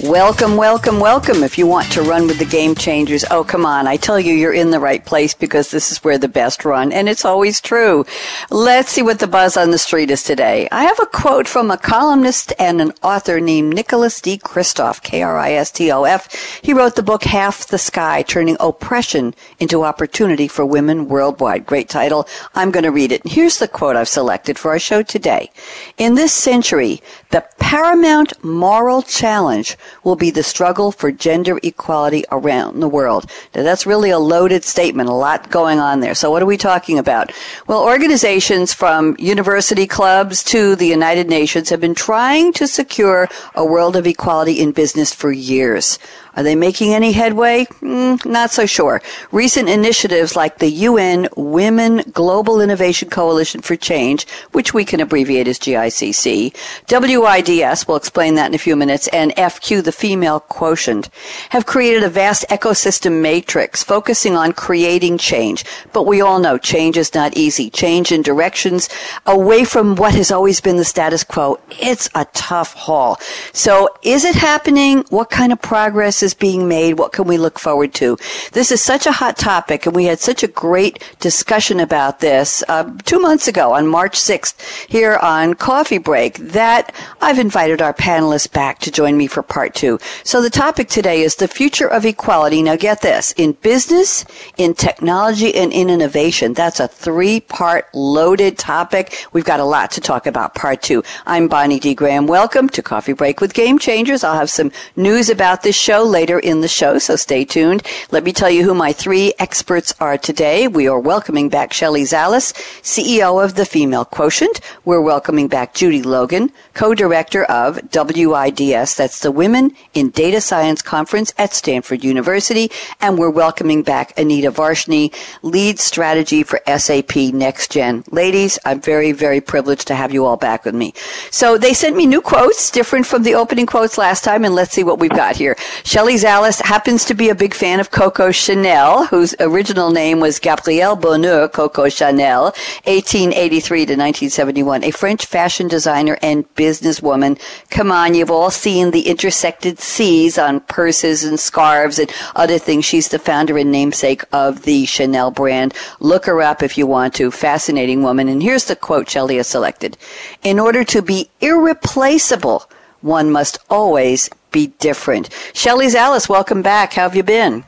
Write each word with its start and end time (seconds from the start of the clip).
Welcome, 0.00 0.56
welcome, 0.56 1.00
welcome. 1.00 1.42
If 1.42 1.58
you 1.58 1.66
want 1.66 1.90
to 1.90 2.02
run 2.02 2.28
with 2.28 2.38
the 2.38 2.44
game 2.44 2.76
changers, 2.76 3.24
oh, 3.32 3.42
come 3.42 3.66
on. 3.66 3.88
I 3.88 3.96
tell 3.96 4.20
you, 4.20 4.32
you're 4.32 4.52
in 4.52 4.70
the 4.70 4.78
right 4.78 5.04
place 5.04 5.34
because 5.34 5.72
this 5.72 5.90
is 5.90 6.04
where 6.04 6.18
the 6.18 6.28
best 6.28 6.64
run, 6.64 6.92
and 6.92 7.08
it's 7.08 7.24
always 7.24 7.60
true. 7.60 8.06
Let's 8.48 8.92
see 8.92 9.02
what 9.02 9.18
the 9.18 9.26
buzz 9.26 9.56
on 9.56 9.72
the 9.72 9.76
street 9.78 10.12
is 10.12 10.22
today. 10.22 10.68
I 10.70 10.84
have 10.84 11.00
a 11.00 11.06
quote 11.06 11.48
from 11.48 11.72
a 11.72 11.76
columnist 11.76 12.52
and 12.60 12.80
an 12.80 12.92
author 13.02 13.40
named 13.40 13.74
Nicholas 13.74 14.20
D. 14.20 14.38
Kristof, 14.38 15.02
K-R-I-S-T-O-F. 15.02 16.60
He 16.62 16.72
wrote 16.72 16.94
the 16.94 17.02
book 17.02 17.24
Half 17.24 17.66
the 17.66 17.76
Sky, 17.76 18.22
Turning 18.22 18.56
Oppression 18.60 19.34
into 19.58 19.82
Opportunity 19.82 20.46
for 20.46 20.64
Women 20.64 21.08
Worldwide. 21.08 21.66
Great 21.66 21.88
title. 21.88 22.28
I'm 22.54 22.70
going 22.70 22.84
to 22.84 22.92
read 22.92 23.10
it. 23.10 23.26
Here's 23.26 23.58
the 23.58 23.66
quote 23.66 23.96
I've 23.96 24.06
selected 24.06 24.60
for 24.60 24.70
our 24.70 24.78
show 24.78 25.02
today. 25.02 25.50
In 25.96 26.14
this 26.14 26.32
century, 26.32 27.02
the 27.30 27.44
paramount 27.58 28.32
moral 28.44 29.02
challenge 29.02 29.76
will 30.04 30.16
be 30.16 30.30
the 30.30 30.42
struggle 30.42 30.92
for 30.92 31.10
gender 31.10 31.58
equality 31.62 32.24
around 32.30 32.80
the 32.80 32.88
world. 32.88 33.30
Now 33.54 33.62
that's 33.62 33.86
really 33.86 34.10
a 34.10 34.18
loaded 34.18 34.64
statement, 34.64 35.08
a 35.08 35.12
lot 35.12 35.50
going 35.50 35.78
on 35.78 36.00
there. 36.00 36.14
So 36.14 36.30
what 36.30 36.42
are 36.42 36.46
we 36.46 36.56
talking 36.56 36.98
about? 36.98 37.32
Well, 37.66 37.82
organizations 37.82 38.72
from 38.72 39.16
university 39.18 39.86
clubs 39.86 40.42
to 40.44 40.76
the 40.76 40.86
United 40.86 41.28
Nations 41.28 41.70
have 41.70 41.80
been 41.80 41.94
trying 41.94 42.52
to 42.54 42.66
secure 42.66 43.28
a 43.54 43.64
world 43.64 43.96
of 43.96 44.06
equality 44.06 44.60
in 44.60 44.72
business 44.72 45.12
for 45.12 45.30
years. 45.30 45.98
Are 46.38 46.44
they 46.44 46.54
making 46.54 46.94
any 46.94 47.10
headway? 47.10 47.64
Mm, 47.82 48.24
not 48.24 48.52
so 48.52 48.64
sure. 48.64 49.02
Recent 49.32 49.68
initiatives 49.68 50.36
like 50.36 50.58
the 50.58 50.70
UN 50.70 51.28
Women 51.36 52.04
Global 52.12 52.60
Innovation 52.60 53.10
Coalition 53.10 53.60
for 53.60 53.74
Change, 53.74 54.24
which 54.52 54.72
we 54.72 54.84
can 54.84 55.00
abbreviate 55.00 55.48
as 55.48 55.58
GICC, 55.58 56.54
WIDS, 56.86 57.88
we'll 57.88 57.96
explain 57.96 58.36
that 58.36 58.46
in 58.46 58.54
a 58.54 58.58
few 58.58 58.76
minutes, 58.76 59.08
and 59.08 59.32
FQ, 59.32 59.82
the 59.82 59.90
female 59.90 60.38
quotient, 60.38 61.10
have 61.48 61.66
created 61.66 62.04
a 62.04 62.08
vast 62.08 62.44
ecosystem 62.50 63.20
matrix 63.20 63.82
focusing 63.82 64.36
on 64.36 64.52
creating 64.52 65.18
change. 65.18 65.64
But 65.92 66.06
we 66.06 66.20
all 66.20 66.38
know 66.38 66.56
change 66.56 66.96
is 66.96 67.14
not 67.14 67.36
easy. 67.36 67.68
Change 67.68 68.12
in 68.12 68.22
directions 68.22 68.88
away 69.26 69.64
from 69.64 69.96
what 69.96 70.14
has 70.14 70.30
always 70.30 70.60
been 70.60 70.76
the 70.76 70.84
status 70.84 71.24
quo. 71.24 71.58
It's 71.80 72.08
a 72.14 72.26
tough 72.32 72.74
haul. 72.74 73.18
So 73.52 73.88
is 74.02 74.24
it 74.24 74.36
happening? 74.36 75.04
What 75.10 75.30
kind 75.30 75.52
of 75.52 75.60
progress 75.60 76.22
is 76.22 76.27
is 76.28 76.34
being 76.34 76.68
made? 76.68 76.98
What 76.98 77.12
can 77.12 77.26
we 77.26 77.38
look 77.38 77.58
forward 77.58 77.94
to? 77.94 78.18
This 78.52 78.70
is 78.70 78.82
such 78.82 79.06
a 79.06 79.12
hot 79.12 79.38
topic, 79.38 79.86
and 79.86 79.96
we 79.96 80.04
had 80.04 80.20
such 80.20 80.42
a 80.42 80.48
great 80.48 81.02
discussion 81.20 81.80
about 81.80 82.20
this 82.20 82.62
uh, 82.68 82.84
two 83.04 83.18
months 83.18 83.48
ago 83.48 83.72
on 83.72 83.86
March 83.86 84.18
6th 84.18 84.60
here 84.88 85.16
on 85.22 85.54
Coffee 85.54 85.96
Break 85.96 86.34
that 86.58 86.94
I've 87.22 87.38
invited 87.38 87.80
our 87.80 87.94
panelists 87.94 88.52
back 88.52 88.78
to 88.80 88.90
join 88.90 89.16
me 89.16 89.26
for 89.26 89.42
part 89.42 89.74
two. 89.74 89.98
So 90.22 90.42
the 90.42 90.50
topic 90.50 90.88
today 90.88 91.22
is 91.22 91.36
the 91.36 91.48
future 91.48 91.88
of 91.88 92.04
equality. 92.04 92.62
Now 92.62 92.76
get 92.76 93.00
this, 93.00 93.32
in 93.38 93.52
business, 93.52 94.26
in 94.58 94.74
technology, 94.74 95.54
and 95.54 95.72
in 95.72 95.88
innovation. 95.88 96.52
That's 96.52 96.78
a 96.78 96.88
three 96.88 97.40
part 97.40 97.86
loaded 97.94 98.58
topic. 98.58 99.26
We've 99.32 99.46
got 99.46 99.60
a 99.60 99.64
lot 99.64 99.90
to 99.92 100.02
talk 100.02 100.26
about 100.26 100.54
part 100.54 100.82
two. 100.82 101.02
I'm 101.26 101.48
Bonnie 101.48 101.80
D. 101.80 101.94
Graham. 101.94 102.26
Welcome 102.26 102.68
to 102.70 102.82
Coffee 102.82 103.14
Break 103.14 103.40
with 103.40 103.54
Game 103.54 103.78
Changers. 103.78 104.22
I'll 104.22 104.38
have 104.38 104.50
some 104.50 104.70
news 104.94 105.30
about 105.30 105.62
this 105.62 105.76
show 105.76 106.02
later 106.02 106.17
in 106.18 106.62
the 106.62 106.68
show, 106.68 106.98
so 106.98 107.14
stay 107.14 107.44
tuned. 107.44 107.86
Let 108.10 108.24
me 108.24 108.32
tell 108.32 108.50
you 108.50 108.64
who 108.64 108.74
my 108.74 108.92
three 108.92 109.34
experts 109.38 109.94
are 110.00 110.18
today. 110.18 110.66
We 110.66 110.88
are 110.88 110.98
welcoming 110.98 111.48
back 111.48 111.72
Shelley 111.72 112.02
Zalis, 112.02 112.52
CEO 112.82 113.42
of 113.42 113.54
the 113.54 113.64
Female 113.64 114.04
Quotient. 114.04 114.60
We're 114.84 115.00
welcoming 115.00 115.46
back 115.46 115.74
Judy 115.74 116.02
Logan, 116.02 116.50
co-director 116.74 117.44
of 117.44 117.76
WIDS, 117.92 118.96
that's 118.96 119.20
the 119.20 119.30
Women 119.30 119.70
in 119.94 120.10
Data 120.10 120.40
Science 120.40 120.82
Conference 120.82 121.32
at 121.38 121.54
Stanford 121.54 122.02
University. 122.02 122.68
And 123.00 123.16
we're 123.16 123.30
welcoming 123.30 123.84
back 123.84 124.18
Anita 124.18 124.50
Varshney, 124.50 125.14
lead 125.42 125.78
strategy 125.78 126.42
for 126.42 126.60
SAP 126.66 127.14
Next 127.32 127.70
Gen. 127.70 128.02
Ladies, 128.10 128.58
I'm 128.64 128.80
very, 128.80 129.12
very 129.12 129.40
privileged 129.40 129.86
to 129.86 129.94
have 129.94 130.12
you 130.12 130.26
all 130.26 130.36
back 130.36 130.64
with 130.64 130.74
me. 130.74 130.94
So 131.30 131.58
they 131.58 131.74
sent 131.74 131.94
me 131.94 132.06
new 132.06 132.20
quotes, 132.20 132.72
different 132.72 133.06
from 133.06 133.22
the 133.22 133.36
opening 133.36 133.66
quotes 133.66 133.96
last 133.98 134.24
time, 134.24 134.44
and 134.44 134.56
let's 134.56 134.72
see 134.72 134.82
what 134.82 134.98
we've 134.98 135.10
got 135.10 135.36
here. 135.36 135.56
Shelley 135.98 136.14
Zalis 136.14 136.62
happens 136.62 137.04
to 137.06 137.14
be 137.14 137.28
a 137.28 137.34
big 137.34 137.52
fan 137.52 137.80
of 137.80 137.90
Coco 137.90 138.30
Chanel, 138.30 139.06
whose 139.06 139.34
original 139.40 139.90
name 139.90 140.20
was 140.20 140.38
Gabrielle 140.38 140.94
Bonheur 140.94 141.48
Coco 141.48 141.88
Chanel, 141.88 142.52
1883 142.84 143.78
to 143.78 143.92
1971, 143.94 144.84
a 144.84 144.92
French 144.92 145.26
fashion 145.26 145.66
designer 145.66 146.16
and 146.22 146.48
businesswoman. 146.54 147.36
Come 147.70 147.90
on, 147.90 148.14
you've 148.14 148.30
all 148.30 148.52
seen 148.52 148.92
the 148.92 149.08
intersected 149.08 149.80
C's 149.80 150.38
on 150.38 150.60
purses 150.60 151.24
and 151.24 151.40
scarves 151.40 151.98
and 151.98 152.12
other 152.36 152.60
things. 152.60 152.84
She's 152.84 153.08
the 153.08 153.18
founder 153.18 153.58
and 153.58 153.72
namesake 153.72 154.22
of 154.32 154.62
the 154.62 154.86
Chanel 154.86 155.32
brand. 155.32 155.74
Look 155.98 156.26
her 156.26 156.40
up 156.40 156.62
if 156.62 156.78
you 156.78 156.86
want 156.86 157.12
to. 157.14 157.32
Fascinating 157.32 158.04
woman. 158.04 158.28
And 158.28 158.40
here's 158.40 158.66
the 158.66 158.76
quote 158.76 159.10
Shelley 159.10 159.38
has 159.38 159.48
selected. 159.48 159.98
In 160.44 160.60
order 160.60 160.84
to 160.84 161.02
be 161.02 161.28
irreplaceable, 161.40 162.70
one 163.00 163.32
must 163.32 163.58
always 163.68 164.30
be 164.50 164.68
different. 164.78 165.30
Shelley 165.54 165.86
Zalis, 165.86 166.28
welcome 166.28 166.62
back. 166.62 166.94
How 166.94 167.02
have 167.02 167.16
you 167.16 167.22
been? 167.22 167.64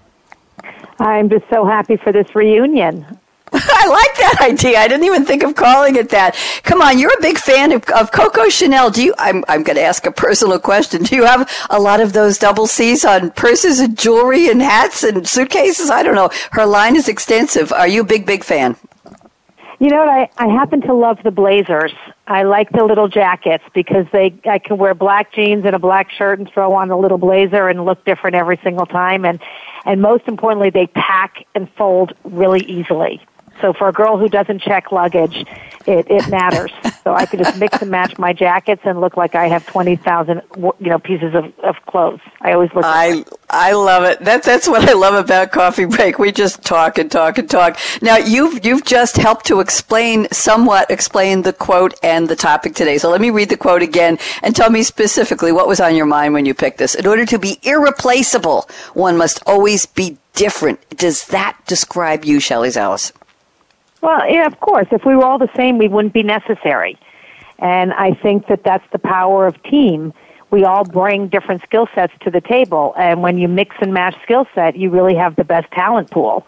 I'm 0.99 1.29
just 1.29 1.49
so 1.49 1.65
happy 1.65 1.97
for 1.97 2.13
this 2.13 2.35
reunion. 2.35 3.07
I 3.53 3.87
like 3.89 4.17
that 4.19 4.49
idea. 4.49 4.79
I 4.79 4.87
didn't 4.87 5.07
even 5.07 5.25
think 5.25 5.43
of 5.43 5.57
calling 5.57 5.97
it 5.97 6.11
that. 6.11 6.37
Come 6.63 6.81
on, 6.81 7.01
you're 7.01 7.13
a 7.19 7.23
big 7.23 7.37
fan 7.37 7.73
of, 7.73 7.83
of 7.91 8.13
Coco 8.13 8.49
Chanel. 8.49 8.91
Do 8.91 9.03
you? 9.03 9.15
I'm 9.19 9.45
I'm 9.49 9.65
going 9.65 9.75
to 9.77 9.83
ask 9.83 10.07
a 10.07 10.13
personal 10.13 10.61
question. 10.61 11.03
Do 11.03 11.17
you 11.17 11.25
have 11.25 11.51
a 11.69 11.81
lot 11.81 12.01
of 12.01 12.13
those 12.13 12.39
double 12.39 12.69
C's 12.69 13.05
on 13.05 13.33
purses 13.33 13.81
and 13.81 13.99
jewelry 13.99 14.49
and 14.51 14.63
hats 14.63 15.03
and 15.03 15.27
suitcases? 15.27 15.91
I 15.91 16.05
don't 16.05 16.15
know. 16.15 16.31
Her 16.53 16.65
line 16.65 16.95
is 16.95 17.09
extensive. 17.09 17.73
Are 17.73 17.89
you 17.89 18.03
a 18.03 18.05
big 18.05 18.25
big 18.25 18.45
fan? 18.45 18.77
You 19.81 19.89
know 19.89 20.05
what? 20.05 20.11
I, 20.11 20.29
I 20.37 20.47
happen 20.49 20.83
to 20.83 20.93
love 20.93 21.19
the 21.25 21.31
blazers. 21.31 21.93
I 22.27 22.43
like 22.43 22.71
the 22.71 22.85
little 22.85 23.09
jackets 23.09 23.65
because 23.75 24.05
they 24.13 24.35
I 24.45 24.59
can 24.59 24.77
wear 24.77 24.93
black 24.93 25.33
jeans 25.33 25.65
and 25.65 25.75
a 25.75 25.79
black 25.79 26.11
shirt 26.11 26.39
and 26.39 26.49
throw 26.53 26.75
on 26.75 26.91
a 26.91 26.99
little 26.99 27.17
blazer 27.17 27.67
and 27.67 27.87
look 27.87 28.05
different 28.05 28.37
every 28.37 28.61
single 28.63 28.85
time 28.85 29.25
and 29.25 29.41
and 29.87 30.03
most 30.03 30.29
importantly 30.29 30.69
they 30.69 30.87
pack 30.89 31.47
and 31.55 31.67
fold 31.73 32.13
really 32.25 32.61
easily. 32.67 33.23
So 33.63 33.73
for 33.73 33.89
a 33.89 33.93
girl 33.93 34.19
who 34.19 34.29
doesn't 34.29 34.61
check 34.61 34.93
luggage, 34.93 35.47
it, 35.87 36.11
it 36.11 36.29
matters. 36.29 36.73
So 37.03 37.15
I 37.15 37.27
can 37.27 37.43
just 37.43 37.59
mix 37.59 37.81
and 37.81 37.91
match 37.91 38.19
my 38.19 38.33
jackets 38.33 38.83
and 38.85 39.01
look 39.01 39.17
like 39.17 39.35
I 39.35 39.49
have 39.49 39.67
20,000, 39.67 40.43
you 40.57 40.73
know, 40.81 40.99
pieces 40.99 41.35
of, 41.35 41.53
of 41.61 41.77
clothes. 41.87 42.21
I 42.41 42.53
always 42.53 42.71
look. 42.75 42.85
I, 42.85 43.25
I 43.49 43.73
love 43.73 44.05
it. 44.05 44.21
That's, 44.21 44.47
that's 44.47 44.69
what 44.69 44.89
I 44.89 44.93
love 44.93 45.15
about 45.15 45.53
Coffee 45.53 45.87
Break. 45.87 46.19
We 46.19 46.33
just 46.33 46.63
talk 46.63 46.99
and 46.99 47.11
talk 47.11 47.39
and 47.39 47.49
talk. 47.49 47.79
Now 48.03 48.17
you've, 48.17 48.65
you've 48.65 48.85
just 48.85 49.17
helped 49.17 49.47
to 49.47 49.61
explain, 49.61 50.29
somewhat 50.31 50.91
explain 50.91 51.43
the 51.43 51.53
quote 51.53 51.95
and 52.03 52.29
the 52.29 52.37
topic 52.37 52.75
today. 52.75 52.99
So 52.99 53.11
let 53.11 53.21
me 53.21 53.31
read 53.31 53.49
the 53.49 53.57
quote 53.57 53.83
again 53.83 54.19
and 54.43 54.55
tell 54.55 54.71
me 54.71 54.83
specifically 54.83 55.53
what 55.53 55.69
was 55.69 55.81
on 55.81 55.97
your 55.97 56.07
mind 56.07 56.35
when 56.35 56.45
you 56.45 56.55
picked 56.55 56.79
this. 56.79 56.95
In 56.95 57.07
order 57.07 57.25
to 57.27 57.39
be 57.39 57.59
irreplaceable, 57.63 58.69
one 58.95 59.17
must 59.17 59.43
always 59.47 59.87
be 59.87 60.19
different. 60.35 60.81
Does 60.91 61.27
that 61.27 61.59
describe 61.67 62.25
you, 62.25 62.41
Shelley 62.41 62.69
Zalis? 62.69 63.13
Well, 64.01 64.31
yeah, 64.31 64.47
of 64.47 64.61
course. 64.61 64.87
If 64.91 65.05
we 65.05 65.15
were 65.15 65.25
all 65.25 65.39
the 65.39 65.51
same, 65.57 65.79
we 65.79 65.89
wouldn't 65.89 66.15
be 66.15 66.23
necessary. 66.23 66.99
And 67.59 67.93
I 67.93 68.15
think 68.15 68.47
that 68.47 68.65
that's 68.65 68.85
the 68.93 68.99
power 68.99 69.47
of 69.47 69.63
team. 69.63 70.15
We 70.51 70.65
all 70.65 70.85
bring 70.85 71.29
different 71.29 71.63
skill 71.63 71.87
sets 71.95 72.13
to 72.21 72.31
the 72.31 72.41
table, 72.41 72.95
and 72.97 73.23
when 73.23 73.39
you 73.39 73.47
mix 73.47 73.77
and 73.81 73.95
match 73.95 74.17
skill 74.23 74.47
set, 74.55 74.77
you 74.77 74.91
really 74.91 75.15
have 75.15 75.37
the 75.37 75.45
best 75.45 75.71
talent 75.71 76.11
pool. 76.11 76.47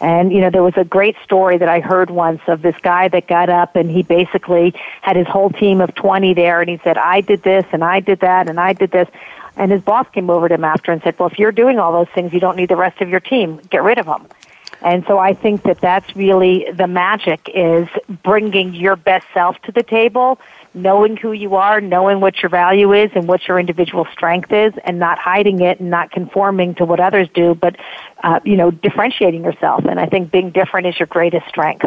And, 0.00 0.32
you 0.32 0.40
know, 0.40 0.50
there 0.50 0.62
was 0.62 0.76
a 0.76 0.84
great 0.84 1.16
story 1.22 1.58
that 1.58 1.68
I 1.68 1.80
heard 1.80 2.10
once 2.10 2.40
of 2.48 2.62
this 2.62 2.74
guy 2.82 3.08
that 3.08 3.28
got 3.28 3.48
up 3.48 3.76
and 3.76 3.88
he 3.88 4.02
basically 4.02 4.74
had 5.00 5.14
his 5.14 5.28
whole 5.28 5.50
team 5.50 5.80
of 5.80 5.94
20 5.94 6.34
there 6.34 6.60
and 6.60 6.68
he 6.68 6.80
said, 6.82 6.98
I 6.98 7.20
did 7.20 7.44
this 7.44 7.64
and 7.70 7.84
I 7.84 8.00
did 8.00 8.18
that 8.18 8.48
and 8.48 8.58
I 8.58 8.72
did 8.72 8.90
this. 8.90 9.08
And 9.56 9.70
his 9.70 9.80
boss 9.80 10.08
came 10.12 10.28
over 10.28 10.48
to 10.48 10.54
him 10.54 10.64
after 10.64 10.90
and 10.90 11.00
said, 11.02 11.16
well, 11.20 11.28
if 11.28 11.38
you're 11.38 11.52
doing 11.52 11.78
all 11.78 11.92
those 11.92 12.12
things, 12.14 12.32
you 12.32 12.40
don't 12.40 12.56
need 12.56 12.68
the 12.68 12.76
rest 12.76 13.00
of 13.00 13.10
your 13.10 13.20
team. 13.20 13.60
Get 13.70 13.84
rid 13.84 13.98
of 13.98 14.06
them. 14.06 14.26
And 14.84 15.04
so 15.06 15.18
I 15.18 15.34
think 15.34 15.62
that 15.62 15.80
that's 15.80 16.16
really 16.16 16.66
the 16.72 16.86
magic 16.86 17.48
is 17.54 17.88
bringing 18.22 18.74
your 18.74 18.96
best 18.96 19.26
self 19.32 19.60
to 19.62 19.72
the 19.72 19.82
table, 19.82 20.40
knowing 20.74 21.16
who 21.16 21.32
you 21.32 21.54
are, 21.54 21.80
knowing 21.80 22.20
what 22.20 22.42
your 22.42 22.48
value 22.48 22.92
is 22.92 23.10
and 23.14 23.28
what 23.28 23.46
your 23.46 23.58
individual 23.60 24.06
strength 24.12 24.52
is, 24.52 24.72
and 24.84 24.98
not 24.98 25.18
hiding 25.18 25.60
it 25.60 25.80
and 25.80 25.90
not 25.90 26.10
conforming 26.10 26.74
to 26.76 26.84
what 26.84 26.98
others 26.98 27.28
do, 27.32 27.54
but, 27.54 27.76
uh, 28.24 28.40
you 28.44 28.56
know, 28.56 28.70
differentiating 28.70 29.44
yourself. 29.44 29.84
And 29.84 30.00
I 30.00 30.06
think 30.06 30.30
being 30.30 30.50
different 30.50 30.86
is 30.88 30.98
your 30.98 31.06
greatest 31.06 31.46
strength. 31.48 31.84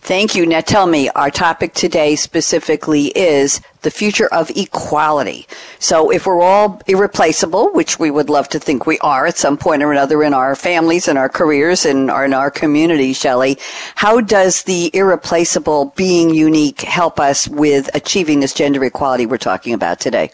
Thank 0.00 0.34
you. 0.34 0.46
Now 0.46 0.60
tell 0.60 0.86
me, 0.86 1.08
our 1.10 1.30
topic 1.30 1.74
today 1.74 2.16
specifically 2.16 3.06
is 3.08 3.60
the 3.82 3.90
future 3.90 4.26
of 4.32 4.50
equality. 4.50 5.46
So 5.78 6.10
if 6.10 6.26
we're 6.26 6.42
all 6.42 6.80
irreplaceable, 6.86 7.72
which 7.72 7.98
we 7.98 8.10
would 8.10 8.28
love 8.28 8.48
to 8.50 8.58
think 8.58 8.86
we 8.86 8.98
are 8.98 9.26
at 9.26 9.36
some 9.36 9.56
point 9.56 9.82
or 9.82 9.92
another 9.92 10.22
in 10.22 10.34
our 10.34 10.54
families 10.56 11.08
and 11.08 11.18
our 11.18 11.28
careers 11.28 11.86
and 11.86 12.10
in 12.10 12.34
our 12.34 12.50
community, 12.50 13.12
Shelley, 13.12 13.58
how 13.94 14.20
does 14.20 14.64
the 14.64 14.90
irreplaceable 14.94 15.92
being 15.96 16.30
unique 16.30 16.82
help 16.82 17.20
us 17.20 17.48
with 17.48 17.88
achieving 17.94 18.40
this 18.40 18.52
gender 18.52 18.84
equality 18.84 19.26
we're 19.26 19.38
talking 19.38 19.74
about 19.74 20.00
today? 20.00 20.30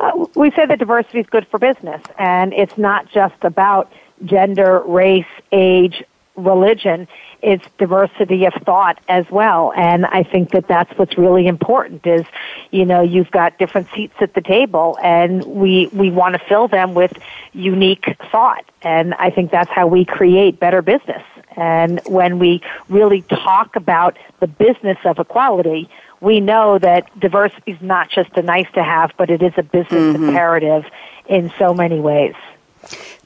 Uh, 0.00 0.26
we 0.36 0.50
say 0.52 0.64
that 0.64 0.78
diversity 0.78 1.18
is 1.20 1.26
good 1.26 1.46
for 1.48 1.58
business, 1.58 2.00
and 2.18 2.52
it's 2.52 2.78
not 2.78 3.10
just 3.10 3.42
about 3.42 3.92
gender, 4.24 4.80
race, 4.86 5.26
age, 5.50 6.04
religion 6.36 7.08
it's 7.42 7.64
diversity 7.78 8.44
of 8.46 8.54
thought 8.64 8.98
as 9.08 9.30
well. 9.30 9.72
And 9.76 10.06
I 10.06 10.22
think 10.22 10.50
that 10.50 10.66
that's 10.66 10.90
what's 10.98 11.16
really 11.16 11.46
important 11.46 12.06
is, 12.06 12.26
you 12.70 12.84
know, 12.84 13.00
you've 13.00 13.30
got 13.30 13.58
different 13.58 13.88
seats 13.94 14.14
at 14.20 14.34
the 14.34 14.40
table 14.40 14.98
and 15.02 15.44
we, 15.44 15.88
we 15.92 16.10
want 16.10 16.34
to 16.34 16.40
fill 16.40 16.68
them 16.68 16.94
with 16.94 17.16
unique 17.52 18.16
thought. 18.30 18.64
And 18.82 19.14
I 19.14 19.30
think 19.30 19.50
that's 19.50 19.70
how 19.70 19.86
we 19.86 20.04
create 20.04 20.58
better 20.58 20.82
business. 20.82 21.22
And 21.56 22.00
when 22.06 22.38
we 22.38 22.62
really 22.88 23.22
talk 23.22 23.76
about 23.76 24.16
the 24.40 24.46
business 24.46 24.98
of 25.04 25.18
equality, 25.18 25.88
we 26.20 26.40
know 26.40 26.78
that 26.78 27.18
diversity 27.18 27.72
is 27.72 27.80
not 27.80 28.10
just 28.10 28.36
a 28.36 28.42
nice 28.42 28.70
to 28.74 28.82
have, 28.82 29.12
but 29.16 29.30
it 29.30 29.42
is 29.42 29.52
a 29.56 29.62
business 29.62 30.16
mm-hmm. 30.16 30.28
imperative 30.28 30.84
in 31.26 31.52
so 31.58 31.74
many 31.74 32.00
ways. 32.00 32.34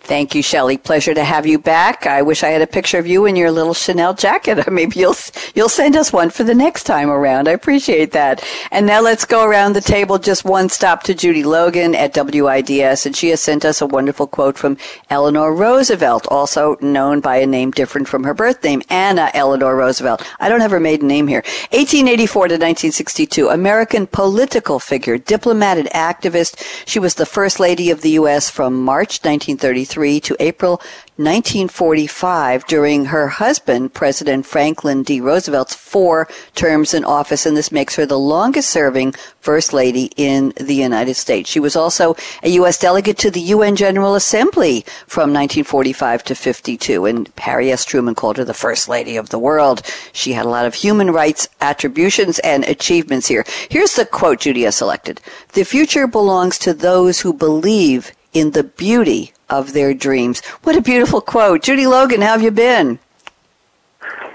Thank 0.05 0.35
you, 0.35 0.43
Shelley. 0.43 0.79
Pleasure 0.79 1.15
to 1.15 1.23
have 1.23 1.47
you 1.47 1.61
back. 1.61 2.07
I 2.07 2.23
wish 2.23 2.43
I 2.43 2.49
had 2.49 2.61
a 2.61 2.67
picture 2.67 2.99
of 2.99 3.07
you 3.07 3.25
in 3.25 3.37
your 3.37 3.53
little 3.53 3.73
Chanel 3.73 4.15
jacket. 4.15 4.69
Maybe 4.71 4.99
you'll 4.99 5.15
you'll 5.55 5.69
send 5.69 5.95
us 5.95 6.13
one 6.13 6.31
for 6.31 6.43
the 6.43 6.57
next 6.57 6.85
time 6.85 7.09
around. 7.09 7.47
I 7.47 7.53
appreciate 7.53 8.11
that. 8.11 8.45
And 8.73 8.85
now 8.85 9.01
let's 9.01 9.25
go 9.25 9.45
around 9.45 9.75
the 9.75 9.81
table. 9.81 10.19
Just 10.19 10.45
one 10.45 10.69
stop 10.69 11.05
to 11.05 11.15
Judy 11.15 11.45
Logan 11.45 11.95
at 11.95 12.15
WIDS, 12.15 13.07
and 13.07 13.17
she 13.17 13.29
has 13.29 13.41
sent 13.41 13.65
us 13.65 13.81
a 13.81 13.87
wonderful 13.87 14.27
quote 14.27 14.59
from 14.59 14.77
Eleanor 15.09 15.55
Roosevelt, 15.55 16.27
also 16.29 16.77
known 16.81 17.21
by 17.21 17.37
a 17.37 17.47
name 17.47 17.71
different 17.71 18.09
from 18.09 18.25
her 18.25 18.35
birth 18.35 18.65
name, 18.65 18.83
Anna 18.89 19.31
Eleanor 19.35 19.77
Roosevelt. 19.77 20.29
I 20.41 20.49
don't 20.49 20.61
have 20.61 20.73
her 20.73 20.81
maiden 20.81 21.07
name 21.07 21.29
here. 21.29 21.43
1884 21.71 22.49
to 22.49 22.55
1962, 22.55 23.49
American 23.49 24.09
political 24.09 24.81
figure, 24.81 25.17
diplomat 25.17 25.79
and 25.79 25.89
activist. 25.91 26.61
She 26.87 26.99
was 26.99 27.15
the 27.15 27.27
first 27.27 27.61
lady 27.61 27.91
of 27.91 28.01
the 28.01 28.11
U.S. 28.11 28.51
from 28.51 28.83
March 28.83 29.21
1933 29.23 29.92
to 29.93 30.37
April 30.41 30.81
1945 31.17 32.67
during 32.67 33.05
her 33.07 33.29
husband, 33.29 33.93
President 33.93 34.47
Franklin 34.47 35.03
D. 35.03 35.21
Roosevelt's 35.21 35.75
four 35.75 36.27
terms 36.55 36.95
in 36.95 37.05
office, 37.05 37.45
and 37.45 37.57
this 37.57 37.71
makes 37.71 37.95
her 37.97 38.07
the 38.07 38.19
longest 38.19 38.71
serving 38.71 39.13
First 39.41 39.75
Lady 39.75 40.11
in 40.17 40.55
the 40.57 40.75
United 40.75 41.15
States. 41.15 41.51
She 41.51 41.61
was 41.61 41.77
also 41.77 42.17
a 42.43 42.49
U.S. 42.51 42.79
delegate 42.79 43.19
to 43.19 43.31
the 43.31 43.41
UN 43.41 43.77
General 43.77 44.15
Assembly 44.15 44.87
from 45.07 45.35
1945 45.35 46.25
to 46.25 46.35
52, 46.35 47.05
and 47.05 47.31
Harry 47.37 47.71
S. 47.71 47.85
Truman 47.85 48.15
called 48.15 48.39
her 48.39 48.45
the 48.45 48.55
First 48.55 48.89
Lady 48.89 49.17
of 49.17 49.29
the 49.29 49.39
world. 49.39 49.83
She 50.13 50.33
had 50.33 50.47
a 50.47 50.49
lot 50.49 50.65
of 50.65 50.75
human 50.75 51.11
rights 51.11 51.47
attributions 51.61 52.39
and 52.39 52.65
achievements 52.65 53.29
here. 53.29 53.45
Here's 53.69 53.95
the 53.95 54.07
quote 54.07 54.41
Judy 54.41 54.63
has 54.63 54.77
selected. 54.77 55.21
The 55.53 55.65
future 55.65 56.07
belongs 56.07 56.59
to 56.61 56.73
those 56.73 57.21
who 57.21 57.35
believe 57.35 58.13
in 58.33 58.53
the 58.53 58.65
beauty 58.65 59.33
of 59.49 59.73
their 59.73 59.95
dreams. 59.95 60.41
What 60.63 60.77
a 60.77 60.83
beautiful 60.83 61.21
quote. 61.21 61.63
Judy 61.63 61.87
Logan, 61.87 62.21
how 62.21 62.33
have 62.33 62.43
you 62.43 62.51
been? 62.51 62.99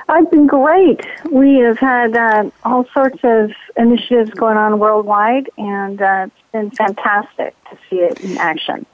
I've 0.09 0.31
been 0.31 0.47
great. 0.47 1.01
We 1.31 1.55
have 1.55 1.79
had 1.79 2.15
uh, 2.15 2.49
all 2.63 2.85
sorts 2.93 3.19
of 3.23 3.51
initiatives 3.75 4.31
going 4.31 4.55
on 4.55 4.79
worldwide, 4.79 5.49
and 5.57 6.01
uh, 6.01 6.27
it's 6.27 6.51
been 6.53 6.71
fantastic 6.71 7.55
to 7.69 7.77
see 7.89 7.97
it 7.97 8.21
in 8.21 8.37
action. 8.37 8.85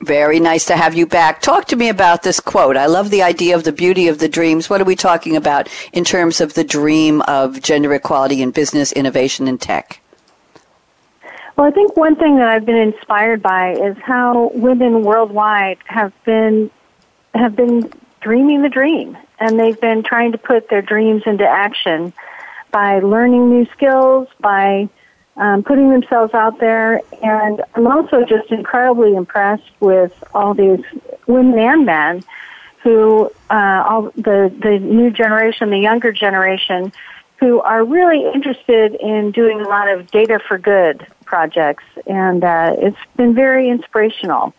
Very 0.00 0.40
nice 0.40 0.66
to 0.66 0.76
have 0.76 0.94
you 0.94 1.06
back. 1.06 1.40
Talk 1.40 1.66
to 1.66 1.76
me 1.76 1.88
about 1.88 2.22
this 2.22 2.40
quote. 2.40 2.76
I 2.76 2.86
love 2.86 3.10
the 3.10 3.22
idea 3.22 3.54
of 3.54 3.64
the 3.64 3.72
beauty 3.72 4.08
of 4.08 4.18
the 4.18 4.28
dreams. 4.28 4.68
What 4.68 4.80
are 4.80 4.84
we 4.84 4.96
talking 4.96 5.36
about 5.36 5.68
in 5.92 6.04
terms 6.04 6.40
of 6.40 6.54
the 6.54 6.64
dream 6.64 7.22
of 7.22 7.62
gender 7.62 7.94
equality 7.94 8.42
in 8.42 8.50
business, 8.50 8.92
innovation, 8.92 9.48
and 9.48 9.60
tech? 9.60 10.00
Well, 11.56 11.66
I 11.66 11.70
think 11.70 11.96
one 11.96 12.16
thing 12.16 12.36
that 12.36 12.48
I've 12.48 12.66
been 12.66 12.76
inspired 12.76 13.42
by 13.42 13.72
is 13.72 13.96
how 14.02 14.50
women 14.52 15.02
worldwide 15.02 15.78
have 15.86 16.12
been 16.24 16.70
have 17.34 17.56
been 17.56 17.90
dreaming 18.20 18.60
the 18.60 18.68
dream, 18.68 19.16
and 19.40 19.58
they've 19.58 19.80
been 19.80 20.02
trying 20.02 20.32
to 20.32 20.38
put 20.38 20.68
their 20.68 20.82
dreams 20.82 21.22
into 21.24 21.46
action 21.46 22.12
by 22.72 22.98
learning 22.98 23.48
new 23.48 23.66
skills, 23.72 24.28
by 24.38 24.88
um, 25.38 25.62
putting 25.62 25.88
themselves 25.88 26.34
out 26.34 26.60
there. 26.60 27.00
And 27.22 27.62
I'm 27.74 27.86
also 27.86 28.22
just 28.24 28.50
incredibly 28.50 29.14
impressed 29.16 29.70
with 29.80 30.12
all 30.34 30.52
these 30.52 30.84
women 31.26 31.58
and 31.58 31.86
men 31.86 32.22
who, 32.82 33.30
uh, 33.48 33.82
all 33.86 34.10
the 34.14 34.54
the 34.62 34.78
new 34.78 35.10
generation, 35.10 35.70
the 35.70 35.78
younger 35.78 36.12
generation, 36.12 36.92
who 37.40 37.60
are 37.62 37.82
really 37.82 38.30
interested 38.34 38.94
in 38.96 39.30
doing 39.30 39.62
a 39.62 39.68
lot 39.68 39.88
of 39.88 40.10
data 40.10 40.38
for 40.46 40.58
good 40.58 41.06
projects, 41.26 41.84
and 42.06 42.42
uh, 42.42 42.74
it's 42.78 42.96
been 43.16 43.34
very 43.34 43.68
inspirational. 43.68 44.54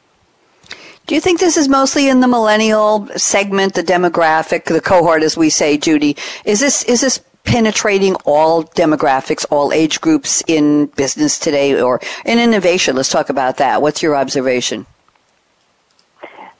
Do 1.07 1.15
you 1.15 1.21
think 1.21 1.39
this 1.39 1.55
is 1.55 1.69
mostly 1.69 2.09
in 2.09 2.19
the 2.19 2.27
millennial 2.27 3.07
segment, 3.15 3.73
the 3.75 3.81
demographic, 3.81 4.65
the 4.65 4.81
cohort, 4.81 5.23
as 5.23 5.37
we 5.37 5.49
say, 5.49 5.77
Judy? 5.77 6.17
Is 6.43 6.59
this 6.59 6.83
is 6.83 6.99
this 7.01 7.19
penetrating 7.45 8.15
all 8.25 8.65
demographics, 8.65 9.45
all 9.49 9.71
age 9.71 10.01
groups 10.01 10.43
in 10.47 10.87
business 10.97 11.39
today, 11.39 11.81
or 11.81 12.01
in 12.25 12.39
innovation? 12.39 12.97
Let's 12.97 13.09
talk 13.09 13.29
about 13.29 13.55
that. 13.57 13.81
What's 13.81 14.03
your 14.03 14.17
observation? 14.17 14.85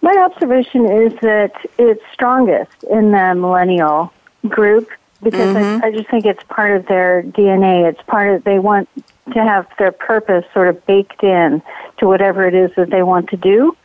My 0.02 0.16
observation 0.18 0.86
is 0.86 1.14
that 1.22 1.52
it's 1.78 2.02
strongest 2.14 2.84
in 2.90 3.12
the 3.12 3.36
millennial 3.36 4.14
group 4.48 4.90
because 5.22 5.56
mm-hmm. 5.58 5.84
I, 5.84 5.88
I 5.88 5.92
just 5.92 6.10
think 6.10 6.26
it's 6.26 6.44
part 6.44 6.72
of 6.72 6.86
their 6.86 7.24
DNA. 7.24 7.90
It's 7.90 8.02
part 8.04 8.34
of 8.34 8.44
they 8.46 8.60
want 8.60 8.88
to 9.34 9.44
have 9.44 9.68
their 9.78 9.92
purpose 9.92 10.46
sort 10.54 10.68
of 10.68 10.86
baked 10.86 11.24
in 11.24 11.62
to 11.98 12.08
whatever 12.08 12.48
it 12.48 12.54
is 12.54 12.72
that 12.78 12.90
they 12.90 13.04
want 13.04 13.30
to 13.30 13.38
do 13.38 13.76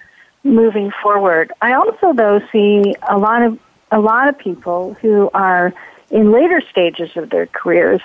moving 0.45 0.91
forward. 1.03 1.53
I 1.61 1.75
also 1.75 2.13
though 2.13 2.41
see 2.51 2.95
a 3.09 3.19
lot 3.19 3.43
of 3.43 3.59
a 3.91 4.01
lot 4.01 4.29
of 4.29 4.39
people 4.39 4.95
who 4.95 5.31
are 5.35 5.73
in 6.11 6.33
later 6.33 6.63
stages 6.71 7.11
of 7.17 7.31
their 7.31 7.47
careers 7.47 8.01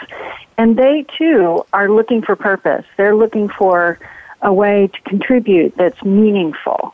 and 0.58 0.78
they 0.78 1.06
too 1.18 1.66
are 1.74 1.90
looking 1.90 2.22
for 2.22 2.36
purpose. 2.36 2.86
They're 2.98 3.16
looking 3.16 3.50
for 3.50 4.00
a 4.42 4.54
way 4.54 4.88
to 4.88 5.02
contribute 5.10 5.76
that's 5.78 6.02
meaningful. 6.04 6.94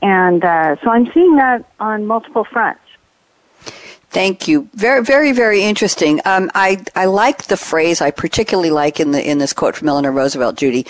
And 0.00 0.44
uh, 0.44 0.76
so 0.82 0.90
I'm 0.90 1.10
seeing 1.12 1.36
that 1.36 1.64
on 1.80 2.06
multiple 2.06 2.44
fronts. 2.44 2.80
Thank 4.18 4.48
you. 4.48 4.68
Very, 4.74 5.04
very, 5.04 5.30
very 5.30 5.62
interesting. 5.62 6.20
Um, 6.24 6.50
I 6.52 6.84
I 6.96 7.04
like 7.04 7.44
the 7.44 7.56
phrase. 7.56 8.00
I 8.00 8.10
particularly 8.10 8.72
like 8.72 8.98
in 8.98 9.12
the 9.12 9.24
in 9.24 9.38
this 9.38 9.52
quote 9.52 9.76
from 9.76 9.88
Eleanor 9.88 10.10
Roosevelt, 10.10 10.56
Judy 10.56 10.88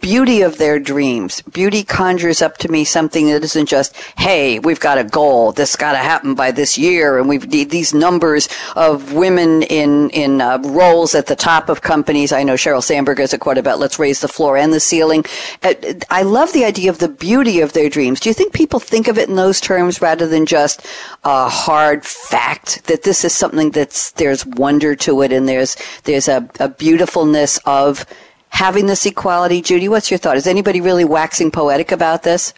beauty 0.00 0.42
of 0.42 0.58
their 0.58 0.78
dreams. 0.78 1.40
Beauty 1.42 1.82
conjures 1.82 2.42
up 2.42 2.58
to 2.58 2.68
me 2.68 2.84
something 2.84 3.26
that 3.28 3.42
isn't 3.42 3.68
just, 3.68 3.96
hey, 4.18 4.58
we've 4.58 4.80
got 4.80 4.98
a 4.98 5.04
goal. 5.04 5.52
This 5.52 5.76
got 5.76 5.92
to 5.92 5.98
happen 5.98 6.34
by 6.34 6.50
this 6.50 6.76
year. 6.76 7.18
And 7.18 7.28
we've 7.28 7.48
these 7.48 7.94
numbers 7.94 8.48
of 8.76 9.12
women 9.12 9.62
in, 9.62 10.10
in 10.10 10.40
uh, 10.40 10.58
roles 10.64 11.14
at 11.14 11.26
the 11.26 11.36
top 11.36 11.68
of 11.68 11.82
companies. 11.82 12.32
I 12.32 12.42
know 12.42 12.54
Sheryl 12.54 12.82
Sandberg 12.82 13.18
has 13.18 13.32
a 13.32 13.38
quote 13.38 13.58
about 13.58 13.78
let's 13.78 13.98
raise 13.98 14.20
the 14.20 14.28
floor 14.28 14.56
and 14.56 14.72
the 14.72 14.80
ceiling. 14.80 15.24
Uh, 15.62 15.74
I 16.10 16.22
love 16.22 16.52
the 16.52 16.64
idea 16.64 16.90
of 16.90 16.98
the 16.98 17.08
beauty 17.08 17.60
of 17.60 17.72
their 17.72 17.88
dreams. 17.88 18.20
Do 18.20 18.28
you 18.28 18.34
think 18.34 18.52
people 18.52 18.80
think 18.80 19.08
of 19.08 19.18
it 19.18 19.28
in 19.28 19.36
those 19.36 19.60
terms 19.60 20.00
rather 20.00 20.26
than 20.26 20.46
just 20.46 20.86
a 21.24 21.48
hard 21.48 22.04
fact 22.04 22.84
that 22.84 23.02
this 23.02 23.24
is 23.24 23.34
something 23.34 23.70
that's, 23.70 24.12
there's 24.12 24.44
wonder 24.44 24.94
to 24.96 25.22
it 25.22 25.32
and 25.32 25.48
there's, 25.48 25.76
there's 26.04 26.28
a, 26.28 26.48
a 26.60 26.68
beautifulness 26.68 27.58
of 27.64 28.06
having 28.50 28.86
this 28.86 29.06
equality? 29.06 29.62
Judy, 29.62 29.88
what's 29.88 30.10
your 30.10 30.18
thought? 30.18 30.36
Is 30.36 30.46
anybody 30.46 30.80
really 30.80 31.04
waxing 31.04 31.50
poetic 31.50 31.92
about 31.92 32.22
this? 32.22 32.52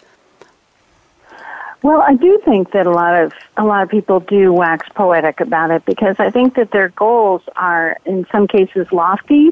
Well, 1.83 2.01
I 2.01 2.13
do 2.13 2.39
think 2.45 2.71
that 2.73 2.85
a 2.85 2.91
lot 2.91 3.15
of 3.15 3.33
a 3.57 3.65
lot 3.65 3.81
of 3.81 3.89
people 3.89 4.19
do 4.19 4.53
wax 4.53 4.87
poetic 4.93 5.39
about 5.39 5.71
it 5.71 5.83
because 5.85 6.15
I 6.19 6.29
think 6.29 6.55
that 6.55 6.71
their 6.71 6.89
goals 6.89 7.41
are 7.55 7.97
in 8.05 8.27
some 8.31 8.47
cases 8.47 8.91
lofty 8.91 9.49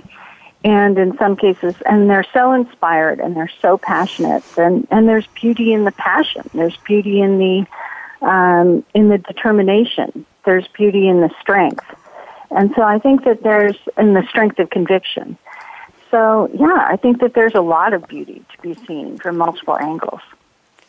and 0.64 0.98
in 1.00 1.18
some 1.18 1.36
cases 1.36 1.74
and 1.88 2.10
they're 2.10 2.26
so 2.32 2.54
inspired 2.54 3.20
and 3.20 3.36
they're 3.36 3.52
so 3.62 3.80
passionate 3.80 4.44
and 4.58 4.88
and 4.92 5.08
there's 5.08 5.26
beauty 5.28 5.74
in 5.74 5.86
the 5.86 5.92
passion. 5.92 6.48
There's 6.54 6.78
beauty 6.78 7.20
in 7.20 7.40
the 7.40 7.66
um, 8.22 8.86
in 8.94 9.10
the 9.10 9.18
determination. 9.18 10.26
There's 10.46 10.68
beauty 10.68 11.08
in 11.08 11.22
the 11.22 11.32
strength. 11.42 11.86
And 12.52 12.72
so 12.76 12.84
I 12.84 13.00
think 13.00 13.24
that 13.26 13.42
there's 13.42 13.78
in 13.98 14.14
the 14.14 14.24
strength 14.30 14.60
of 14.60 14.70
conviction. 14.70 15.38
So, 16.12 16.50
yeah, 16.54 16.88
I 16.90 16.98
think 16.98 17.20
that 17.22 17.34
there's 17.36 17.54
a 17.56 17.62
lot 17.62 17.94
of 17.94 18.08
beauty 18.08 18.44
to 18.52 18.62
be 18.62 18.80
seen 18.88 19.20
from 19.20 19.38
multiple 19.38 19.78
angles. 19.78 20.22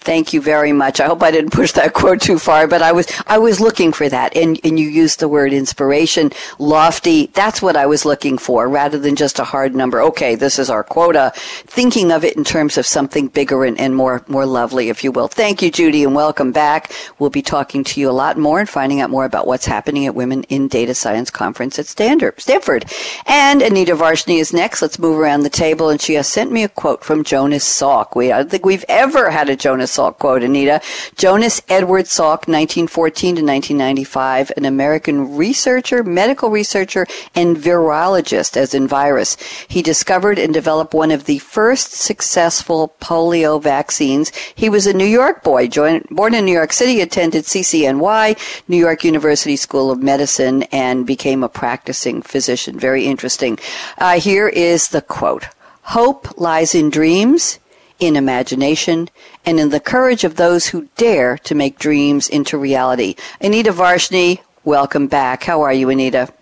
Thank 0.02 0.33
you 0.33 0.40
very 0.40 0.73
much. 0.73 0.99
I 0.99 1.07
hope 1.07 1.23
I 1.23 1.30
didn't 1.30 1.52
push 1.52 1.73
that 1.73 1.92
quote 2.00 2.23
too 2.23 2.38
far, 2.38 2.66
but 2.66 2.80
I 2.80 2.90
was 2.92 3.07
I 3.26 3.37
was 3.37 3.61
looking 3.61 3.92
for 3.92 4.09
that, 4.09 4.35
and 4.35 4.59
and 4.64 4.80
you 4.80 4.88
used 4.88 5.21
the 5.21 5.28
word 5.28 5.52
inspiration, 5.52 6.33
lofty. 6.59 7.26
That's 7.35 7.61
what 7.61 7.76
I 7.76 7.85
was 7.85 8.07
looking 8.07 8.38
for, 8.38 8.66
rather 8.66 8.99
than 8.99 9.14
just 9.14 9.38
a 9.38 9.45
hard 9.45 9.75
number. 9.75 10.00
Okay, 10.00 10.37
this 10.37 10.59
is 10.59 10.71
our 10.71 10.83
quota. 10.83 11.33
Thinking 11.37 12.12
of 12.12 12.25
it 12.25 12.35
in 12.35 12.45
terms 12.45 12.78
of 12.78 12.87
something 12.87 13.28
bigger 13.28 13.62
and, 13.62 13.78
and 13.78 13.95
more 13.95 14.25
more 14.26 14.47
lovely, 14.47 14.88
if 14.88 15.04
you 15.04 15.12
will. 15.12 15.28
Thank 15.28 15.61
you, 15.61 15.71
Judy, 15.71 16.02
and 16.04 16.14
welcome 16.14 16.50
back. 16.50 16.92
We'll 17.19 17.28
be 17.28 17.42
talking 17.42 17.85
to 17.85 18.00
you 18.00 18.09
a 18.09 18.12
lot 18.12 18.38
more 18.38 18.59
and 18.61 18.69
finding 18.69 19.02
out 19.02 19.11
more 19.11 19.26
about 19.26 19.47
what's 19.47 19.66
happening 19.66 20.07
at 20.07 20.14
Women 20.14 20.45
in 20.45 20.69
Data 20.69 20.95
Science 20.95 21.30
Conference 21.30 21.78
at 21.78 21.87
Stanford. 21.87 22.87
And 23.26 23.61
Anita 23.61 23.95
Varshney 23.95 24.40
is 24.40 24.54
next. 24.54 24.80
Let's 24.80 24.99
move 24.99 25.19
around 25.19 25.42
the 25.42 25.50
table, 25.50 25.90
and 25.90 26.00
she 26.00 26.14
has 26.14 26.26
sent 26.26 26.50
me 26.50 26.64
a 26.64 26.71
quote 26.71 27.04
from 27.04 27.23
Jonas 27.23 27.66
Salk. 27.66 28.16
We 28.16 28.33
I 28.33 28.38
don't 28.38 28.50
think 28.50 28.64
we've 28.64 28.85
ever 28.88 29.30
had 29.30 29.50
a 29.50 29.57
Jonas 29.57 29.89
Salk 29.90 30.18
quote, 30.18 30.42
Anita. 30.42 30.80
Jonas 31.16 31.61
Edward 31.68 32.06
Salk, 32.06 32.47
1914 32.49 33.37
to 33.37 33.42
1995, 33.42 34.52
an 34.56 34.64
American 34.64 35.37
researcher, 35.37 36.02
medical 36.02 36.50
researcher, 36.50 37.06
and 37.35 37.56
virologist, 37.56 38.56
as 38.56 38.75
in 38.75 38.87
virus. 38.87 39.37
He 39.68 39.82
discovered 39.82 40.38
and 40.38 40.54
developed 40.54 40.94
one 40.94 41.11
of 41.11 41.25
the 41.25 41.38
first 41.38 41.92
successful 41.92 42.94
polio 43.00 43.61
vaccines. 43.62 44.32
He 44.54 44.68
was 44.68 44.87
a 44.87 44.92
New 44.92 45.04
York 45.04 45.42
boy, 45.42 45.68
joined, 45.68 46.06
born 46.11 46.35
in 46.35 46.44
New 46.44 46.52
York 46.52 46.73
City, 46.73 47.00
attended 47.00 47.44
CCNY, 47.44 48.38
New 48.68 48.76
York 48.76 49.04
University 49.04 49.56
School 49.56 49.90
of 49.90 50.02
Medicine, 50.02 50.62
and 50.73 51.06
became 51.06 51.42
a 51.42 51.49
practicing 51.49 52.23
physician. 52.23 52.78
Very 52.78 53.06
interesting. 53.06 53.59
Uh, 53.99 54.20
here 54.20 54.49
is 54.49 54.88
the 54.88 55.02
quote. 55.02 55.47
Hope 55.82 56.38
lies 56.38 56.75
in 56.75 56.90
dreams 56.90 57.59
in 58.00 58.16
imagination, 58.16 59.09
and 59.47 59.61
in 59.61 59.69
the 59.69 59.78
courage 59.78 60.25
of 60.25 60.37
those 60.37 60.66
who 60.66 60.88
dare 60.97 61.38
to 61.38 61.54
make 61.54 61.78
dreams 61.78 62.28
into 62.28 62.59
reality. 62.59 63.14
Anita 63.40 63.73
Varshney, 63.73 64.40
welcome 64.64 65.07
back. 65.07 65.45
How 65.45 65.62
are 65.62 65.73
you, 65.73 65.90
Anita? 65.90 66.33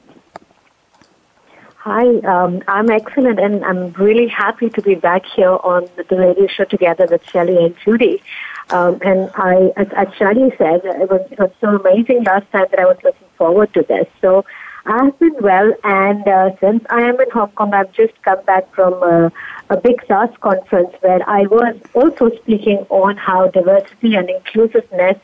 Hi, 1.78 2.06
um, 2.18 2.62
I'm 2.68 2.90
excellent, 2.90 3.40
and 3.40 3.64
I'm 3.64 3.92
really 3.92 4.28
happy 4.28 4.68
to 4.70 4.82
be 4.82 4.94
back 4.94 5.24
here 5.24 5.56
on 5.64 5.88
the 5.96 6.16
radio 6.16 6.46
show 6.46 6.64
together 6.64 7.06
with 7.10 7.24
Shelley 7.24 7.64
and 7.64 7.74
Judy. 7.84 8.22
Um, 8.70 8.98
and 9.02 9.30
I, 9.34 9.72
as, 9.76 9.88
as 9.96 10.08
Shelley 10.14 10.52
said, 10.58 10.84
it 10.84 11.10
was, 11.10 11.26
it 11.30 11.38
was 11.38 11.50
so 11.60 11.76
amazing 11.76 12.24
last 12.24 12.50
time 12.52 12.66
that 12.70 12.78
I 12.78 12.84
was 12.84 12.98
looking 13.02 13.26
forward 13.36 13.72
to 13.74 13.82
this. 13.82 14.06
So 14.20 14.44
I've 14.84 15.18
been 15.18 15.36
well, 15.40 15.72
and 15.84 16.26
uh, 16.28 16.50
since 16.60 16.84
I 16.90 17.02
am 17.02 17.18
in 17.20 17.30
Hong 17.30 17.50
Kong, 17.52 17.72
I've 17.72 17.92
just 17.92 18.20
come 18.22 18.42
back 18.44 18.70
from 18.74 18.94
uh, 19.02 19.30
a 19.70 19.76
big 19.76 20.04
SaaS 20.06 20.30
conference 20.40 20.94
where 21.00 21.28
I 21.28 21.42
was 21.42 21.76
also 21.94 22.30
speaking 22.36 22.78
on 22.88 23.16
how 23.16 23.48
diversity 23.48 24.14
and 24.14 24.30
inclusiveness 24.30 25.18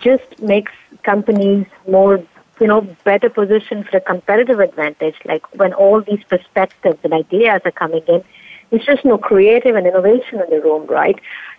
just 0.00 0.38
makes 0.38 0.72
companies 1.02 1.66
more, 1.88 2.22
you 2.60 2.66
know, 2.66 2.80
better 3.04 3.28
positioned 3.28 3.88
for 3.88 3.98
a 3.98 4.00
competitive 4.00 4.60
advantage. 4.60 5.16
Like 5.24 5.42
when 5.54 5.72
all 5.74 6.00
these 6.00 6.22
perspectives 6.24 6.98
and 7.04 7.12
ideas 7.12 7.60
are 7.64 7.72
coming 7.72 8.02
in, 8.08 8.24
it's 8.70 8.84
just 8.84 9.04
no 9.04 9.18
creative 9.18 9.76
and 9.76 9.86
innovation 9.86 10.40
in 10.40 10.50
the 10.50 10.60
room, 10.60 10.86
right? 10.86 11.18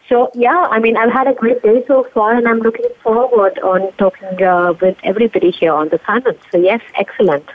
So 0.10 0.32
yeah, 0.36 0.68
I 0.70 0.80
mean, 0.80 0.98
I've 0.98 1.12
had 1.12 1.28
a 1.28 1.34
great 1.34 1.62
day 1.64 1.84
so 1.88 2.04
far, 2.14 2.36
and 2.36 2.48
I'm 2.48 2.60
looking 2.60 2.90
forward 3.02 3.58
on 3.60 3.92
talking 3.94 4.44
uh, 4.44 4.74
with 4.82 4.98
everybody 5.04 5.52
here 5.52 5.74
on 5.74 5.90
the 5.90 5.98
panel. 5.98 6.34
So 6.52 6.58
yes, 6.58 6.82
excellent. 6.96 7.48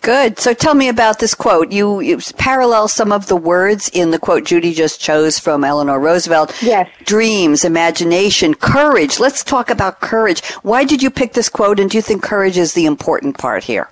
Good. 0.00 0.38
So 0.38 0.54
tell 0.54 0.74
me 0.74 0.88
about 0.88 1.18
this 1.18 1.34
quote. 1.34 1.72
You, 1.72 2.00
you, 2.00 2.18
parallel 2.38 2.88
some 2.88 3.12
of 3.12 3.26
the 3.26 3.36
words 3.36 3.90
in 3.90 4.12
the 4.12 4.18
quote 4.18 4.44
Judy 4.44 4.72
just 4.72 4.98
chose 4.98 5.38
from 5.38 5.62
Eleanor 5.62 6.00
Roosevelt. 6.00 6.54
Yes. 6.62 6.88
Dreams, 7.04 7.64
imagination, 7.64 8.54
courage. 8.54 9.20
Let's 9.20 9.44
talk 9.44 9.68
about 9.68 10.00
courage. 10.00 10.42
Why 10.62 10.84
did 10.84 11.02
you 11.02 11.10
pick 11.10 11.34
this 11.34 11.50
quote, 11.50 11.78
and 11.78 11.90
do 11.90 11.98
you 11.98 12.02
think 12.02 12.22
courage 12.22 12.56
is 12.56 12.72
the 12.72 12.86
important 12.86 13.36
part 13.36 13.64
here? 13.64 13.90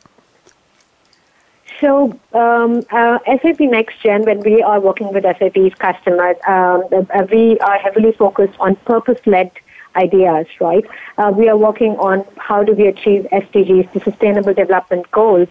So, 1.81 2.19
um, 2.33 2.83
uh, 2.91 3.19
SAP 3.41 3.61
Next 3.61 4.01
Gen, 4.03 4.25
when 4.25 4.41
we 4.41 4.63
are 4.63 4.81
working 4.81 5.13
with 5.13 5.25
SAP's 5.25 5.75
customers, 5.75 6.37
um, 6.47 6.85
uh, 6.91 7.27
we 7.31 7.59
are 7.61 7.79
heavily 7.79 8.13
focused 8.13 8.59
on 8.59 8.75
purpose-led 8.77 9.53
ideas, 9.95 10.47
right? 10.61 10.85
Uh, 11.19 11.33
we 11.37 11.49
are 11.49 11.57
working 11.57 11.93
on 11.99 12.25
how 12.37 12.65
do 12.65 12.73
we 12.73 12.87
achieve 12.89 13.27
SDGs, 13.31 13.93
the 13.93 14.01
Sustainable 14.01 14.55
Development 14.55 15.09
Goals, 15.11 15.49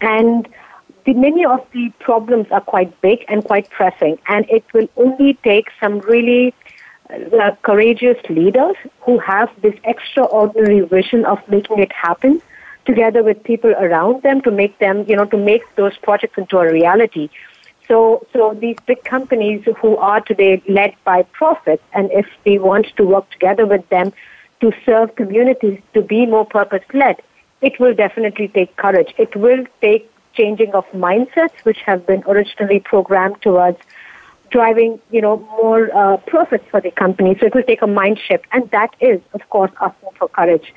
and 0.00 0.48
the, 1.04 1.14
many 1.14 1.44
of 1.44 1.64
the 1.72 1.90
problems 2.00 2.46
are 2.50 2.60
quite 2.60 3.00
big 3.00 3.24
and 3.28 3.44
quite 3.44 3.70
pressing, 3.70 4.18
and 4.28 4.44
it 4.50 4.64
will 4.74 4.88
only 4.96 5.34
take 5.44 5.68
some 5.80 6.00
really 6.00 6.54
uh, 7.10 7.52
courageous 7.62 8.18
leaders 8.28 8.76
who 9.02 9.18
have 9.18 9.48
this 9.62 9.74
extraordinary 9.84 10.80
vision 10.80 11.24
of 11.24 11.38
making 11.48 11.78
it 11.78 11.92
happen 11.92 12.42
together 12.84 13.22
with 13.22 13.42
people 13.44 13.70
around 13.70 14.22
them 14.22 14.40
to 14.42 14.50
make 14.50 14.78
them, 14.78 15.04
you 15.08 15.16
know, 15.16 15.24
to 15.24 15.36
make 15.36 15.62
those 15.76 15.96
projects 15.98 16.38
into 16.38 16.58
a 16.58 16.72
reality. 16.72 17.28
So, 17.88 18.26
so 18.32 18.56
these 18.60 18.76
big 18.86 19.04
companies 19.04 19.64
who 19.80 19.96
are 19.96 20.20
today 20.20 20.62
led 20.68 20.94
by 21.04 21.22
profits, 21.22 21.82
and 21.92 22.10
if 22.10 22.26
we 22.44 22.58
want 22.58 22.86
to 22.96 23.04
work 23.04 23.30
together 23.30 23.66
with 23.66 23.88
them 23.88 24.12
to 24.60 24.72
serve 24.84 25.14
communities 25.14 25.80
to 25.94 26.02
be 26.02 26.26
more 26.26 26.44
purpose-led, 26.44 27.22
it 27.60 27.78
will 27.80 27.94
definitely 27.94 28.48
take 28.48 28.76
courage. 28.76 29.14
It 29.18 29.34
will 29.36 29.64
take 29.80 30.10
changing 30.34 30.72
of 30.74 30.84
mindsets, 30.92 31.64
which 31.64 31.80
have 31.80 32.06
been 32.06 32.22
originally 32.26 32.80
programmed 32.80 33.40
towards 33.42 33.78
driving, 34.50 35.00
you 35.10 35.20
know, 35.20 35.38
more 35.60 35.94
uh, 35.96 36.16
profits 36.18 36.64
for 36.70 36.80
the 36.80 36.90
company. 36.90 37.36
So 37.38 37.46
it 37.46 37.54
will 37.54 37.62
take 37.62 37.82
a 37.82 37.86
mind 37.86 38.18
shift, 38.18 38.44
and 38.52 38.70
that 38.70 38.94
is, 39.00 39.20
of 39.32 39.48
course, 39.50 39.72
asking 39.80 40.10
for 40.18 40.28
courage. 40.28 40.72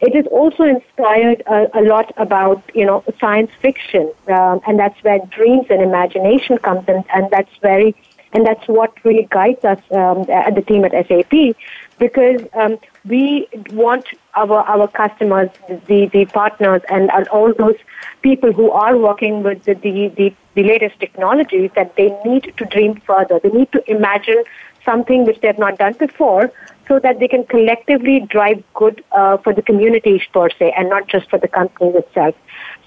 It 0.00 0.16
is 0.16 0.26
also 0.26 0.64
inspired 0.64 1.44
a, 1.46 1.82
lot 1.82 2.12
about, 2.16 2.60
you 2.74 2.84
know, 2.84 3.04
science 3.20 3.52
fiction, 3.60 4.12
um, 4.26 4.60
and 4.66 4.76
that's 4.76 5.00
where 5.04 5.20
dreams 5.30 5.66
and 5.70 5.80
imagination 5.80 6.58
comes 6.58 6.88
in, 6.88 7.04
and 7.14 7.30
that's 7.30 7.54
very, 7.60 7.94
and 8.32 8.46
that's 8.46 8.66
what 8.66 8.92
really 9.04 9.28
guides 9.30 9.64
us 9.64 9.80
um, 9.90 10.24
at 10.30 10.54
the 10.54 10.62
team 10.62 10.84
at 10.84 10.92
SAP, 11.06 11.56
because 11.98 12.40
um, 12.54 12.78
we 13.04 13.48
want 13.70 14.06
our 14.34 14.60
our 14.62 14.88
customers, 14.88 15.50
the 15.86 16.06
the 16.06 16.24
partners, 16.26 16.82
and, 16.88 17.10
all 17.28 17.52
those 17.54 17.76
people 18.22 18.52
who 18.52 18.70
are 18.70 18.96
working 18.96 19.42
with 19.42 19.62
the, 19.64 19.74
the 19.74 20.08
the 20.08 20.34
the 20.54 20.62
latest 20.62 20.98
technologies 21.00 21.70
that 21.74 21.96
they 21.96 22.08
need 22.24 22.52
to 22.56 22.64
dream 22.64 23.00
further. 23.00 23.38
They 23.38 23.50
need 23.50 23.72
to 23.72 23.90
imagine 23.90 24.42
something 24.84 25.24
which 25.24 25.40
they 25.40 25.48
have 25.48 25.58
not 25.58 25.78
done 25.78 25.94
before, 25.94 26.50
so 26.88 26.98
that 26.98 27.18
they 27.20 27.28
can 27.28 27.44
collectively 27.44 28.20
drive 28.20 28.62
good 28.74 29.04
uh, 29.12 29.36
for 29.38 29.52
the 29.52 29.62
communities 29.62 30.22
per 30.32 30.48
se 30.50 30.72
and 30.76 30.88
not 30.88 31.08
just 31.08 31.30
for 31.30 31.38
the 31.38 31.48
companies 31.48 31.94
itself. 31.96 32.34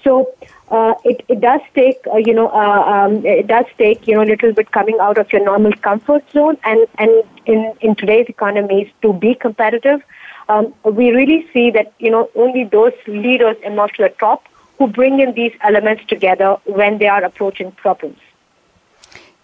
So 0.04 0.32
uh, 0.68 0.94
it, 1.04 1.24
it 1.28 1.40
does 1.40 1.60
take, 1.74 1.98
uh, 2.12 2.18
you 2.18 2.34
know, 2.34 2.48
uh, 2.48 2.82
um, 2.94 3.24
it 3.24 3.46
does 3.46 3.66
take, 3.78 4.06
you 4.06 4.14
know, 4.14 4.22
a 4.22 4.30
little 4.34 4.52
bit 4.52 4.70
coming 4.70 4.98
out 5.00 5.18
of 5.18 5.32
your 5.32 5.44
normal 5.44 5.72
comfort 5.72 6.24
zone 6.32 6.56
and, 6.64 6.86
and 6.98 7.24
in, 7.46 7.74
in 7.80 7.94
today's 7.96 8.26
economies 8.28 8.88
to 9.02 9.12
be 9.12 9.34
competitive. 9.34 10.02
Um, 10.48 10.74
we 10.84 11.10
really 11.10 11.48
see 11.52 11.70
that, 11.72 11.92
you 11.98 12.10
know, 12.10 12.30
only 12.36 12.64
those 12.64 12.92
leaders 13.06 13.56
emerge 13.64 13.94
to 13.94 14.04
the 14.04 14.10
top 14.10 14.44
who 14.78 14.86
bring 14.86 15.20
in 15.20 15.34
these 15.34 15.52
elements 15.62 16.04
together 16.06 16.56
when 16.64 16.98
they 16.98 17.08
are 17.08 17.24
approaching 17.24 17.72
problems. 17.72 18.18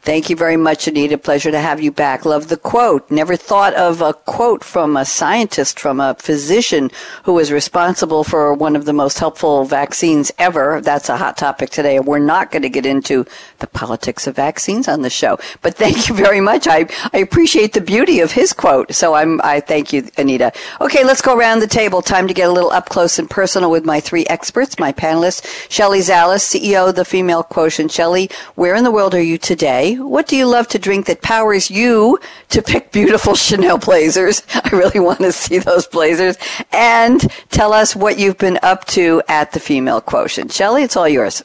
Thank 0.04 0.28
you 0.28 0.35
very 0.35 0.56
much, 0.56 0.88
Anita. 0.88 1.16
Pleasure 1.16 1.52
to 1.52 1.61
have 1.61 1.80
you 1.80 1.92
back. 1.92 2.25
Love 2.25 2.49
the 2.49 2.56
quote. 2.56 3.09
Never 3.09 3.37
thought 3.37 3.73
of 3.75 4.00
a 4.02 4.12
quote 4.12 4.64
from 4.64 4.97
a 4.97 5.04
scientist, 5.04 5.78
from 5.78 6.00
a 6.00 6.14
physician 6.14 6.90
who 7.23 7.35
was 7.35 7.52
responsible 7.52 8.25
for 8.25 8.52
one 8.52 8.75
of 8.75 8.85
the 8.85 8.92
most 8.92 9.21
helpful 9.21 9.64
vaccines 9.64 10.32
ever. 10.38 10.80
That's 10.80 11.09
a 11.09 11.16
hot 11.16 11.37
topic 11.37 11.71
today. 11.71 12.00
We're 12.00 12.18
not 12.18 12.50
going 12.50 12.62
to 12.62 12.68
get 12.68 12.85
into 12.85 13.25
the 13.61 13.68
politics 13.68 14.26
of 14.26 14.35
vaccines 14.35 14.88
on 14.88 15.02
the 15.02 15.11
show, 15.11 15.38
but 15.62 15.76
thank 15.76 16.09
you 16.09 16.16
very 16.16 16.40
much. 16.40 16.66
I, 16.66 16.88
I 17.12 17.18
appreciate 17.18 17.73
the 17.73 17.80
beauty 17.80 18.18
of 18.18 18.32
his 18.32 18.52
quote. 18.52 18.92
So 18.92 19.14
I'm, 19.14 19.40
I 19.44 19.61
thank 19.61 19.92
you, 19.92 20.09
Anita. 20.18 20.52
Okay, 20.80 21.04
let's 21.04 21.23
go 21.23 21.38
around 21.38 21.61
the 21.61 21.68
table. 21.68 22.02
Time 22.02 22.26
to 22.26 22.35
get 22.35 22.49
a 22.49 22.52
little 22.52 22.73
up 22.73 22.88
close 22.88 23.21
and 23.21 23.30
personal 23.30 23.71
with 23.71 23.85
my 23.85 24.00
three 24.00 24.26
experts, 24.26 24.80
my 24.80 24.92
panelists. 24.92 25.71
Shelley 25.71 26.00
Zalis, 26.00 26.42
CEO 26.42 26.88
of 26.88 26.97
the 26.97 27.04
Female 27.04 27.44
Quotient. 27.44 27.92
Shelley, 27.92 28.30
where 28.56 28.75
in 28.75 28.82
the 28.82 28.90
world 28.90 29.14
are 29.14 29.23
you 29.23 29.38
today? 29.38 29.91
What 29.96 30.26
do 30.26 30.37
you 30.37 30.46
love 30.46 30.68
to 30.68 30.78
drink 30.78 31.06
that 31.06 31.22
powers 31.22 31.70
you 31.70 32.18
to 32.50 32.62
pick 32.62 32.92
beautiful 32.92 33.34
Chanel 33.37 33.78
blazers? 33.78 34.42
I 34.54 34.68
really 34.70 35.00
want 35.00 35.20
to 35.20 35.32
see 35.32 35.58
those 35.58 35.87
blazers. 35.87 36.37
And 36.72 37.20
tell 37.50 37.72
us 37.72 37.96
what 37.96 38.18
you've 38.18 38.38
been 38.38 38.58
up 38.62 38.84
to 38.87 39.22
at 39.28 39.52
the 39.52 39.61
Female 39.61 40.00
Quotient. 40.00 40.52
Shelley, 40.52 40.82
it's 40.82 40.96
all 40.96 41.08
yours. 41.08 41.42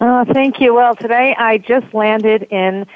Oh, 0.00 0.24
thank 0.32 0.60
you. 0.60 0.74
Well, 0.74 0.94
today 0.94 1.34
I 1.36 1.58
just 1.58 1.92
landed 1.92 2.44
in 2.44 2.86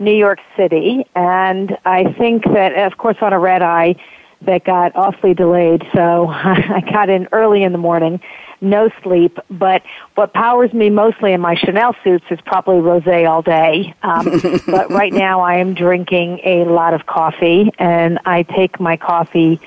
New 0.00 0.14
York 0.14 0.40
City, 0.56 1.04
and 1.14 1.76
I 1.84 2.12
think 2.12 2.44
that, 2.44 2.74
of 2.74 2.98
course, 2.98 3.16
on 3.20 3.32
a 3.32 3.38
red 3.38 3.62
eye 3.62 3.96
that 4.42 4.64
got 4.64 4.94
awfully 4.94 5.34
delayed, 5.34 5.86
so 5.94 6.28
I 6.30 6.82
got 6.92 7.08
in 7.08 7.28
early 7.32 7.62
in 7.62 7.72
the 7.72 7.78
morning 7.78 8.20
no 8.60 8.90
sleep. 9.02 9.38
But 9.50 9.82
what 10.14 10.32
powers 10.32 10.72
me 10.72 10.90
mostly 10.90 11.32
in 11.32 11.40
my 11.40 11.54
Chanel 11.54 11.94
suits 12.04 12.24
is 12.30 12.40
probably 12.42 12.76
rosé 12.76 13.28
all 13.28 13.42
day. 13.42 13.94
Um, 14.02 14.60
but 14.66 14.90
right 14.90 15.12
now 15.12 15.40
I 15.40 15.56
am 15.56 15.74
drinking 15.74 16.40
a 16.44 16.64
lot 16.64 16.94
of 16.94 17.06
coffee, 17.06 17.70
and 17.78 18.18
I 18.24 18.42
take 18.42 18.80
my 18.80 18.96
coffee 18.96 19.60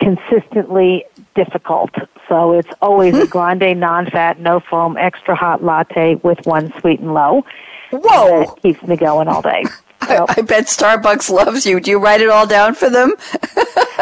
consistently 0.00 1.04
difficult. 1.34 1.90
So 2.28 2.52
it's 2.52 2.70
always 2.82 3.16
a 3.16 3.26
grande, 3.36 3.78
non-fat, 3.78 4.38
no 4.38 4.60
foam, 4.60 4.96
extra 4.96 5.34
hot 5.34 5.62
latte 5.62 6.16
with 6.16 6.44
one 6.46 6.72
sweet 6.80 7.00
and 7.00 7.14
low. 7.14 7.44
Whoa! 7.90 8.40
That 8.40 8.62
keeps 8.62 8.82
me 8.82 8.96
going 8.96 9.28
all 9.28 9.42
day. 9.42 9.64
I, 10.00 10.24
I, 10.28 10.42
bet 10.42 10.66
Starbucks 10.66 11.30
loves 11.30 11.66
you. 11.66 11.80
Do 11.80 11.90
you 11.90 11.98
write 11.98 12.20
it 12.20 12.28
all 12.28 12.46
down 12.46 12.74
for 12.74 12.88
them? 12.88 13.14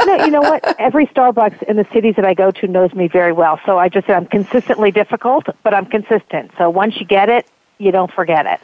no, 0.06 0.24
you 0.24 0.30
know 0.30 0.40
what? 0.40 0.78
Every 0.78 1.06
Starbucks 1.06 1.62
in 1.64 1.76
the 1.76 1.86
cities 1.92 2.16
that 2.16 2.24
I 2.24 2.34
go 2.34 2.50
to 2.50 2.66
knows 2.66 2.92
me 2.94 3.08
very 3.08 3.32
well. 3.32 3.60
So 3.64 3.78
I 3.78 3.88
just 3.88 4.08
I'm 4.08 4.26
consistently 4.26 4.90
difficult, 4.90 5.46
but 5.62 5.74
I'm 5.74 5.86
consistent. 5.86 6.50
So 6.58 6.68
once 6.70 6.98
you 6.98 7.06
get 7.06 7.28
it, 7.28 7.46
you 7.78 7.90
don't 7.90 8.12
forget 8.12 8.46
it. 8.46 8.60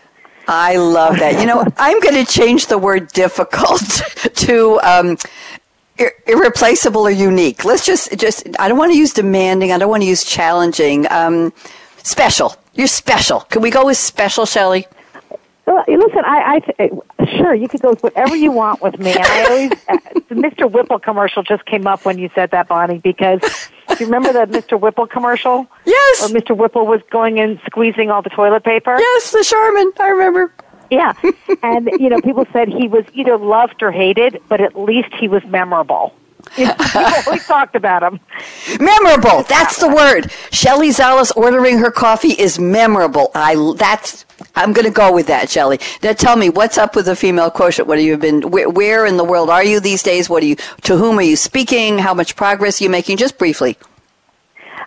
I 0.49 0.77
love 0.77 1.19
that. 1.19 1.41
You 1.41 1.47
know, 1.47 1.65
I'm 1.79 2.01
going 2.01 2.25
to 2.25 2.31
change 2.31 2.67
the 2.67 2.79
word 2.79 3.09
difficult 3.09 3.81
to 4.35 4.81
um, 4.83 5.17
ir- 5.99 6.15
irreplaceable 6.27 7.03
or 7.03 7.11
unique. 7.11 7.65
Let's 7.65 7.87
just 7.87 8.19
just. 8.19 8.47
I 8.59 8.69
don't 8.69 8.79
want 8.79 8.93
to 8.93 8.99
use 8.99 9.13
demanding. 9.13 9.73
I 9.73 9.79
don't 9.79 9.91
want 9.91 10.03
to 10.03 10.09
use 10.09 10.25
challenging. 10.25 11.11
Um, 11.11 11.53
special. 12.03 12.57
You're 12.75 12.87
special. 12.87 13.41
Can 13.41 13.63
we 13.63 13.71
go 13.71 13.87
with 13.87 13.97
special, 13.97 14.47
Shelley? 14.47 14.87
Listen, 15.89 16.23
I, 16.25 16.61
I 16.79 17.27
sure 17.37 17.55
you 17.55 17.69
could 17.69 17.81
go 17.81 17.91
with 17.91 18.03
whatever 18.03 18.35
you 18.35 18.51
want 18.51 18.83
with 18.83 18.99
me. 18.99 19.15
I 19.17 19.45
always, 19.49 19.73
uh, 19.89 20.21
the 20.29 20.35
Mr. 20.35 20.71
Whipple 20.71 20.99
commercial 20.99 21.43
just 21.43 21.65
came 21.67 21.87
up 21.87 22.05
when 22.05 22.19
you 22.19 22.31
said 22.35 22.51
that, 22.51 22.69
Bonnie, 22.69 22.99
because 22.99 23.41
do 23.89 23.97
you 23.99 24.07
remember 24.07 24.33
the 24.33 24.59
Mr. 24.59 24.79
Whipple 24.79 25.07
commercial? 25.07 25.67
Yes. 25.85 26.31
Where 26.31 26.41
Mr. 26.41 26.57
Whipple 26.57 26.87
was 26.87 27.01
going 27.11 27.41
and 27.41 27.61
squeezing 27.67 28.11
all 28.11 28.23
the 28.23 28.31
toilet 28.31 28.65
paper. 28.65 28.97
Yes, 28.99 29.31
the 29.33 29.45
Charmin. 29.45 29.93
I 30.01 30.09
remember. 30.11 30.53
Yeah, 30.91 31.13
and 31.63 31.89
you 31.99 32.09
know, 32.09 32.21
people 32.21 32.47
said 32.53 32.69
he 32.69 32.89
was 32.89 33.05
either 33.13 33.39
loved 33.39 33.83
or 33.83 33.93
hated, 33.93 34.41
but 34.49 34.61
at 34.61 34.79
least 34.79 35.15
he 35.19 35.29
was 35.29 35.45
memorable. 35.45 36.15
Always 36.59 37.47
talked 37.47 37.77
about 37.77 38.03
him. 38.03 38.19
Memorable. 38.81 39.43
That's 39.45 39.79
the 39.79 39.89
word. 39.89 40.33
Shelley 40.51 40.89
Zalis 40.89 41.37
ordering 41.37 41.79
her 41.79 41.91
coffee 41.91 42.33
is 42.33 42.59
memorable. 42.59 43.31
I 43.35 43.75
that's 43.77 44.25
I'm 44.55 44.73
going 44.73 44.87
to 44.87 44.93
go 44.93 45.13
with 45.13 45.27
that, 45.29 45.51
Shelley. 45.51 45.81
Now 46.03 46.13
tell 46.13 46.37
me, 46.37 46.51
what's 46.51 46.79
up 46.79 46.97
with 46.97 47.07
the 47.07 47.17
female 47.17 47.51
quotient? 47.51 47.89
What 47.89 47.99
have 47.99 48.07
you 48.07 48.17
been, 48.17 48.51
where, 48.51 48.69
where, 48.69 49.07
in 49.07 49.17
the 49.17 49.25
world 49.25 49.51
are 49.51 49.65
you 49.65 49.81
these 49.81 50.03
days? 50.03 50.29
What 50.29 50.43
are 50.43 50.47
you, 50.47 50.57
to 50.83 50.97
whom 50.97 51.19
are 51.19 51.23
you 51.23 51.37
speaking? 51.37 51.99
How 51.99 52.15
much 52.15 52.37
progress 52.37 52.81
are 52.81 52.85
you 52.85 52.91
making? 52.91 53.17
Just 53.17 53.39
briefly. 53.39 53.77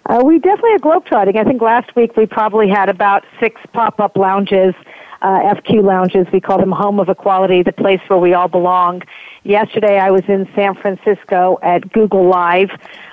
Uh, 0.05 0.21
we 0.23 0.37
definitely 0.37 0.73
are 0.73 0.79
globetrotting. 0.79 1.37
I 1.37 1.43
think 1.43 1.61
last 1.61 1.95
week 1.95 2.17
we 2.17 2.25
probably 2.25 2.67
had 2.67 2.89
about 2.89 3.23
six 3.39 3.61
pop-up 3.71 4.17
lounges, 4.17 4.75
uh, 5.21 5.53
FQ 5.55 5.83
lounges. 5.83 6.27
We 6.33 6.41
call 6.41 6.59
them 6.59 6.71
Home 6.71 6.99
of 6.99 7.07
Equality, 7.07 7.63
the 7.63 7.71
place 7.71 8.01
where 8.07 8.19
we 8.19 8.33
all 8.33 8.49
belong. 8.49 9.03
Yesterday 9.43 9.97
I 9.99 10.11
was 10.11 10.23
in 10.27 10.47
San 10.55 10.75
Francisco 10.75 11.57
at 11.63 11.91
Google 11.93 12.27
Live. 12.27 12.69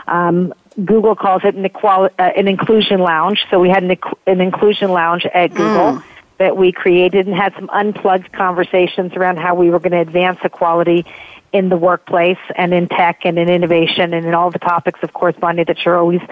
Um, 0.09 0.52
Google 0.85 1.14
calls 1.14 1.42
it 1.44 1.54
an, 1.54 1.64
equality, 1.64 2.14
uh, 2.18 2.30
an 2.37 2.49
inclusion 2.49 3.00
lounge. 3.00 3.44
So 3.50 3.61
we 3.61 3.68
had 3.68 3.85
an, 3.85 3.97
an 4.26 4.40
inclusion 4.40 4.90
lounge 4.90 5.26
at 5.26 5.50
Google. 5.50 5.92
Mm 5.92 6.04
that 6.40 6.56
we 6.56 6.73
created 6.73 7.26
and 7.28 7.37
had 7.37 7.54
some 7.54 7.68
unplugged 7.70 8.32
conversations 8.32 9.12
around 9.12 9.37
how 9.37 9.54
we 9.54 9.68
were 9.68 9.78
going 9.78 9.92
to 9.92 10.00
advance 10.00 10.38
equality 10.42 11.04
in 11.52 11.68
the 11.68 11.76
workplace 11.76 12.38
and 12.56 12.73
in 12.73 12.88
tech 12.88 13.20
and 13.25 13.38
in 13.38 13.50
innovation 13.50 14.14
and 14.14 14.25
in 14.25 14.32
all 14.35 14.50
the 14.50 14.59
topics, 14.59 14.99
of 15.02 15.12
course, 15.12 15.37
Bonnie, 15.38 15.64
that 15.64 15.85
you're 15.85 15.99
always 15.99 16.23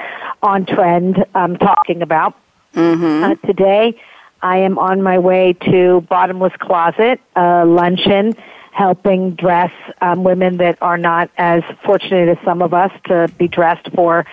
on 0.43 0.65
trend 0.65 1.23
um, 1.35 1.59
talking 1.59 2.01
about. 2.01 2.35
Mm-hmm. 2.75 3.25
Uh, 3.25 3.35
today, 3.47 4.01
I 4.41 4.59
am 4.59 4.79
on 4.79 5.03
my 5.03 5.19
way 5.19 5.53
to 5.53 6.01
Bottomless 6.09 6.55
Closet, 6.59 7.21
a 7.37 7.67
luncheon 7.67 8.35
helping 8.73 9.33
dress 9.35 9.73
um, 10.01 10.25
women 10.25 10.57
that 10.59 10.79
are 10.81 10.97
not 10.97 11.31
as 11.37 11.63
fortunate 11.85 12.31
as 12.31 12.39
some 12.45 12.63
of 12.63 12.73
us 12.73 12.93
to 13.09 13.29
be 13.37 13.47
dressed 13.47 13.91
for 13.95 14.25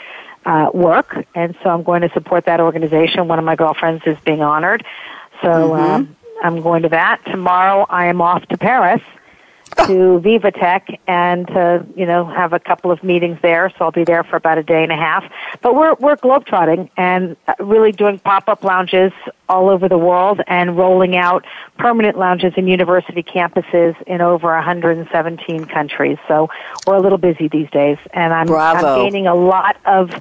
uh, 0.45 0.69
work. 0.73 1.25
And 1.33 1.57
so 1.63 1.69
I'm 1.69 1.83
going 1.83 2.01
to 2.01 2.09
support 2.13 2.45
that 2.45 2.61
organization. 2.61 3.27
One 3.27 3.39
of 3.39 3.45
my 3.45 3.55
girlfriends 3.55 4.03
is 4.05 4.17
being 4.23 4.41
honored. 4.41 4.85
So 5.41 5.47
mm-hmm. 5.47 5.81
um, 5.81 6.15
I'm 6.43 6.61
going 6.61 6.83
to 6.83 6.89
that. 6.89 7.23
Tomorrow 7.25 7.85
I 7.89 8.05
am 8.05 8.21
off 8.21 8.45
to 8.47 8.57
Paris 8.57 9.01
to 9.77 10.21
VivaTech 10.23 10.99
and 11.07 11.47
to, 11.47 11.85
you 11.95 12.05
know, 12.05 12.25
have 12.25 12.53
a 12.53 12.59
couple 12.59 12.91
of 12.91 13.03
meetings 13.03 13.37
there. 13.41 13.71
So 13.77 13.85
I'll 13.85 13.91
be 13.91 14.03
there 14.03 14.23
for 14.23 14.37
about 14.37 14.57
a 14.57 14.63
day 14.63 14.83
and 14.83 14.91
a 14.91 14.95
half. 14.95 15.23
But 15.61 15.75
we're, 15.75 15.95
we're 15.95 16.15
globetrotting 16.15 16.89
and 16.97 17.35
really 17.59 17.91
doing 17.91 18.19
pop-up 18.19 18.63
lounges 18.63 19.11
all 19.49 19.69
over 19.69 19.89
the 19.89 19.97
world 19.97 20.41
and 20.47 20.77
rolling 20.77 21.15
out 21.15 21.45
permanent 21.77 22.17
lounges 22.17 22.53
in 22.57 22.67
university 22.67 23.21
campuses 23.21 24.01
in 24.03 24.21
over 24.21 24.53
117 24.53 25.65
countries. 25.65 26.17
So 26.27 26.49
we're 26.87 26.95
a 26.95 27.01
little 27.01 27.17
busy 27.17 27.47
these 27.47 27.69
days 27.69 27.97
and 28.13 28.33
I'm, 28.33 28.49
I'm 28.51 29.03
gaining 29.03 29.27
a 29.27 29.35
lot 29.35 29.77
of 29.85 30.11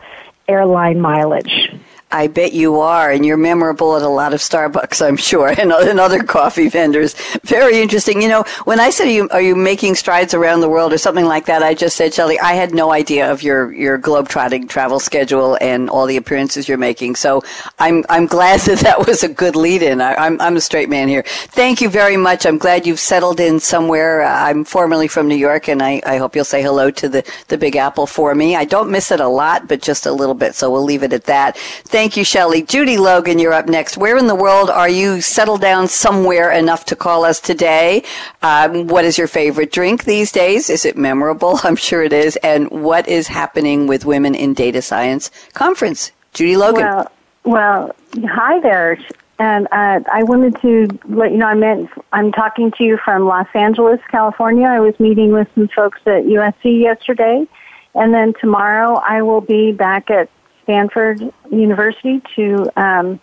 airline 0.48 1.00
mileage. 1.00 1.70
I 2.10 2.28
bet 2.28 2.52
you 2.52 2.80
are, 2.80 3.10
and 3.10 3.26
you're 3.26 3.36
memorable 3.36 3.96
at 3.96 4.02
a 4.02 4.08
lot 4.08 4.32
of 4.34 4.40
Starbucks, 4.40 5.04
I'm 5.04 5.16
sure, 5.16 5.48
and, 5.48 5.72
and 5.72 5.98
other 5.98 6.22
coffee 6.22 6.68
vendors. 6.68 7.14
Very 7.42 7.80
interesting. 7.80 8.22
You 8.22 8.28
know, 8.28 8.44
when 8.64 8.78
I 8.78 8.90
said, 8.90 9.08
are 9.08 9.10
you, 9.10 9.28
are 9.30 9.40
you 9.42 9.56
making 9.56 9.96
strides 9.96 10.32
around 10.32 10.60
the 10.60 10.68
world 10.68 10.92
or 10.92 10.98
something 10.98 11.24
like 11.24 11.46
that, 11.46 11.62
I 11.62 11.74
just 11.74 11.96
said, 11.96 12.14
Shelley, 12.14 12.38
I 12.38 12.52
had 12.52 12.72
no 12.72 12.92
idea 12.92 13.30
of 13.32 13.42
your, 13.42 13.72
your 13.72 13.98
globetrotting 13.98 14.68
travel 14.68 15.00
schedule 15.00 15.58
and 15.60 15.90
all 15.90 16.06
the 16.06 16.16
appearances 16.16 16.68
you're 16.68 16.78
making. 16.78 17.16
So 17.16 17.42
I'm, 17.80 18.04
I'm 18.08 18.26
glad 18.26 18.60
that 18.60 18.78
that 18.80 19.06
was 19.06 19.24
a 19.24 19.28
good 19.28 19.56
lead 19.56 19.82
in. 19.82 20.00
I'm, 20.00 20.40
I'm 20.40 20.56
a 20.56 20.60
straight 20.60 20.88
man 20.88 21.08
here. 21.08 21.24
Thank 21.26 21.80
you 21.80 21.88
very 21.88 22.16
much. 22.16 22.46
I'm 22.46 22.58
glad 22.58 22.86
you've 22.86 23.00
settled 23.00 23.40
in 23.40 23.58
somewhere. 23.58 24.22
Uh, 24.22 24.30
I'm 24.30 24.64
formerly 24.64 25.08
from 25.08 25.26
New 25.26 25.34
York, 25.34 25.68
and 25.68 25.82
I, 25.82 26.00
I 26.06 26.18
hope 26.18 26.36
you'll 26.36 26.44
say 26.44 26.62
hello 26.62 26.92
to 26.92 27.08
the, 27.08 27.32
the 27.48 27.58
Big 27.58 27.74
Apple 27.74 28.06
for 28.06 28.34
me. 28.34 28.54
I 28.54 28.64
don't 28.64 28.90
miss 28.90 29.10
it 29.10 29.18
a 29.18 29.28
lot, 29.28 29.66
but 29.66 29.82
just 29.82 30.06
a 30.06 30.12
little 30.12 30.34
bit, 30.34 30.54
so 30.54 30.70
we'll 30.70 30.84
leave 30.84 31.02
it 31.02 31.12
at 31.12 31.24
that. 31.24 31.56
Thank 31.84 32.03
Thank 32.04 32.18
you, 32.18 32.24
Shelley. 32.24 32.60
Judy 32.60 32.98
Logan, 32.98 33.38
you're 33.38 33.54
up 33.54 33.66
next. 33.66 33.96
Where 33.96 34.18
in 34.18 34.26
the 34.26 34.34
world 34.34 34.68
are 34.68 34.90
you 34.90 35.22
settled 35.22 35.62
down 35.62 35.88
somewhere 35.88 36.52
enough 36.52 36.84
to 36.84 36.96
call 36.96 37.24
us 37.24 37.40
today? 37.40 38.02
Um, 38.42 38.88
what 38.88 39.06
is 39.06 39.16
your 39.16 39.26
favorite 39.26 39.72
drink 39.72 40.04
these 40.04 40.30
days? 40.30 40.68
Is 40.68 40.84
it 40.84 40.98
memorable? 40.98 41.60
I'm 41.64 41.76
sure 41.76 42.02
it 42.02 42.12
is. 42.12 42.36
And 42.42 42.70
what 42.70 43.08
is 43.08 43.28
happening 43.28 43.86
with 43.86 44.04
Women 44.04 44.34
in 44.34 44.52
Data 44.52 44.82
Science 44.82 45.30
Conference? 45.54 46.12
Judy 46.34 46.58
Logan. 46.58 46.84
Well, 46.84 47.12
well 47.44 47.96
hi 48.22 48.60
there. 48.60 48.98
And 49.38 49.66
uh, 49.72 50.00
I 50.12 50.24
wanted 50.24 50.60
to 50.60 50.98
let 51.08 51.32
you 51.32 51.38
know 51.38 51.46
I 51.46 51.54
meant 51.54 51.88
I'm 52.12 52.32
talking 52.32 52.70
to 52.72 52.84
you 52.84 52.98
from 53.02 53.24
Los 53.24 53.48
Angeles, 53.54 53.98
California. 54.10 54.66
I 54.66 54.80
was 54.80 55.00
meeting 55.00 55.32
with 55.32 55.48
some 55.54 55.68
folks 55.68 56.00
at 56.04 56.24
USC 56.24 56.82
yesterday, 56.82 57.48
and 57.94 58.12
then 58.12 58.34
tomorrow 58.42 58.96
I 58.96 59.22
will 59.22 59.40
be 59.40 59.72
back 59.72 60.10
at 60.10 60.28
Stanford 60.64 61.20
University 61.50 62.20
to 62.36 62.70
um, 62.76 63.20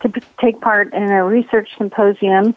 to 0.00 0.08
p- 0.08 0.20
take 0.40 0.60
part 0.60 0.92
in 0.92 1.04
a 1.04 1.24
research 1.24 1.70
symposium 1.76 2.54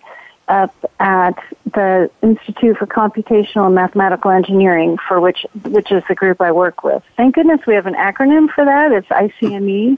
up 0.47 0.75
at 0.99 1.37
the 1.73 2.09
Institute 2.21 2.77
for 2.77 2.85
Computational 2.85 3.67
and 3.67 3.75
Mathematical 3.75 4.31
Engineering, 4.31 4.97
for 5.07 5.19
which 5.21 5.45
which 5.63 5.91
is 5.91 6.03
the 6.09 6.15
group 6.15 6.41
I 6.41 6.51
work 6.51 6.83
with. 6.83 7.03
Thank 7.15 7.35
goodness 7.35 7.61
we 7.65 7.75
have 7.75 7.85
an 7.85 7.95
acronym 7.95 8.51
for 8.53 8.65
that. 8.65 8.91
It's 8.91 9.07
ICME. 9.07 9.97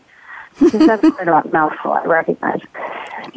that's 0.60 1.02
quite 1.02 1.28
a 1.28 1.50
mouthful, 1.52 1.94
I 1.94 2.06
recognize. 2.06 2.62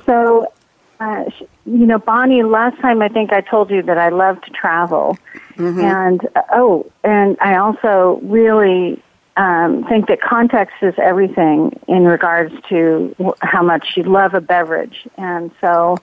So, 0.04 0.52
uh, 1.00 1.24
you 1.64 1.86
know, 1.86 1.98
Bonnie, 1.98 2.42
last 2.42 2.78
time 2.80 3.00
I 3.00 3.08
think 3.08 3.32
I 3.32 3.40
told 3.40 3.70
you 3.70 3.82
that 3.82 3.96
I 3.96 4.10
love 4.10 4.40
to 4.42 4.50
travel. 4.50 5.16
Mm-hmm. 5.56 5.80
And, 5.80 6.28
uh, 6.36 6.42
oh, 6.52 6.90
and 7.04 7.38
I 7.40 7.56
also 7.56 8.20
really 8.22 9.02
um, 9.36 9.84
think 9.84 10.08
that 10.08 10.20
context 10.20 10.76
is 10.82 10.94
everything 10.98 11.78
in 11.88 12.04
regards 12.04 12.54
to 12.68 13.14
how 13.40 13.62
much 13.62 13.96
you 13.96 14.02
love 14.04 14.34
a 14.34 14.40
beverage. 14.40 15.06
And 15.18 15.50
so, 15.60 15.98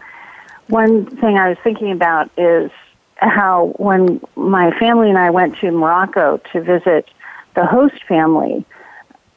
one 0.68 1.06
thing 1.06 1.38
I 1.38 1.50
was 1.50 1.58
thinking 1.64 1.92
about 1.92 2.30
is 2.38 2.72
how 3.18 3.74
when 3.78 4.22
my 4.36 4.78
family 4.80 5.10
and 5.10 5.18
I 5.18 5.30
went 5.32 5.58
to 5.60 5.72
Morocco 5.72 6.42
to 6.52 6.62
visit 6.62 7.10
the 7.56 7.66
host 7.66 8.04
family, 8.08 8.66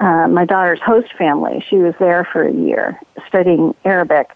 uh, 0.01 0.29
my 0.29 0.45
daughter's 0.45 0.81
host 0.81 1.13
family, 1.17 1.65
she 1.69 1.77
was 1.77 1.95
there 1.99 2.25
for 2.31 2.47
a 2.47 2.53
year 2.53 3.01
studying 3.29 3.75
Arabic. 3.85 4.31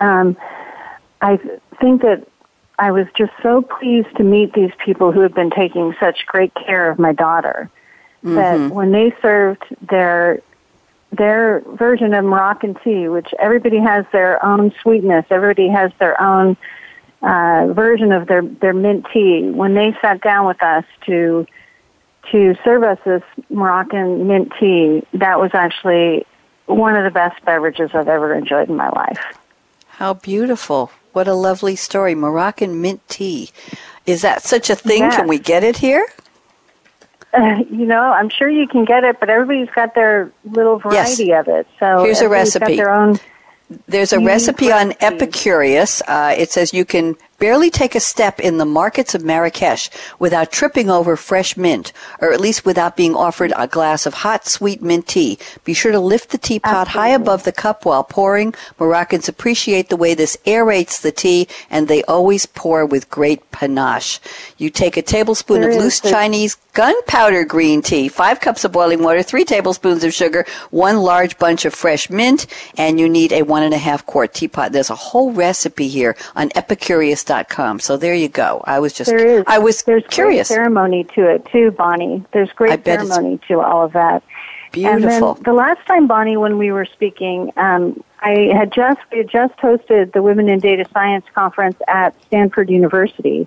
Um, 0.00 0.36
I 1.22 1.38
think 1.80 2.02
that 2.02 2.26
I 2.78 2.90
was 2.90 3.06
just 3.16 3.32
so 3.42 3.62
pleased 3.62 4.14
to 4.16 4.22
meet 4.22 4.52
these 4.52 4.72
people 4.84 5.12
who 5.12 5.20
have 5.20 5.34
been 5.34 5.50
taking 5.50 5.94
such 5.98 6.26
great 6.26 6.52
care 6.54 6.90
of 6.90 6.98
my 6.98 7.12
daughter 7.12 7.70
mm-hmm. 8.24 8.34
that 8.34 8.70
when 8.70 8.92
they 8.92 9.14
served 9.20 9.62
their 9.88 10.40
their 11.12 11.60
version 11.74 12.12
of 12.12 12.24
Moroccan 12.24 12.74
tea, 12.82 13.08
which 13.08 13.28
everybody 13.38 13.78
has 13.78 14.04
their 14.12 14.44
own 14.44 14.72
sweetness, 14.82 15.26
everybody 15.30 15.68
has 15.68 15.92
their 15.98 16.20
own 16.20 16.56
uh, 17.22 17.72
version 17.72 18.12
of 18.12 18.26
their 18.26 18.42
their 18.42 18.74
mint 18.74 19.06
tea. 19.12 19.50
When 19.50 19.74
they 19.74 19.96
sat 20.00 20.20
down 20.20 20.46
with 20.46 20.62
us 20.62 20.84
to 21.06 21.46
to 22.32 22.54
serve 22.64 22.82
us 22.82 22.98
this 23.04 23.22
Moroccan 23.50 24.26
mint 24.26 24.52
tea, 24.58 25.04
that 25.12 25.38
was 25.38 25.50
actually 25.54 26.26
one 26.66 26.96
of 26.96 27.04
the 27.04 27.10
best 27.10 27.44
beverages 27.44 27.90
I've 27.94 28.08
ever 28.08 28.34
enjoyed 28.34 28.68
in 28.68 28.76
my 28.76 28.88
life. 28.88 29.20
How 29.86 30.14
beautiful. 30.14 30.90
What 31.12 31.28
a 31.28 31.34
lovely 31.34 31.76
story. 31.76 32.14
Moroccan 32.14 32.80
mint 32.80 33.06
tea. 33.08 33.50
Is 34.06 34.22
that 34.22 34.42
such 34.42 34.68
a 34.68 34.74
thing? 34.74 35.00
Yes. 35.00 35.16
Can 35.16 35.28
we 35.28 35.38
get 35.38 35.62
it 35.62 35.76
here? 35.76 36.06
Uh, 37.34 37.64
you 37.70 37.86
know, 37.86 38.00
I'm 38.00 38.28
sure 38.28 38.48
you 38.48 38.66
can 38.66 38.84
get 38.84 39.04
it, 39.04 39.18
but 39.20 39.30
everybody's 39.30 39.72
got 39.74 39.94
their 39.94 40.32
little 40.44 40.78
variety 40.78 41.32
of 41.32 41.48
it. 41.48 41.66
So 41.78 42.04
Here's 42.04 42.20
a 42.20 42.28
recipe. 42.28 42.76
Their 42.76 42.90
own 42.90 43.18
There's 43.86 44.12
a 44.12 44.20
recipe 44.20 44.70
on. 44.70 44.92
Epicurious. 44.92 46.02
Uh, 46.06 46.34
it 46.36 46.52
says 46.52 46.72
you 46.72 46.84
can 46.84 47.16
barely 47.44 47.68
take 47.68 47.94
a 47.94 48.00
step 48.00 48.40
in 48.40 48.56
the 48.56 48.64
markets 48.64 49.14
of 49.14 49.22
Marrakesh 49.22 49.90
without 50.18 50.50
tripping 50.50 50.88
over 50.88 51.14
fresh 51.14 51.58
mint, 51.58 51.92
or 52.22 52.32
at 52.32 52.40
least 52.40 52.64
without 52.64 52.96
being 52.96 53.14
offered 53.14 53.52
a 53.54 53.66
glass 53.66 54.06
of 54.06 54.14
hot, 54.14 54.46
sweet 54.46 54.80
mint 54.80 55.06
tea. 55.06 55.38
Be 55.62 55.74
sure 55.74 55.92
to 55.92 56.00
lift 56.00 56.30
the 56.30 56.38
teapot 56.38 56.88
high 56.88 57.10
above 57.10 57.44
the 57.44 57.52
cup 57.52 57.84
while 57.84 58.02
pouring. 58.02 58.54
Moroccans 58.80 59.28
appreciate 59.28 59.90
the 59.90 59.96
way 59.98 60.14
this 60.14 60.38
aerates 60.46 61.02
the 61.02 61.12
tea, 61.12 61.46
and 61.68 61.86
they 61.86 62.02
always 62.04 62.46
pour 62.46 62.86
with 62.86 63.10
great 63.10 63.50
panache. 63.50 64.20
You 64.56 64.70
take 64.70 64.96
a 64.96 65.02
tablespoon 65.02 65.60
There 65.60 65.72
of 65.72 65.76
loose 65.76 66.00
Chinese 66.00 66.56
gunpowder 66.72 67.44
green 67.44 67.82
tea, 67.82 68.08
five 68.08 68.40
cups 68.40 68.64
of 68.64 68.72
boiling 68.72 69.02
water, 69.02 69.22
three 69.22 69.44
tablespoons 69.44 70.02
of 70.02 70.14
sugar, 70.14 70.46
one 70.70 70.96
large 70.96 71.38
bunch 71.38 71.66
of 71.66 71.74
fresh 71.74 72.08
mint, 72.08 72.46
and 72.78 72.98
you 72.98 73.06
need 73.06 73.32
a 73.32 73.42
one 73.42 73.62
and 73.62 73.74
a 73.74 73.78
half 73.78 74.06
quart 74.06 74.32
teapot. 74.32 74.72
There's 74.72 74.90
a 74.90 74.96
whole 74.96 75.30
recipe 75.30 75.88
here 75.88 76.16
on 76.34 76.48
epicurious.com. 76.50 77.33
So 77.80 77.96
there 77.96 78.14
you 78.14 78.28
go. 78.28 78.62
I 78.64 78.80
was 78.80 78.92
just, 78.92 79.10
There 79.10 79.26
is. 79.26 79.44
I 79.46 79.58
was 79.58 79.82
There's 79.82 80.04
curious. 80.08 80.48
great 80.48 80.56
ceremony 80.56 81.04
to 81.14 81.28
it 81.28 81.46
too, 81.46 81.70
Bonnie. 81.70 82.24
There's 82.32 82.50
great 82.52 82.84
ceremony 82.84 83.40
to 83.48 83.60
all 83.60 83.84
of 83.84 83.92
that. 83.92 84.22
Beautiful. 84.72 85.30
And 85.30 85.36
then 85.36 85.42
the 85.44 85.52
last 85.52 85.86
time, 85.86 86.06
Bonnie, 86.06 86.36
when 86.36 86.58
we 86.58 86.72
were 86.72 86.84
speaking, 86.84 87.52
um, 87.56 88.02
I 88.20 88.50
had 88.52 88.72
just 88.72 89.00
we 89.12 89.18
had 89.18 89.28
just 89.28 89.56
hosted 89.58 90.12
the 90.12 90.22
Women 90.22 90.48
in 90.48 90.58
Data 90.58 90.84
Science 90.92 91.24
conference 91.34 91.76
at 91.86 92.20
Stanford 92.26 92.70
University, 92.70 93.46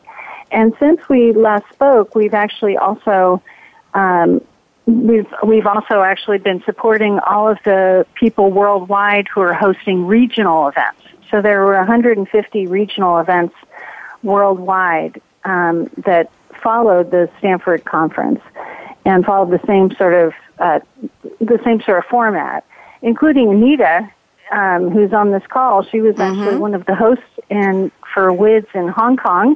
and 0.51 0.73
since 0.79 1.01
we 1.09 1.33
last 1.33 1.65
spoke, 1.73 2.15
we've 2.15 2.33
actually 2.33 2.77
also 2.77 3.41
um, 3.93 4.41
we've 4.85 5.27
we've 5.45 5.65
also 5.65 6.01
actually 6.01 6.37
been 6.37 6.63
supporting 6.63 7.19
all 7.19 7.49
of 7.49 7.57
the 7.65 8.05
people 8.15 8.51
worldwide 8.51 9.27
who 9.27 9.41
are 9.41 9.53
hosting 9.53 10.05
regional 10.07 10.69
events. 10.69 11.01
So 11.31 11.41
there 11.41 11.61
were 11.61 11.75
150 11.75 12.67
regional 12.67 13.17
events 13.19 13.55
worldwide 14.23 15.21
um, 15.43 15.89
that 16.05 16.31
followed 16.61 17.11
the 17.11 17.29
Stanford 17.39 17.85
conference 17.85 18.41
and 19.05 19.25
followed 19.25 19.51
the 19.51 19.65
same 19.65 19.91
sort 19.95 20.13
of 20.13 20.33
uh, 20.59 20.79
the 21.39 21.59
same 21.63 21.81
sort 21.81 21.99
of 21.99 22.05
format, 22.05 22.65
including 23.01 23.51
Anita, 23.51 24.09
um, 24.51 24.89
who's 24.89 25.13
on 25.13 25.31
this 25.31 25.45
call. 25.47 25.83
She 25.83 26.01
was 26.01 26.19
actually 26.19 26.57
one 26.57 26.73
of 26.73 26.85
the 26.85 26.95
hosts 26.95 27.23
in 27.49 27.91
for 28.13 28.33
WIDS 28.33 28.67
in 28.73 28.87
Hong 28.87 29.17
Kong. 29.17 29.55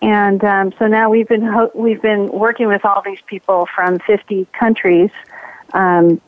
And 0.00 0.42
um, 0.44 0.72
so 0.78 0.86
now 0.86 1.10
we've 1.10 1.28
been 1.28 1.42
ho- 1.42 1.70
we've 1.74 2.02
been 2.02 2.28
working 2.28 2.68
with 2.68 2.84
all 2.84 3.02
these 3.04 3.20
people 3.26 3.68
from 3.74 3.98
50 4.00 4.46
countries, 4.58 5.10
um, 5.72 6.20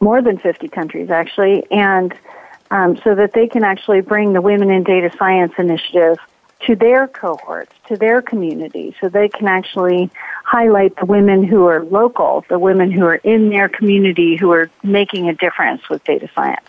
more 0.00 0.22
than 0.22 0.38
50 0.38 0.68
countries 0.68 1.10
actually, 1.10 1.66
and 1.70 2.14
um, 2.70 2.96
so 3.02 3.14
that 3.14 3.32
they 3.32 3.46
can 3.46 3.64
actually 3.64 4.00
bring 4.00 4.32
the 4.32 4.40
Women 4.40 4.70
in 4.70 4.84
Data 4.84 5.10
Science 5.18 5.52
initiative 5.58 6.18
to 6.66 6.76
their 6.76 7.08
cohorts, 7.08 7.72
to 7.88 7.96
their 7.96 8.20
community, 8.20 8.94
so 9.00 9.08
they 9.08 9.28
can 9.28 9.48
actually 9.48 10.10
highlight 10.44 10.94
the 10.96 11.06
women 11.06 11.42
who 11.42 11.66
are 11.66 11.82
local, 11.84 12.44
the 12.48 12.58
women 12.58 12.90
who 12.90 13.06
are 13.06 13.16
in 13.16 13.48
their 13.48 13.68
community 13.68 14.36
who 14.36 14.52
are 14.52 14.70
making 14.82 15.28
a 15.28 15.34
difference 15.34 15.88
with 15.88 16.04
data 16.04 16.28
science. 16.34 16.66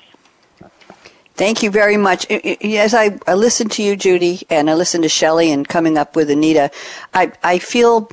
Thank 1.36 1.64
you 1.64 1.72
very 1.72 1.98
much. 1.98 2.30
As 2.30 2.94
I, 2.94 3.18
I 3.28 3.34
listen 3.34 3.68
to 3.70 3.84
you, 3.84 3.96
Judy, 3.96 4.44
and 4.50 4.70
I 4.70 4.76
listen 4.76 5.02
to 5.02 5.10
Shelley 5.10 5.52
and 5.52 5.68
coming 5.68 5.98
up 5.98 6.16
with 6.16 6.30
Anita, 6.30 6.72
I, 7.14 7.32
I 7.44 7.58
feel, 7.60 8.10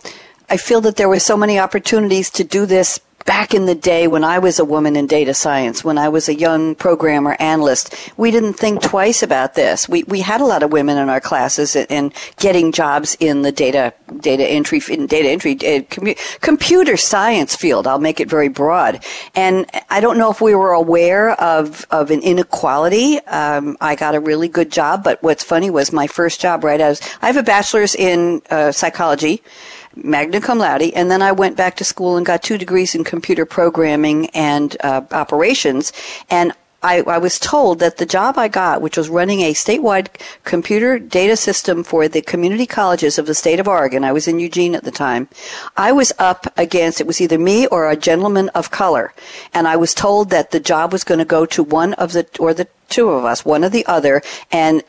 I 0.48 0.56
feel 0.56 0.80
that 0.82 0.96
there 0.96 1.08
were 1.08 1.20
so 1.20 1.36
many 1.36 1.58
opportunities 1.58 2.30
to 2.30 2.44
do 2.44 2.64
this 2.64 2.98
back 3.28 3.52
in 3.52 3.66
the 3.66 3.74
day 3.74 4.08
when 4.08 4.24
I 4.24 4.38
was 4.38 4.58
a 4.58 4.64
woman 4.64 4.96
in 4.96 5.06
data 5.06 5.34
science, 5.34 5.84
when 5.84 5.98
I 5.98 6.08
was 6.08 6.30
a 6.30 6.34
young 6.34 6.74
programmer 6.74 7.36
analyst. 7.38 7.94
We 8.16 8.30
didn't 8.30 8.54
think 8.54 8.80
twice 8.80 9.22
about 9.22 9.52
this. 9.52 9.86
We, 9.86 10.02
we 10.04 10.20
had 10.20 10.40
a 10.40 10.46
lot 10.46 10.62
of 10.62 10.72
women 10.72 10.96
in 10.96 11.10
our 11.10 11.20
classes 11.20 11.76
and, 11.76 11.86
and 11.90 12.14
getting 12.38 12.72
jobs 12.72 13.18
in 13.20 13.42
the 13.42 13.52
data, 13.52 13.92
data 14.20 14.48
entry, 14.48 14.80
in 14.88 15.06
data 15.06 15.28
entry, 15.28 15.58
uh, 15.60 16.14
computer 16.40 16.96
science 16.96 17.54
field. 17.54 17.86
I'll 17.86 17.98
make 17.98 18.18
it 18.18 18.30
very 18.30 18.48
broad. 18.48 19.04
And 19.34 19.66
I 19.90 20.00
don't 20.00 20.16
know 20.16 20.30
if 20.30 20.40
we 20.40 20.54
were 20.54 20.72
aware 20.72 21.32
of, 21.32 21.84
of 21.90 22.10
an 22.10 22.22
inequality. 22.22 23.18
Um, 23.26 23.76
I 23.82 23.94
got 23.94 24.14
a 24.14 24.20
really 24.20 24.48
good 24.48 24.72
job, 24.72 25.04
but 25.04 25.22
what's 25.22 25.44
funny 25.44 25.68
was 25.68 25.92
my 25.92 26.06
first 26.06 26.40
job 26.40 26.64
right 26.64 26.80
as 26.80 27.02
I 27.20 27.26
have 27.26 27.36
a 27.36 27.42
bachelor's 27.42 27.94
in 27.94 28.40
uh, 28.48 28.72
psychology 28.72 29.42
magna 30.04 30.40
cum 30.40 30.58
laude, 30.58 30.92
and 30.94 31.10
then 31.10 31.22
I 31.22 31.32
went 31.32 31.56
back 31.56 31.76
to 31.76 31.84
school 31.84 32.16
and 32.16 32.26
got 32.26 32.42
two 32.42 32.58
degrees 32.58 32.94
in 32.94 33.04
computer 33.04 33.44
programming 33.44 34.26
and 34.30 34.76
uh, 34.80 35.02
operations. 35.10 35.92
And 36.30 36.52
I, 36.80 37.00
I 37.02 37.18
was 37.18 37.40
told 37.40 37.80
that 37.80 37.96
the 37.96 38.06
job 38.06 38.38
I 38.38 38.46
got, 38.46 38.80
which 38.80 38.96
was 38.96 39.08
running 39.08 39.40
a 39.40 39.52
statewide 39.52 40.08
computer 40.44 40.98
data 40.98 41.36
system 41.36 41.82
for 41.82 42.06
the 42.06 42.22
community 42.22 42.66
colleges 42.66 43.18
of 43.18 43.26
the 43.26 43.34
state 43.34 43.58
of 43.58 43.66
Oregon, 43.66 44.04
I 44.04 44.12
was 44.12 44.28
in 44.28 44.38
Eugene 44.38 44.76
at 44.76 44.84
the 44.84 44.92
time, 44.92 45.28
I 45.76 45.90
was 45.90 46.12
up 46.20 46.46
against, 46.56 47.00
it 47.00 47.06
was 47.06 47.20
either 47.20 47.36
me 47.36 47.66
or 47.66 47.90
a 47.90 47.96
gentleman 47.96 48.48
of 48.50 48.70
color. 48.70 49.12
And 49.52 49.66
I 49.66 49.74
was 49.74 49.92
told 49.92 50.30
that 50.30 50.52
the 50.52 50.60
job 50.60 50.92
was 50.92 51.02
going 51.02 51.18
to 51.18 51.24
go 51.24 51.44
to 51.46 51.64
one 51.64 51.94
of 51.94 52.12
the, 52.12 52.28
or 52.38 52.54
the 52.54 52.68
two 52.88 53.10
of 53.10 53.24
us, 53.24 53.44
one 53.44 53.64
or 53.64 53.68
the 53.68 53.86
other, 53.86 54.22
and 54.52 54.84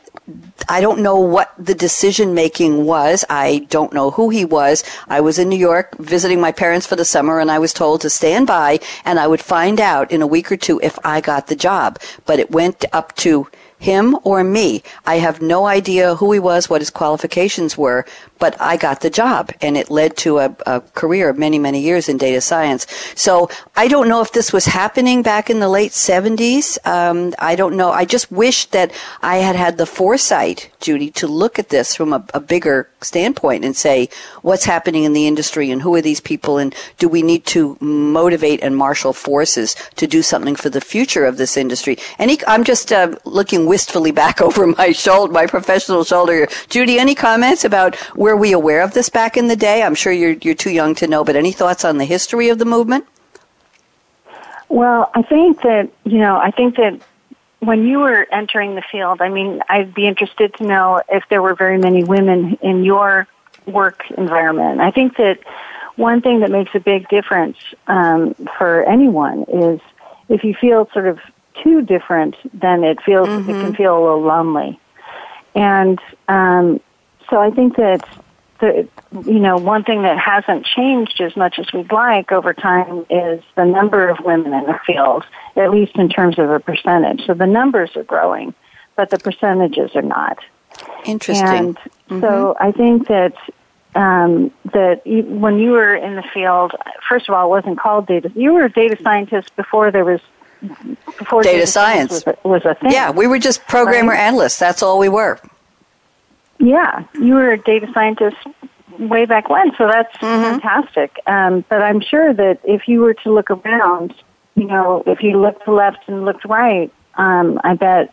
I 0.68 0.80
don't 0.80 1.00
know 1.00 1.18
what 1.18 1.52
the 1.58 1.74
decision 1.74 2.34
making 2.34 2.84
was. 2.84 3.24
I 3.28 3.66
don't 3.70 3.92
know 3.92 4.10
who 4.12 4.30
he 4.30 4.44
was. 4.44 4.84
I 5.08 5.20
was 5.20 5.38
in 5.38 5.48
New 5.48 5.58
York 5.58 5.96
visiting 5.98 6.40
my 6.40 6.52
parents 6.52 6.86
for 6.86 6.96
the 6.96 7.04
summer 7.04 7.40
and 7.40 7.50
I 7.50 7.58
was 7.58 7.72
told 7.72 8.00
to 8.02 8.10
stand 8.10 8.46
by 8.46 8.80
and 9.04 9.18
I 9.18 9.26
would 9.26 9.40
find 9.40 9.80
out 9.80 10.10
in 10.10 10.22
a 10.22 10.26
week 10.26 10.50
or 10.52 10.56
two 10.56 10.80
if 10.82 10.98
I 11.04 11.20
got 11.20 11.48
the 11.48 11.56
job. 11.56 11.98
But 12.26 12.38
it 12.38 12.50
went 12.50 12.84
up 12.92 13.16
to 13.16 13.48
him 13.80 14.16
or 14.24 14.44
me. 14.44 14.82
I 15.06 15.16
have 15.16 15.40
no 15.40 15.66
idea 15.66 16.14
who 16.14 16.32
he 16.32 16.38
was, 16.38 16.68
what 16.70 16.82
his 16.82 16.90
qualifications 16.90 17.76
were, 17.76 18.04
but 18.38 18.60
I 18.60 18.76
got 18.76 19.00
the 19.00 19.10
job 19.10 19.52
and 19.60 19.76
it 19.76 19.90
led 19.90 20.16
to 20.18 20.38
a, 20.38 20.54
a 20.66 20.80
career 20.94 21.30
of 21.30 21.38
many, 21.38 21.58
many 21.58 21.80
years 21.80 22.08
in 22.08 22.18
data 22.18 22.40
science. 22.40 22.86
So 23.14 23.50
I 23.76 23.88
don't 23.88 24.08
know 24.08 24.20
if 24.20 24.32
this 24.32 24.52
was 24.52 24.66
happening 24.66 25.22
back 25.22 25.48
in 25.48 25.60
the 25.60 25.68
late 25.68 25.92
70s. 25.92 26.78
Um, 26.86 27.34
I 27.38 27.56
don't 27.56 27.76
know. 27.76 27.90
I 27.90 28.04
just 28.04 28.30
wish 28.30 28.66
that 28.66 28.92
I 29.22 29.38
had 29.38 29.56
had 29.56 29.78
the 29.78 29.86
foresight, 29.86 30.70
Judy, 30.80 31.10
to 31.12 31.26
look 31.26 31.58
at 31.58 31.70
this 31.70 31.94
from 31.94 32.12
a, 32.12 32.24
a 32.34 32.40
bigger 32.40 32.88
standpoint 33.00 33.64
and 33.64 33.74
say, 33.74 34.10
what's 34.42 34.64
happening 34.64 35.04
in 35.04 35.14
the 35.14 35.26
industry 35.26 35.70
and 35.70 35.80
who 35.80 35.94
are 35.94 36.02
these 36.02 36.20
people 36.20 36.58
and 36.58 36.74
do 36.98 37.08
we 37.08 37.22
need 37.22 37.46
to 37.46 37.78
motivate 37.80 38.62
and 38.62 38.76
marshal 38.76 39.14
forces 39.14 39.74
to 39.96 40.06
do 40.06 40.20
something 40.20 40.54
for 40.54 40.68
the 40.68 40.80
future 40.82 41.24
of 41.24 41.38
this 41.38 41.56
industry? 41.56 41.96
Any, 42.18 42.38
I'm 42.46 42.64
just 42.64 42.92
uh, 42.92 43.16
looking 43.24 43.66
wistfully 43.70 44.10
back 44.10 44.42
over 44.46 44.66
my 44.66 44.90
shoulder, 44.90 45.32
my 45.32 45.46
professional 45.46 46.02
shoulder. 46.04 46.48
Judy, 46.68 46.98
any 46.98 47.14
comments 47.14 47.64
about 47.64 47.96
were 48.16 48.36
we 48.36 48.52
aware 48.52 48.82
of 48.82 48.92
this 48.92 49.08
back 49.08 49.36
in 49.36 49.46
the 49.46 49.56
day? 49.56 49.82
I'm 49.82 49.94
sure 49.94 50.12
you're 50.12 50.36
you're 50.42 50.60
too 50.66 50.70
young 50.70 50.94
to 50.96 51.06
know, 51.06 51.22
but 51.24 51.36
any 51.36 51.52
thoughts 51.52 51.84
on 51.84 51.98
the 51.98 52.04
history 52.04 52.48
of 52.48 52.58
the 52.58 52.64
movement? 52.64 53.06
Well, 54.68 55.10
I 55.14 55.22
think 55.22 55.62
that, 55.62 55.90
you 56.04 56.18
know, 56.18 56.36
I 56.36 56.50
think 56.50 56.76
that 56.76 57.00
when 57.60 57.86
you 57.86 57.98
were 57.98 58.26
entering 58.32 58.74
the 58.74 58.82
field, 58.90 59.20
I 59.20 59.28
mean, 59.28 59.62
I'd 59.68 59.92
be 59.94 60.06
interested 60.06 60.54
to 60.54 60.64
know 60.64 61.02
if 61.08 61.24
there 61.28 61.42
were 61.42 61.54
very 61.54 61.78
many 61.78 62.04
women 62.04 62.56
in 62.62 62.84
your 62.84 63.26
work 63.66 64.04
environment. 64.16 64.80
I 64.80 64.90
think 64.90 65.16
that 65.16 65.38
one 65.96 66.22
thing 66.22 66.40
that 66.40 66.50
makes 66.50 66.74
a 66.74 66.80
big 66.80 67.08
difference 67.08 67.58
um, 67.86 68.34
for 68.56 68.84
anyone 68.84 69.44
is 69.44 69.80
if 70.28 70.44
you 70.44 70.54
feel 70.54 70.88
sort 70.92 71.06
of 71.08 71.18
too 71.62 71.82
different, 71.82 72.36
then 72.54 72.84
it 72.84 73.02
feels 73.02 73.28
it 73.28 73.46
can 73.46 73.74
feel 73.74 73.98
a 73.98 74.02
little 74.02 74.22
lonely. 74.22 74.78
And 75.54 75.98
um, 76.28 76.80
so 77.28 77.40
I 77.40 77.50
think 77.50 77.76
that 77.76 78.06
the 78.60 78.86
you 79.24 79.38
know 79.38 79.56
one 79.56 79.84
thing 79.84 80.02
that 80.02 80.18
hasn't 80.18 80.66
changed 80.66 81.20
as 81.20 81.36
much 81.36 81.58
as 81.58 81.72
we'd 81.72 81.90
like 81.90 82.30
over 82.30 82.52
time 82.52 83.06
is 83.10 83.42
the 83.56 83.64
number 83.64 84.08
of 84.08 84.18
women 84.24 84.52
in 84.52 84.64
the 84.66 84.78
field, 84.86 85.24
at 85.56 85.70
least 85.70 85.96
in 85.96 86.08
terms 86.08 86.38
of 86.38 86.50
a 86.50 86.60
percentage. 86.60 87.26
So 87.26 87.34
the 87.34 87.46
numbers 87.46 87.96
are 87.96 88.04
growing, 88.04 88.54
but 88.96 89.10
the 89.10 89.18
percentages 89.18 89.90
are 89.94 90.02
not. 90.02 90.38
Interesting. 91.04 91.76
And 92.08 92.20
so 92.20 92.56
I 92.60 92.72
think 92.72 93.08
that 93.08 93.34
um, 93.94 94.52
that 94.72 95.04
you, 95.06 95.22
when 95.22 95.58
you 95.58 95.70
were 95.72 95.94
in 95.94 96.16
the 96.16 96.24
field, 96.34 96.72
first 97.08 97.28
of 97.28 97.34
all, 97.34 97.46
it 97.46 97.48
wasn't 97.48 97.78
called 97.78 98.06
data. 98.06 98.30
You 98.34 98.52
were 98.52 98.64
a 98.64 98.72
data 98.72 98.96
scientist 99.02 99.54
before 99.56 99.90
there 99.90 100.04
was 100.04 100.20
before 101.18 101.42
Data 101.42 101.66
science. 101.66 102.10
was 102.10 102.26
a, 102.26 102.48
was 102.48 102.64
a 102.64 102.74
thing. 102.74 102.92
yeah, 102.92 103.10
we 103.10 103.26
were 103.26 103.38
just 103.38 103.66
programmer 103.66 104.12
Right. 104.12 104.20
analysts. 104.20 104.58
That's 104.58 104.82
all 104.82 104.98
we 104.98 105.08
were. 105.08 105.38
Yeah, 106.58 107.04
you 107.14 107.34
were 107.34 107.50
a 107.52 107.58
data 107.58 107.88
scientist 107.94 108.36
way 108.98 109.24
back 109.24 109.48
when, 109.48 109.74
so 109.76 109.86
that's 109.86 110.14
Mm-hmm. 110.18 110.58
fantastic. 110.60 111.18
Um, 111.26 111.64
but 111.68 111.82
I'm 111.82 112.00
sure 112.00 112.34
that 112.34 112.60
if 112.64 112.86
you 112.86 113.00
were 113.00 113.14
to 113.14 113.32
look 113.32 113.50
around, 113.50 114.12
you 114.56 114.64
know, 114.66 115.02
if 115.06 115.22
you 115.22 115.40
looked 115.40 115.66
left 115.66 116.06
and 116.06 116.24
looked 116.26 116.44
right, 116.44 116.92
um, 117.14 117.58
I 117.64 117.74
bet, 117.74 118.12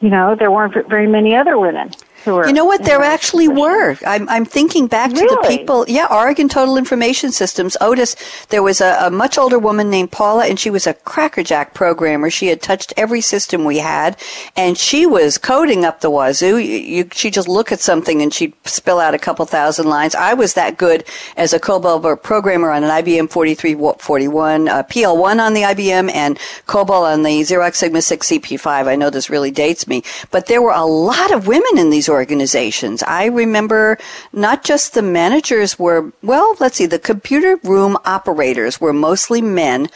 you 0.00 0.08
know, 0.08 0.34
there 0.34 0.50
weren't 0.50 0.88
very 0.88 1.06
many 1.06 1.36
other 1.36 1.58
women 1.58 1.90
who. 2.24 2.46
You 2.46 2.52
know 2.52 2.64
what? 2.64 2.84
There 2.84 3.02
actually 3.02 3.48
were. 3.48 3.96
I'm, 4.06 4.28
I'm 4.28 4.44
thinking 4.44 4.86
back 4.86 5.10
to 5.10 5.20
the 5.20 5.44
people. 5.48 5.84
Yeah, 5.88 6.06
Oregon 6.10 6.48
Total 6.48 6.76
Information 6.76 7.32
Systems. 7.32 7.76
Otis, 7.80 8.16
there 8.48 8.62
was 8.62 8.80
a, 8.80 8.96
a 9.00 9.10
much 9.10 9.38
older 9.38 9.58
woman 9.58 9.90
named 9.90 10.12
Paula, 10.12 10.46
and 10.46 10.58
she 10.58 10.70
was 10.70 10.86
a 10.86 10.94
crackerjack 10.94 11.74
programmer. 11.74 12.30
She 12.30 12.48
had 12.48 12.60
touched 12.60 12.92
every 12.96 13.20
system 13.20 13.64
we 13.64 13.78
had, 13.78 14.16
and 14.56 14.76
she 14.76 15.06
was 15.06 15.38
coding 15.38 15.84
up 15.84 16.00
the 16.00 16.10
wazoo. 16.10 16.58
You, 16.58 16.78
you, 16.78 17.08
she'd 17.12 17.34
just 17.34 17.48
look 17.48 17.72
at 17.72 17.80
something 17.80 18.20
and 18.20 18.32
she'd 18.32 18.52
spill 18.66 19.00
out 19.00 19.14
a 19.14 19.18
couple 19.18 19.46
thousand 19.46 19.88
lines. 19.88 20.14
I 20.14 20.34
was 20.34 20.54
that 20.54 20.76
good 20.76 21.04
as 21.36 21.52
a 21.52 21.60
COBOL 21.60 22.22
programmer 22.22 22.70
on 22.70 22.84
an 22.84 22.90
IBM 22.90 23.30
4341, 23.30 24.68
uh, 24.68 24.82
PL1 24.82 25.40
on 25.40 25.54
the 25.54 25.62
IBM, 25.62 26.12
and 26.14 26.38
COBOL 26.66 27.12
on 27.12 27.22
the 27.22 27.40
Xerox 27.40 27.76
Sigma 27.76 28.02
6 28.02 28.26
CP5. 28.28 28.88
I 28.88 28.96
know 28.96 29.08
this 29.08 29.30
really 29.30 29.50
dates 29.50 29.86
me, 29.86 30.02
but 30.30 30.46
there 30.46 30.60
were 30.60 30.72
a 30.72 30.84
lot 30.84 31.32
of 31.32 31.46
women 31.46 31.78
in 31.78 31.90
these 31.90 32.09
organizations. 32.10 33.02
I 33.04 33.26
remember 33.26 33.98
not 34.32 34.64
just 34.64 34.94
the 34.94 35.02
managers 35.02 35.78
were, 35.78 36.12
well, 36.22 36.56
let's 36.60 36.76
see, 36.76 36.86
the 36.86 36.98
computer 36.98 37.56
room 37.62 37.96
operators 38.04 38.80
were 38.80 38.92
mostly 38.92 39.40
men, 39.40 39.88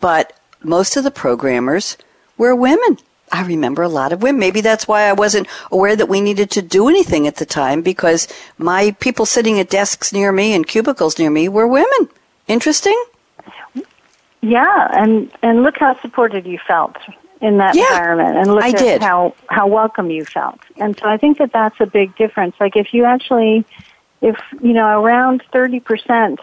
but 0.00 0.38
most 0.62 0.96
of 0.96 1.04
the 1.04 1.10
programmers 1.10 1.96
were 2.36 2.54
women. 2.54 2.98
I 3.32 3.44
remember 3.44 3.82
a 3.82 3.88
lot 3.88 4.12
of 4.12 4.22
women. 4.22 4.40
Maybe 4.40 4.60
that's 4.60 4.88
why 4.88 5.02
I 5.02 5.12
wasn't 5.12 5.46
aware 5.70 5.94
that 5.94 6.08
we 6.08 6.20
needed 6.20 6.50
to 6.52 6.62
do 6.62 6.88
anything 6.88 7.26
at 7.26 7.36
the 7.36 7.46
time 7.46 7.80
because 7.80 8.26
my 8.58 8.90
people 8.98 9.24
sitting 9.24 9.60
at 9.60 9.70
desks 9.70 10.12
near 10.12 10.32
me 10.32 10.52
and 10.52 10.66
cubicles 10.66 11.18
near 11.18 11.30
me 11.30 11.48
were 11.48 11.66
women. 11.66 12.08
Interesting? 12.48 13.00
Yeah, 14.42 14.88
and 14.92 15.30
and 15.42 15.62
look 15.62 15.76
how 15.78 16.00
supported 16.00 16.46
you 16.46 16.58
felt 16.66 16.96
in 17.40 17.58
that 17.58 17.76
Yeah, 17.76 17.82
environment, 17.82 18.36
and 18.36 18.54
look 18.54 18.64
I 18.64 18.72
at 18.72 18.78
did. 18.78 19.00
how 19.00 19.34
how 19.48 19.66
welcome 19.66 20.10
you 20.10 20.24
felt. 20.32 20.60
And 20.76 20.96
so 21.00 21.08
I 21.08 21.16
think 21.16 21.38
that 21.38 21.52
that's 21.52 21.76
a 21.80 21.86
big 21.86 22.14
difference. 22.16 22.54
Like 22.60 22.76
if 22.76 22.92
you 22.92 23.04
actually, 23.04 23.64
if 24.20 24.36
you 24.62 24.72
know, 24.72 25.00
around 25.02 25.42
thirty 25.52 25.80
percent 25.80 26.40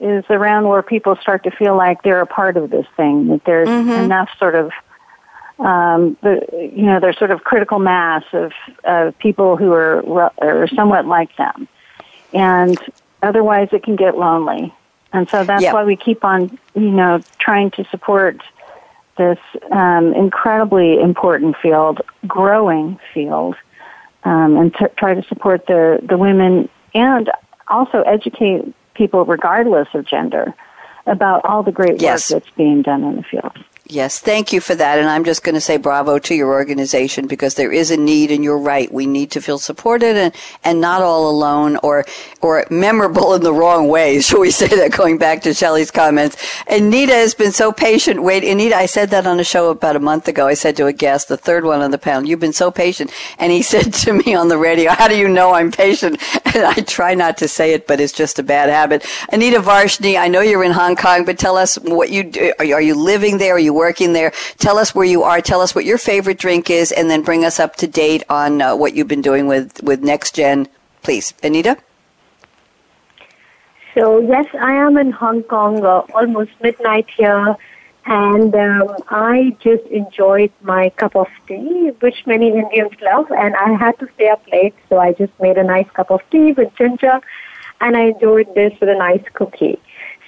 is 0.00 0.24
around 0.30 0.66
where 0.68 0.82
people 0.82 1.16
start 1.20 1.44
to 1.44 1.50
feel 1.50 1.76
like 1.76 2.02
they're 2.02 2.22
a 2.22 2.26
part 2.26 2.56
of 2.56 2.70
this 2.70 2.86
thing, 2.96 3.28
that 3.28 3.42
there's 3.44 3.68
Mm-hmm. 3.68 4.04
enough 4.04 4.28
sort 4.38 4.54
of 4.54 4.72
um, 5.58 6.16
the, 6.22 6.40
you 6.74 6.84
know, 6.86 7.00
there's 7.00 7.18
sort 7.18 7.30
of 7.30 7.44
critical 7.44 7.78
mass 7.78 8.24
of, 8.32 8.52
of 8.84 9.18
people 9.18 9.56
who 9.58 9.72
are, 9.72 10.02
are 10.42 10.66
somewhat 10.68 11.04
like 11.04 11.36
them. 11.36 11.68
And 12.32 12.78
otherwise 13.22 13.68
it 13.72 13.82
can 13.82 13.96
get 13.96 14.16
lonely. 14.16 14.72
And 15.12 15.28
so 15.30 15.44
that's 15.44 15.64
Yeah. 15.64 15.72
why 15.72 15.84
we 15.84 15.96
keep 15.96 16.24
on, 16.24 16.58
you 16.74 16.90
know, 16.90 17.22
trying 17.38 17.70
to 17.72 17.84
support 17.90 18.40
this 19.20 19.38
um, 19.70 20.14
incredibly 20.14 20.98
important 20.98 21.54
field, 21.62 22.00
growing 22.26 22.98
field, 23.12 23.54
um, 24.24 24.56
and 24.56 24.74
t- 24.74 24.86
try 24.96 25.12
to 25.14 25.22
support 25.28 25.66
the, 25.66 25.98
the 26.08 26.16
women 26.16 26.70
and 26.94 27.30
also 27.68 28.00
educate 28.02 28.74
people 28.94 29.26
regardless 29.26 29.88
of 29.92 30.06
gender 30.06 30.54
about 31.06 31.44
all 31.44 31.62
the 31.62 31.70
great 31.70 32.00
Yes. 32.00 32.30
work 32.30 32.42
that's 32.42 32.56
being 32.56 32.80
done 32.80 33.04
in 33.04 33.16
the 33.16 33.22
field. 33.22 33.52
Yes, 33.90 34.20
thank 34.20 34.52
you 34.52 34.60
for 34.60 34.76
that. 34.76 35.00
And 35.00 35.08
I'm 35.08 35.24
just 35.24 35.42
going 35.42 35.56
to 35.56 35.60
say 35.60 35.76
bravo 35.76 36.20
to 36.20 36.34
your 36.34 36.52
organization 36.52 37.26
because 37.26 37.54
there 37.54 37.72
is 37.72 37.90
a 37.90 37.96
need 37.96 38.30
and 38.30 38.44
you're 38.44 38.56
right. 38.56 38.92
We 38.92 39.04
need 39.04 39.32
to 39.32 39.40
feel 39.40 39.58
supported 39.58 40.16
and, 40.16 40.32
and 40.62 40.80
not 40.80 41.02
all 41.02 41.28
alone 41.28 41.76
or, 41.82 42.04
or 42.40 42.64
memorable 42.70 43.34
in 43.34 43.42
the 43.42 43.52
wrong 43.52 43.88
way. 43.88 44.20
Shall 44.20 44.38
we 44.38 44.52
say 44.52 44.68
that 44.68 44.92
going 44.92 45.18
back 45.18 45.42
to 45.42 45.52
Shelley's 45.52 45.90
comments? 45.90 46.36
Anita 46.68 47.14
has 47.14 47.34
been 47.34 47.50
so 47.50 47.72
patient. 47.72 48.22
Wait, 48.22 48.44
Anita, 48.44 48.76
I 48.76 48.86
said 48.86 49.10
that 49.10 49.26
on 49.26 49.40
a 49.40 49.44
show 49.44 49.70
about 49.70 49.96
a 49.96 50.00
month 50.00 50.28
ago. 50.28 50.46
I 50.46 50.54
said 50.54 50.76
to 50.76 50.86
a 50.86 50.92
guest, 50.92 51.26
the 51.26 51.36
third 51.36 51.64
one 51.64 51.80
on 51.80 51.90
the 51.90 51.98
panel, 51.98 52.28
you've 52.28 52.38
been 52.38 52.52
so 52.52 52.70
patient. 52.70 53.10
And 53.40 53.50
he 53.50 53.60
said 53.72 53.92
to 53.92 54.12
me 54.12 54.36
on 54.36 54.46
the 54.46 54.58
radio, 54.58 54.92
how 54.92 55.08
do 55.08 55.16
you 55.16 55.26
know 55.26 55.52
I'm 55.52 55.72
patient? 55.72 56.20
And 56.52 56.64
I 56.64 56.74
try 56.80 57.14
not 57.14 57.38
to 57.38 57.46
say 57.46 57.74
it, 57.74 57.86
but 57.86 58.00
it's 58.00 58.12
just 58.12 58.40
a 58.40 58.42
bad 58.42 58.70
habit. 58.70 59.06
Anita 59.32 59.60
Varshney, 59.60 60.18
I 60.18 60.26
know 60.26 60.40
you're 60.40 60.64
in 60.64 60.72
Hong 60.72 60.96
Kong, 60.96 61.24
but 61.24 61.38
tell 61.38 61.56
us 61.56 61.76
what 61.76 62.10
you 62.10 62.24
do. 62.24 62.52
Are 62.58 62.64
you, 62.64 62.74
are 62.74 62.82
you 62.82 62.96
living 62.96 63.38
there? 63.38 63.54
Are 63.54 63.58
you 63.60 63.72
working 63.86 64.12
there? 64.12 64.30
Tell 64.58 64.78
us 64.78 64.94
where 64.94 65.10
you 65.14 65.20
are. 65.30 65.40
Tell 65.40 65.60
us 65.60 65.74
what 65.74 65.84
your 65.90 65.98
favorite 65.98 66.38
drink 66.38 66.70
is, 66.70 66.92
and 66.92 67.10
then 67.10 67.22
bring 67.22 67.44
us 67.44 67.58
up 67.58 67.72
to 67.82 67.86
date 67.86 68.22
on 68.28 68.62
uh, 68.62 68.76
what 68.76 68.94
you've 68.94 69.12
been 69.14 69.26
doing 69.30 69.46
with, 69.52 69.82
with 69.82 70.00
Next 70.12 70.34
Gen. 70.34 70.68
Please, 71.02 71.34
Anita? 71.42 71.74
So 73.94 74.20
yes, 74.20 74.46
I 74.54 74.72
am 74.86 74.96
in 74.96 75.10
Hong 75.10 75.42
Kong, 75.42 75.84
uh, 75.84 76.02
almost 76.14 76.52
midnight 76.62 77.08
here, 77.16 77.56
and 78.06 78.54
um, 78.54 78.96
I 79.08 79.56
just 79.60 79.84
enjoyed 79.86 80.52
my 80.62 80.90
cup 80.90 81.16
of 81.16 81.28
tea, 81.48 81.90
which 82.00 82.18
many 82.26 82.48
Indians 82.62 82.92
love, 83.02 83.28
and 83.32 83.52
I 83.56 83.72
had 83.74 83.98
to 83.98 84.08
stay 84.14 84.28
up 84.28 84.42
late, 84.52 84.74
so 84.88 84.98
I 84.98 85.12
just 85.12 85.32
made 85.40 85.58
a 85.58 85.64
nice 85.64 85.90
cup 85.98 86.10
of 86.10 86.20
tea 86.30 86.52
with 86.52 86.74
ginger, 86.76 87.20
and 87.80 87.96
I 87.96 88.02
enjoyed 88.12 88.54
this 88.54 88.72
with 88.78 88.90
a 88.90 88.98
nice 89.08 89.24
cookie. 89.34 89.78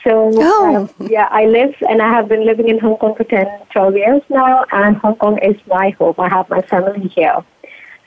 So 0.04 0.30
Oh. 0.34 0.76
um, 0.76 0.90
yeah, 1.10 1.28
I 1.30 1.46
live 1.46 1.74
and 1.88 2.02
I 2.02 2.08
have 2.10 2.28
been 2.28 2.44
living 2.44 2.68
in 2.68 2.78
Hong 2.78 2.96
Kong 2.96 3.14
for 3.14 3.24
10, 3.24 3.46
12 3.72 3.96
years 3.96 4.22
now, 4.28 4.64
and 4.72 4.96
Hong 4.96 5.16
Kong 5.16 5.38
is 5.38 5.56
my 5.66 5.90
home. 5.90 6.14
I 6.18 6.28
have 6.28 6.48
my 6.50 6.60
family 6.62 7.08
here. 7.08 7.38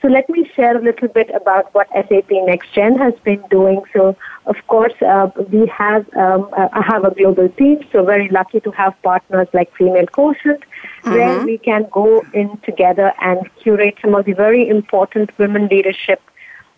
So 0.02 0.08
let 0.08 0.28
me 0.28 0.48
share 0.54 0.76
a 0.76 0.80
little 0.82 1.08
bit 1.08 1.30
about 1.34 1.74
what 1.74 1.88
SAP 1.92 2.28
NextGen 2.28 2.98
has 2.98 3.14
been 3.24 3.42
doing. 3.50 3.80
So 3.94 4.14
of 4.44 4.56
course, 4.66 4.92
uh, 5.00 5.30
we 5.50 5.66
have 5.68 6.04
um, 6.14 6.48
uh, 6.56 6.68
I 6.72 6.82
have 6.82 7.04
a 7.04 7.12
global 7.12 7.48
team. 7.48 7.80
So 7.90 8.04
very 8.04 8.28
lucky 8.28 8.60
to 8.60 8.70
have 8.72 8.94
partners 9.02 9.48
like 9.54 9.74
Female 9.74 10.06
Quotient, 10.06 10.62
where 11.04 11.42
we 11.44 11.56
can 11.58 11.88
go 11.90 12.22
in 12.34 12.58
together 12.58 13.12
and 13.22 13.38
curate 13.62 13.96
some 14.02 14.14
of 14.14 14.26
the 14.26 14.34
very 14.34 14.68
important 14.68 15.36
women 15.38 15.66
leadership 15.68 16.20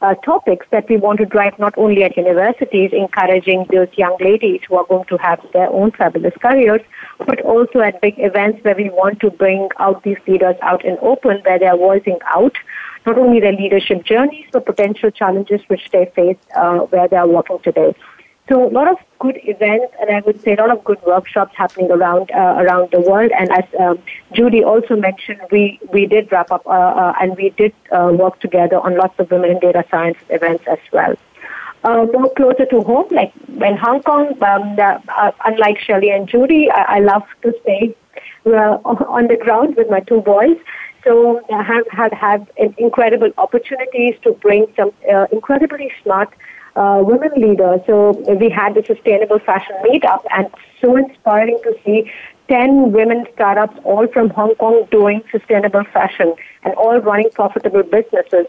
uh, 0.01 0.15
topics 0.17 0.67
that 0.71 0.89
we 0.89 0.97
want 0.97 1.19
to 1.19 1.27
drive 1.27 1.59
not 1.59 1.77
only 1.77 2.05
at 2.05 2.17
universities, 2.17 2.91
encouraging 2.93 3.67
those 3.73 3.89
young 3.97 4.17
ladies 4.21 4.61
who 4.69 4.77
are 4.77 4.87
going 4.87 5.05
to 5.07 5.17
have 5.19 5.45
their 5.53 5.69
own 5.71 5.91
fabulous 5.91 6.35
careers, 6.41 6.81
but 7.27 7.41
also 7.43 7.81
at 7.81 8.01
big 8.01 8.15
events 8.19 8.63
where 8.65 8.77
we 8.77 8.91
want 8.91 9.21
to 9.21 9.31
bring 9.31 9.69
out 9.79 10.03
these 10.05 10.19
leaders 10.27 10.57
out 10.63 10.85
in 10.85 10.97
open, 11.03 11.41
where 11.45 11.59
they 11.59 11.67
are 11.67 11.77
voicing 11.77 12.19
out 12.27 12.55
not 13.07 13.19
only 13.19 13.41
their 13.41 13.53
leadership 13.53 14.05
journeys, 14.05 14.47
but 14.53 14.67
potential 14.67 15.11
challenges 15.11 15.61
which 15.69 15.91
they 15.91 16.11
face 16.15 16.37
uh, 16.57 16.79
where 16.79 17.09
they 17.09 17.17
are 17.17 17.29
working 17.29 17.59
today. 17.61 17.95
So 18.49 18.67
a 18.67 18.73
lot 18.73 18.89
of 18.89 18.97
good 19.19 19.39
events, 19.45 19.95
and 20.01 20.11
I 20.11 20.21
would 20.21 20.41
say 20.41 20.55
a 20.55 20.57
lot 20.57 20.71
of 20.71 20.83
good 20.83 21.03
workshops 21.03 21.55
happening 21.55 21.91
around 21.91 22.31
uh, 22.31 22.55
around 22.63 22.91
the 22.93 23.01
world. 23.01 23.31
And 23.39 23.51
as 23.53 23.65
um, 23.79 23.99
Judy 24.33 24.65
also 24.65 24.97
mentioned, 24.97 25.41
we 25.51 25.79
we 25.93 26.07
did 26.07 26.33
wrap 26.33 26.51
up 26.51 26.67
uh, 26.67 26.71
uh, 26.71 27.13
and 27.21 27.37
we 27.37 27.51
did 27.51 27.75
uh, 27.93 28.11
work 28.19 28.41
together 28.41 28.81
on 28.81 28.97
lots 28.97 29.19
of 29.19 29.31
women 29.31 29.51
in 29.51 29.59
data 29.59 29.85
science 29.91 30.17
events 30.31 30.65
as 30.67 30.79
well. 30.93 31.15
Uh, 31.85 32.07
more 32.13 32.33
closer 32.35 32.65
to 32.67 32.81
home, 32.81 33.07
like 33.11 33.33
in 33.49 33.77
Hong 33.77 34.03
Kong, 34.03 34.29
um, 34.43 34.77
uh, 34.81 35.31
unlike 35.45 35.79
Shelley 35.79 36.11
and 36.11 36.27
Judy, 36.27 36.71
I, 36.71 36.97
I 36.97 36.99
love 37.01 37.25
to 37.43 37.55
stay 37.63 37.95
on 38.47 39.27
the 39.29 39.37
ground 39.37 39.77
with 39.77 39.91
my 39.91 40.01
two 40.01 40.23
boys. 40.23 40.57
So 41.05 41.41
I 41.53 41.63
have 41.63 41.87
had, 41.93 42.13
had 42.13 42.51
incredible 42.79 43.31
opportunities 43.39 44.17
to 44.23 44.33
bring 44.33 44.67
some 44.75 44.91
incredibly 45.31 45.93
smart 46.03 46.31
uh, 46.79 47.03
women 47.03 47.33
leaders. 47.37 47.81
So 47.87 48.13
we 48.43 48.49
had 48.49 48.75
the 48.75 48.85
sustainable 48.85 49.41
fashion 49.41 49.77
meetup, 49.85 50.23
and 50.37 50.47
so 50.81 50.97
inspiring 50.97 51.59
to 51.65 51.75
see 51.85 52.11
10 52.49 52.93
women 52.93 53.27
startups, 53.35 53.79
all 53.85 54.07
from 54.07 54.31
Hong 54.31 54.55
Kong, 54.55 54.87
doing 54.91 55.23
sustainable 55.31 55.85
fashion 55.85 56.35
and 56.65 56.75
all 56.75 56.99
running 56.99 57.31
profitable 57.31 57.83
businesses. 57.83 58.47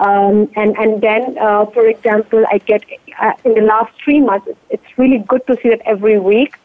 Um, 0.00 0.50
and 0.56 0.76
and 0.78 1.00
then, 1.00 1.36
uh, 1.38 1.66
for 1.66 1.86
example, 1.86 2.44
I 2.50 2.58
get 2.58 2.84
uh, 3.20 3.32
in 3.44 3.54
the 3.54 3.60
last 3.60 3.92
three 4.02 4.20
months, 4.20 4.46
it's, 4.48 4.58
it's 4.70 4.98
really 4.98 5.18
good 5.18 5.46
to 5.46 5.56
see 5.62 5.68
that 5.68 5.82
every 5.84 6.18
week. 6.18 6.56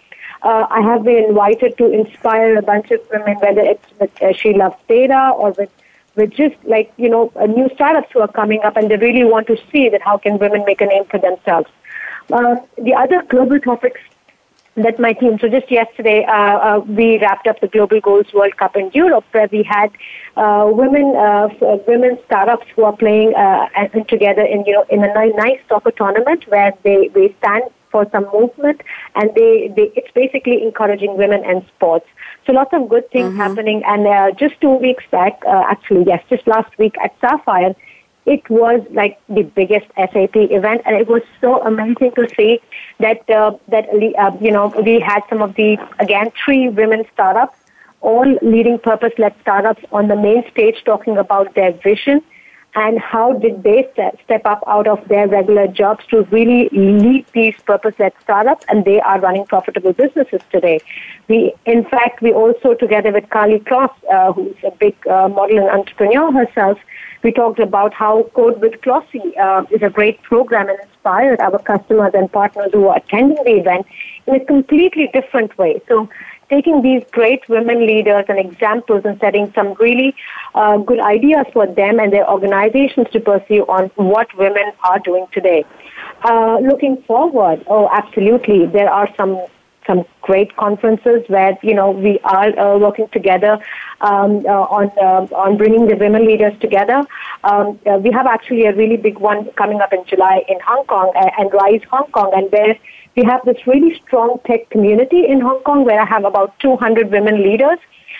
Uh, 0.44 0.66
I 0.70 0.82
have 0.82 1.04
been 1.04 1.24
invited 1.26 1.78
to 1.80 1.92
inspire 1.92 2.58
a 2.58 2.62
bunch 2.62 2.92
of 2.92 3.02
women, 3.12 3.38
whether 3.40 3.62
it's 3.62 3.86
with 4.00 4.22
uh, 4.22 4.34
She 4.34 4.54
Loves 4.54 4.78
Data 4.88 5.32
or 5.36 5.52
with 5.52 5.72
with 6.18 6.32
just 6.32 6.56
like 6.66 6.92
you 6.98 7.10
know 7.10 7.32
uh, 7.36 7.46
new 7.46 7.70
startups 7.76 8.10
who 8.12 8.20
are 8.20 8.28
coming 8.28 8.62
up, 8.64 8.76
and 8.76 8.92
they 8.92 8.98
really 8.98 9.24
want 9.24 9.48
to 9.48 9.58
see 9.72 9.88
that 9.90 10.02
how 10.02 10.18
can 10.18 10.38
women 10.38 10.66
make 10.66 10.82
a 10.82 10.86
name 10.86 11.06
for 11.06 11.20
themselves. 11.20 11.70
Uh, 12.32 12.56
the 12.78 12.94
other 12.94 13.24
global 13.30 13.60
topics 13.60 14.02
that 14.78 15.00
my 15.00 15.14
team. 15.14 15.40
So 15.40 15.50
just 15.50 15.72
yesterday, 15.72 16.24
uh, 16.26 16.32
uh, 16.32 16.80
we 16.80 17.20
wrapped 17.20 17.48
up 17.48 17.60
the 17.60 17.68
Global 17.68 18.00
Goals 18.00 18.32
World 18.34 18.56
Cup 18.58 18.76
in 18.76 18.92
Europe, 18.94 19.26
where 19.32 19.50
we 19.52 19.64
had 19.64 19.92
uh, 20.36 20.70
women, 20.72 21.16
uh, 21.16 21.50
women 21.88 22.20
startups 22.26 22.68
who 22.76 22.84
are 22.84 22.96
playing 22.96 23.34
uh, 23.36 23.68
together 24.08 24.44
in 24.44 24.66
you 24.66 24.74
know 24.74 24.86
in 24.90 25.04
a 25.04 25.14
nice 25.34 25.60
soccer 25.68 25.92
tournament 25.92 26.48
where 26.48 26.74
they 26.84 27.10
they 27.10 27.34
stand 27.40 27.64
for 27.98 28.06
some 28.16 28.30
movement 28.40 28.82
and 29.16 29.34
they, 29.40 29.52
they 29.76 29.88
it's 30.00 30.14
basically 30.22 30.58
encouraging 30.70 31.18
women 31.18 31.44
and 31.44 31.66
sports. 31.74 32.08
So 32.46 32.54
lots 32.54 32.74
of 32.74 32.88
good 32.94 33.10
things 33.12 33.36
happening. 33.44 33.84
And 33.94 34.08
uh, 34.08 34.32
just 34.44 34.60
two 34.62 34.76
weeks 34.88 35.06
back, 35.12 35.34
uh, 35.54 35.64
actually 35.74 36.04
yes, 36.12 36.24
just 36.30 36.48
last 36.56 36.78
week 36.78 36.96
at 37.04 37.14
Sapphire 37.22 37.76
it 38.28 38.48
was 38.50 38.86
like 38.92 39.20
the 39.30 39.44
biggest 39.44 39.88
SAP 39.96 40.36
event, 40.36 40.82
and 40.86 40.98
it 40.98 41.08
was 41.08 41.22
so 41.40 41.62
amazing 41.64 42.12
to 42.16 42.28
see 42.36 42.60
that 43.00 43.28
uh, 43.30 43.52
that 43.70 43.86
uh, 44.24 44.32
you 44.42 44.52
know 44.52 44.66
we 44.86 45.00
had 45.00 45.22
some 45.30 45.42
of 45.42 45.56
the 45.56 45.78
again 46.00 46.32
three 46.44 46.68
women 46.68 47.06
startups, 47.14 47.58
all 48.02 48.30
leading 48.42 48.80
purpose-led 48.80 49.34
startups 49.42 49.84
on 49.94 50.10
the 50.10 50.18
main 50.18 50.44
stage 50.52 50.84
talking 50.84 51.18
about 51.18 51.56
their 51.56 51.72
vision 51.90 52.22
and 52.78 53.00
how 53.00 53.34
did 53.34 53.64
they 53.64 53.90
step 54.24 54.46
up 54.46 54.64
out 54.68 54.88
of 54.88 55.06
their 55.08 55.28
regular 55.28 55.68
jobs 55.68 56.06
to 56.12 56.22
really 56.36 56.70
lead 56.72 57.26
these 57.34 57.56
purpose-led 57.66 58.14
startups 58.22 58.64
and 58.70 58.86
they 58.86 59.02
are 59.02 59.20
running 59.20 59.46
profitable 59.48 59.94
businesses 59.94 60.42
today. 60.52 60.80
We, 61.28 61.56
in 61.66 61.86
fact, 61.86 62.22
we 62.22 62.34
also 62.34 62.76
together 62.76 63.12
with 63.12 63.28
Karlie 63.30 63.64
Kloss, 63.64 63.90
uh, 64.12 64.32
who's 64.32 64.56
a 64.64 64.70
big 64.70 64.96
uh, 65.08 65.28
model 65.28 65.58
and 65.58 65.70
entrepreneur 65.70 66.32
herself, 66.32 66.78
we 67.24 67.32
talked 67.32 67.60
about 67.60 67.96
how 67.96 68.30
Kode 68.36 68.60
with 68.60 68.80
Klossy 68.82 69.36
uh, 69.40 69.66
is 69.72 69.82
a 69.82 69.90
great 69.90 70.22
program 70.22 70.70
and 70.70 70.80
inspired 70.84 71.40
our 71.40 71.58
customers 71.58 72.12
and 72.14 72.32
partners 72.32 72.70
who 72.74 72.88
are 72.90 72.98
attending 72.98 73.44
the 73.44 73.56
event 73.60 73.88
in 74.28 74.36
a 74.36 74.46
completely 74.46 75.10
different 75.14 75.58
way. 75.58 75.82
So 75.88 76.08
taking 76.50 76.82
these 76.82 77.04
great 77.12 77.48
women 77.50 77.86
leaders 77.86 78.26
and 78.30 78.40
examples 78.40 79.04
and 79.06 79.20
setting 79.20 79.52
some 79.54 79.74
really 79.80 80.16
uh, 80.56 80.78
good 80.78 81.00
ideas 81.00 81.46
for 81.54 81.68
them 81.68 82.00
and 82.00 82.14
their 82.14 82.30
organizations 82.30 83.08
to 83.12 83.20
pursue 83.20 83.64
on 83.64 83.88
what 83.96 84.28
women 84.38 84.72
are 84.84 85.00
doing 85.00 85.28
today. 85.32 85.66
Uh, 86.24 86.58
looking 86.60 87.02
forward, 87.04 87.64
oh, 87.68 87.90
absolutely, 87.92 88.66
there 88.66 88.90
are 88.90 89.10
some 89.16 89.40
some 89.88 90.06
great 90.22 90.56
conferences 90.58 91.24
where 91.30 91.58
you 91.64 91.74
know 91.74 91.92
we 91.92 92.20
are 92.26 92.60
uh, 92.60 92.78
working 92.78 93.08
together 93.10 93.58
um, 94.02 94.46
uh, 94.46 94.78
on 94.78 94.92
uh, 95.02 95.34
on 95.36 95.58
bringing 95.58 95.88
the 95.88 95.96
women 95.96 96.26
leaders 96.28 96.54
together. 96.60 97.04
Um, 97.44 97.80
uh, 97.90 97.98
we 97.98 98.12
have 98.12 98.28
actually 98.28 98.66
a 98.66 98.76
really 98.76 98.98
big 98.98 99.18
one 99.18 99.50
coming 99.52 99.80
up 99.80 99.94
in 99.94 100.04
July 100.06 100.44
in 100.50 100.60
Hong 100.60 100.86
Kong 100.86 101.14
uh, 101.16 101.30
and 101.40 101.52
Rise 101.54 101.82
Hong 101.90 102.12
Kong, 102.12 102.32
and 102.36 102.52
where 102.52 102.76
we 103.18 103.24
have 103.24 103.44
this 103.46 103.58
really 103.66 104.00
strong 104.06 104.40
tech 104.46 104.70
community 104.70 105.26
in 105.28 105.42
Hong 105.42 105.62
Kong 105.64 105.84
where 105.84 106.00
I 106.00 106.06
have 106.06 106.24
about 106.24 106.58
200 106.60 107.12
women 107.12 107.42
leaders. 107.42 107.80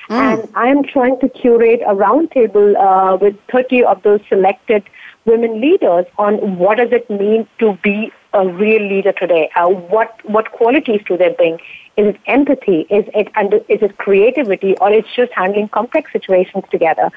Mm. 0.10 0.16
And 0.16 0.50
I 0.56 0.68
am 0.68 0.84
trying 0.84 1.20
to 1.20 1.30
curate 1.30 1.82
a 1.86 1.94
roundtable 1.94 2.76
uh, 2.76 3.18
with 3.18 3.36
30 3.52 3.84
of 3.84 4.02
those 4.02 4.22
selected 4.28 4.84
women 5.26 5.62
leaders 5.62 6.06
on 6.18 6.58
what 6.58 6.78
does 6.80 6.92
it 6.92 7.10
mean 7.10 7.48
to 7.60 7.78
be 7.84 8.12
a 8.34 8.48
real 8.48 8.82
leader 8.82 9.12
today. 9.12 9.50
Uh, 9.56 9.68
what 9.68 10.20
what 10.26 10.52
qualities 10.52 11.02
do 11.08 11.18
they 11.18 11.30
bring? 11.30 11.56
Is 11.98 12.08
it 12.08 12.18
empathy? 12.26 12.82
Is 12.90 13.06
it 13.14 13.28
under, 13.36 13.58
is 13.68 13.82
it 13.82 13.98
creativity, 13.98 14.78
or 14.78 14.92
it's 14.92 15.14
just 15.16 15.32
handling 15.34 15.68
complex 15.70 16.12
situations 16.14 16.64
together? 16.72 17.12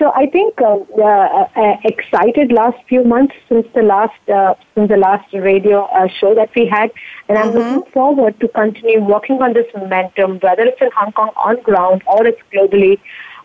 So 0.00 0.10
I 0.16 0.26
think 0.30 0.54
uh, 0.62 0.78
uh, 0.98 1.48
uh, 1.54 1.76
excited 1.84 2.52
last 2.52 2.78
few 2.88 3.04
months 3.04 3.34
since 3.50 3.66
the 3.74 3.82
last 3.82 4.30
uh, 4.34 4.54
since 4.74 4.88
the 4.88 4.96
last 4.96 5.30
radio 5.34 5.82
uh, 5.84 6.08
show 6.08 6.34
that 6.34 6.48
we 6.56 6.66
had, 6.66 6.90
and 7.28 7.36
I'm 7.36 7.48
mm-hmm. 7.48 7.58
looking 7.58 7.92
forward 7.92 8.40
to 8.40 8.48
continue 8.48 9.02
working 9.02 9.42
on 9.42 9.52
this 9.52 9.66
momentum, 9.76 10.38
whether 10.38 10.62
it's 10.62 10.80
in 10.80 10.88
Hong 10.96 11.12
Kong 11.12 11.32
on 11.36 11.60
ground 11.60 12.02
or 12.06 12.26
it's 12.26 12.40
globally 12.50 12.98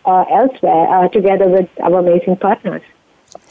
uh, 0.06 0.24
elsewhere, 0.32 1.10
together 1.10 1.50
with 1.50 1.68
our 1.84 2.00
amazing 2.00 2.38
partners. 2.38 2.84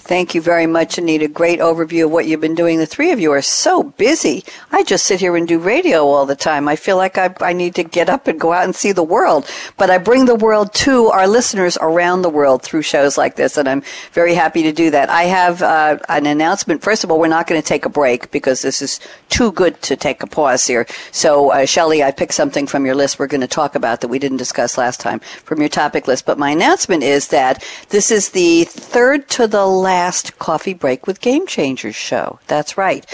Thank 0.05 0.35
you 0.35 0.43
very 0.43 0.67
much, 0.67 0.99
Anita. 0.99 1.29
Great 1.29 1.61
overview 1.61 2.05
of 2.05 2.11
what 2.11 2.27
you've 2.27 2.41
been 2.41 2.55
doing. 2.55 2.79
The 2.79 2.85
three 2.85 3.11
of 3.13 3.21
you 3.21 3.33
are 3.33 3.41
so 3.41 3.83
busy. 3.83 4.45
I 4.71 4.83
just 4.83 5.07
sit 5.07 5.21
here 5.21 5.35
and 5.35 5.49
do 5.49 5.59
radio 5.59 6.07
all 6.07 6.27
the 6.27 6.37
time. 6.37 6.69
I 6.69 6.77
feel 6.77 6.99
like 6.99 7.17
I, 7.17 7.35
I 7.41 7.55
need 7.55 7.75
to 7.77 7.85
get 7.85 8.11
up 8.11 8.27
and 8.27 8.39
go 8.39 8.53
out 8.53 8.65
and 8.65 8.77
see 8.77 8.93
the 8.93 9.03
world. 9.03 9.49
But 9.79 9.89
I 9.89 9.97
bring 9.97 10.27
the 10.27 10.35
world 10.35 10.75
to 10.75 11.07
our 11.07 11.27
listeners 11.27 11.79
around 11.81 12.21
the 12.21 12.29
world 12.29 12.63
through 12.63 12.83
shows 12.83 13.17
like 13.17 13.37
this, 13.37 13.57
and 13.57 13.67
I'm 13.67 13.83
very 14.13 14.35
happy 14.35 14.63
to 14.65 14.73
do 14.73 14.91
that. 14.91 15.09
I 15.09 15.23
have 15.23 15.63
uh, 15.63 15.99
an 16.11 16.27
announcement. 16.27 16.83
First 16.83 17.03
of 17.03 17.11
all, 17.11 17.19
we're 17.19 17.29
not 17.29 17.47
going 17.47 17.61
to 17.61 17.67
take 17.67 17.87
a 17.87 17.91
break 17.91 18.31
because 18.31 18.61
this 18.61 18.83
is 18.83 19.01
too 19.31 19.53
good 19.53 19.81
to 19.83 19.97
take 19.97 20.23
a 20.23 20.27
pause 20.27 20.67
here. 20.67 20.87
So, 21.13 21.51
uh, 21.51 21.65
Shelley, 21.65 22.03
I 22.03 22.11
picked 22.11 22.35
something 22.35 22.67
from 22.67 22.85
your 22.85 22.95
list 22.95 23.19
we're 23.19 23.27
going 23.27 23.41
to 23.41 23.47
talk 23.47 23.75
about 23.75 24.03
that 24.03 24.09
we 24.09 24.19
didn't 24.19 24.37
discuss 24.37 24.77
last 24.77 25.01
time 25.01 25.21
from 25.21 25.61
your 25.61 25.71
topic 25.71 26.07
list. 26.07 26.27
But 26.27 26.39
my 26.39 26.51
announcement 26.51 27.03
is 27.03 27.29
that 27.29 27.65
this 27.89 28.11
is 28.11 28.31
the 28.31 28.65
third 28.65 29.31
to 29.31 29.47
the 29.47 29.67
last 29.81 30.39
Coffee 30.39 30.75
Break 30.75 31.07
with 31.07 31.21
Game 31.21 31.47
Changers 31.47 31.97
show. 31.97 32.39
That's 32.47 32.79
right. 32.79 33.07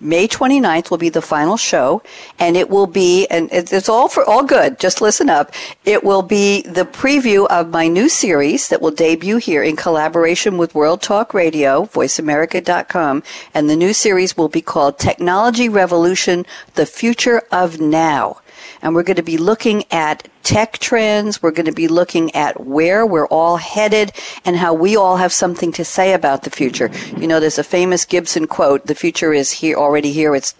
May 0.00 0.28
29th 0.28 0.90
will 0.90 0.98
be 0.98 1.08
the 1.08 1.22
final 1.22 1.56
show 1.56 2.02
and 2.38 2.56
it 2.56 2.68
will 2.68 2.86
be 2.86 3.26
and 3.28 3.48
it's 3.52 3.88
all 3.88 4.08
for 4.08 4.22
all 4.24 4.44
good 4.44 4.78
just 4.78 5.00
listen 5.00 5.30
up 5.30 5.52
it 5.84 6.04
will 6.04 6.20
be 6.20 6.62
the 6.62 6.84
preview 6.84 7.46
of 7.46 7.70
my 7.70 7.88
new 7.88 8.08
series 8.08 8.68
that 8.68 8.82
will 8.82 8.90
debut 8.90 9.38
here 9.38 9.62
in 9.62 9.76
collaboration 9.76 10.58
with 10.58 10.74
World 10.74 11.00
Talk 11.00 11.32
Radio 11.32 11.86
voiceamerica.com 11.86 13.22
and 13.54 13.70
the 13.70 13.76
new 13.76 13.94
series 13.94 14.36
will 14.36 14.50
be 14.50 14.60
called 14.60 14.98
Technology 14.98 15.70
Revolution 15.70 16.44
the 16.74 16.86
Future 16.86 17.42
of 17.50 17.80
Now 17.80 18.42
and 18.82 18.94
we're 18.94 19.04
going 19.04 19.16
to 19.16 19.22
be 19.22 19.38
looking 19.38 19.84
at 19.90 20.28
tech 20.44 20.78
trends. 20.78 21.42
We're 21.42 21.50
going 21.50 21.66
to 21.66 21.72
be 21.72 21.88
looking 21.88 22.34
at 22.34 22.60
where 22.60 23.04
we're 23.04 23.26
all 23.26 23.56
headed 23.56 24.12
and 24.44 24.56
how 24.56 24.74
we 24.74 24.94
all 24.96 25.16
have 25.16 25.32
something 25.32 25.72
to 25.72 25.84
say 25.84 26.12
about 26.12 26.44
the 26.44 26.50
future. 26.50 26.90
You 27.16 27.26
know, 27.26 27.40
there's 27.40 27.58
a 27.58 27.64
famous 27.64 28.04
Gibson 28.04 28.46
quote, 28.46 28.86
the 28.86 28.94
future 28.94 29.32
is 29.32 29.50
here, 29.50 29.76
already 29.76 30.12
here. 30.12 30.34
It's 30.34 30.54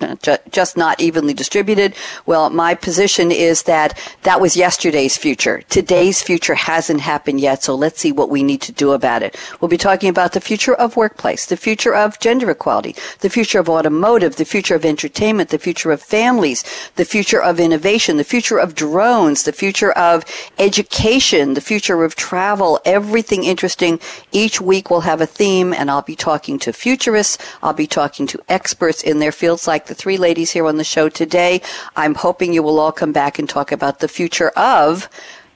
just 0.50 0.76
not 0.76 1.00
evenly 1.00 1.34
distributed. 1.34 1.94
Well, 2.24 2.50
my 2.50 2.74
position 2.74 3.30
is 3.30 3.64
that 3.64 3.98
that 4.22 4.40
was 4.40 4.56
yesterday's 4.56 5.18
future. 5.18 5.62
Today's 5.68 6.22
future 6.22 6.54
hasn't 6.54 7.02
happened 7.02 7.40
yet, 7.40 7.62
so 7.62 7.74
let's 7.74 8.00
see 8.00 8.12
what 8.12 8.30
we 8.30 8.42
need 8.42 8.62
to 8.62 8.72
do 8.72 8.92
about 8.92 9.22
it. 9.22 9.36
We'll 9.60 9.68
be 9.68 9.76
talking 9.76 10.08
about 10.08 10.32
the 10.32 10.40
future 10.40 10.74
of 10.74 10.96
workplace, 10.96 11.46
the 11.46 11.56
future 11.58 11.94
of 11.94 12.18
gender 12.20 12.50
equality, 12.50 12.96
the 13.20 13.30
future 13.30 13.60
of 13.60 13.68
automotive, 13.68 14.36
the 14.36 14.44
future 14.46 14.74
of 14.74 14.84
entertainment, 14.84 15.50
the 15.50 15.58
future 15.58 15.90
of 15.90 16.00
families, 16.00 16.64
the 16.96 17.04
future 17.04 17.42
of 17.42 17.60
innovation, 17.60 18.16
the 18.16 18.24
future 18.24 18.58
of 18.58 18.74
drones, 18.74 19.42
the 19.42 19.52
future 19.52 19.73
future 19.74 19.92
of 19.98 20.24
education, 20.56 21.54
the 21.54 21.60
future 21.60 22.04
of 22.04 22.14
travel, 22.14 22.78
everything 22.84 23.42
interesting. 23.42 23.98
Each 24.30 24.60
week 24.60 24.88
we'll 24.88 25.00
have 25.00 25.20
a 25.20 25.26
theme 25.26 25.72
and 25.72 25.90
I'll 25.90 26.00
be 26.00 26.14
talking 26.14 26.60
to 26.60 26.72
futurists. 26.72 27.38
I'll 27.60 27.72
be 27.72 27.88
talking 27.88 28.28
to 28.28 28.40
experts 28.48 29.02
in 29.02 29.18
their 29.18 29.32
fields 29.32 29.66
like 29.66 29.86
the 29.86 29.94
three 29.94 30.16
ladies 30.16 30.52
here 30.52 30.66
on 30.66 30.76
the 30.76 30.84
show 30.84 31.08
today. 31.08 31.60
I'm 31.96 32.14
hoping 32.14 32.52
you 32.52 32.62
will 32.62 32.78
all 32.78 32.92
come 32.92 33.10
back 33.10 33.40
and 33.40 33.48
talk 33.48 33.72
about 33.72 33.98
the 33.98 34.06
future 34.06 34.50
of 34.50 35.10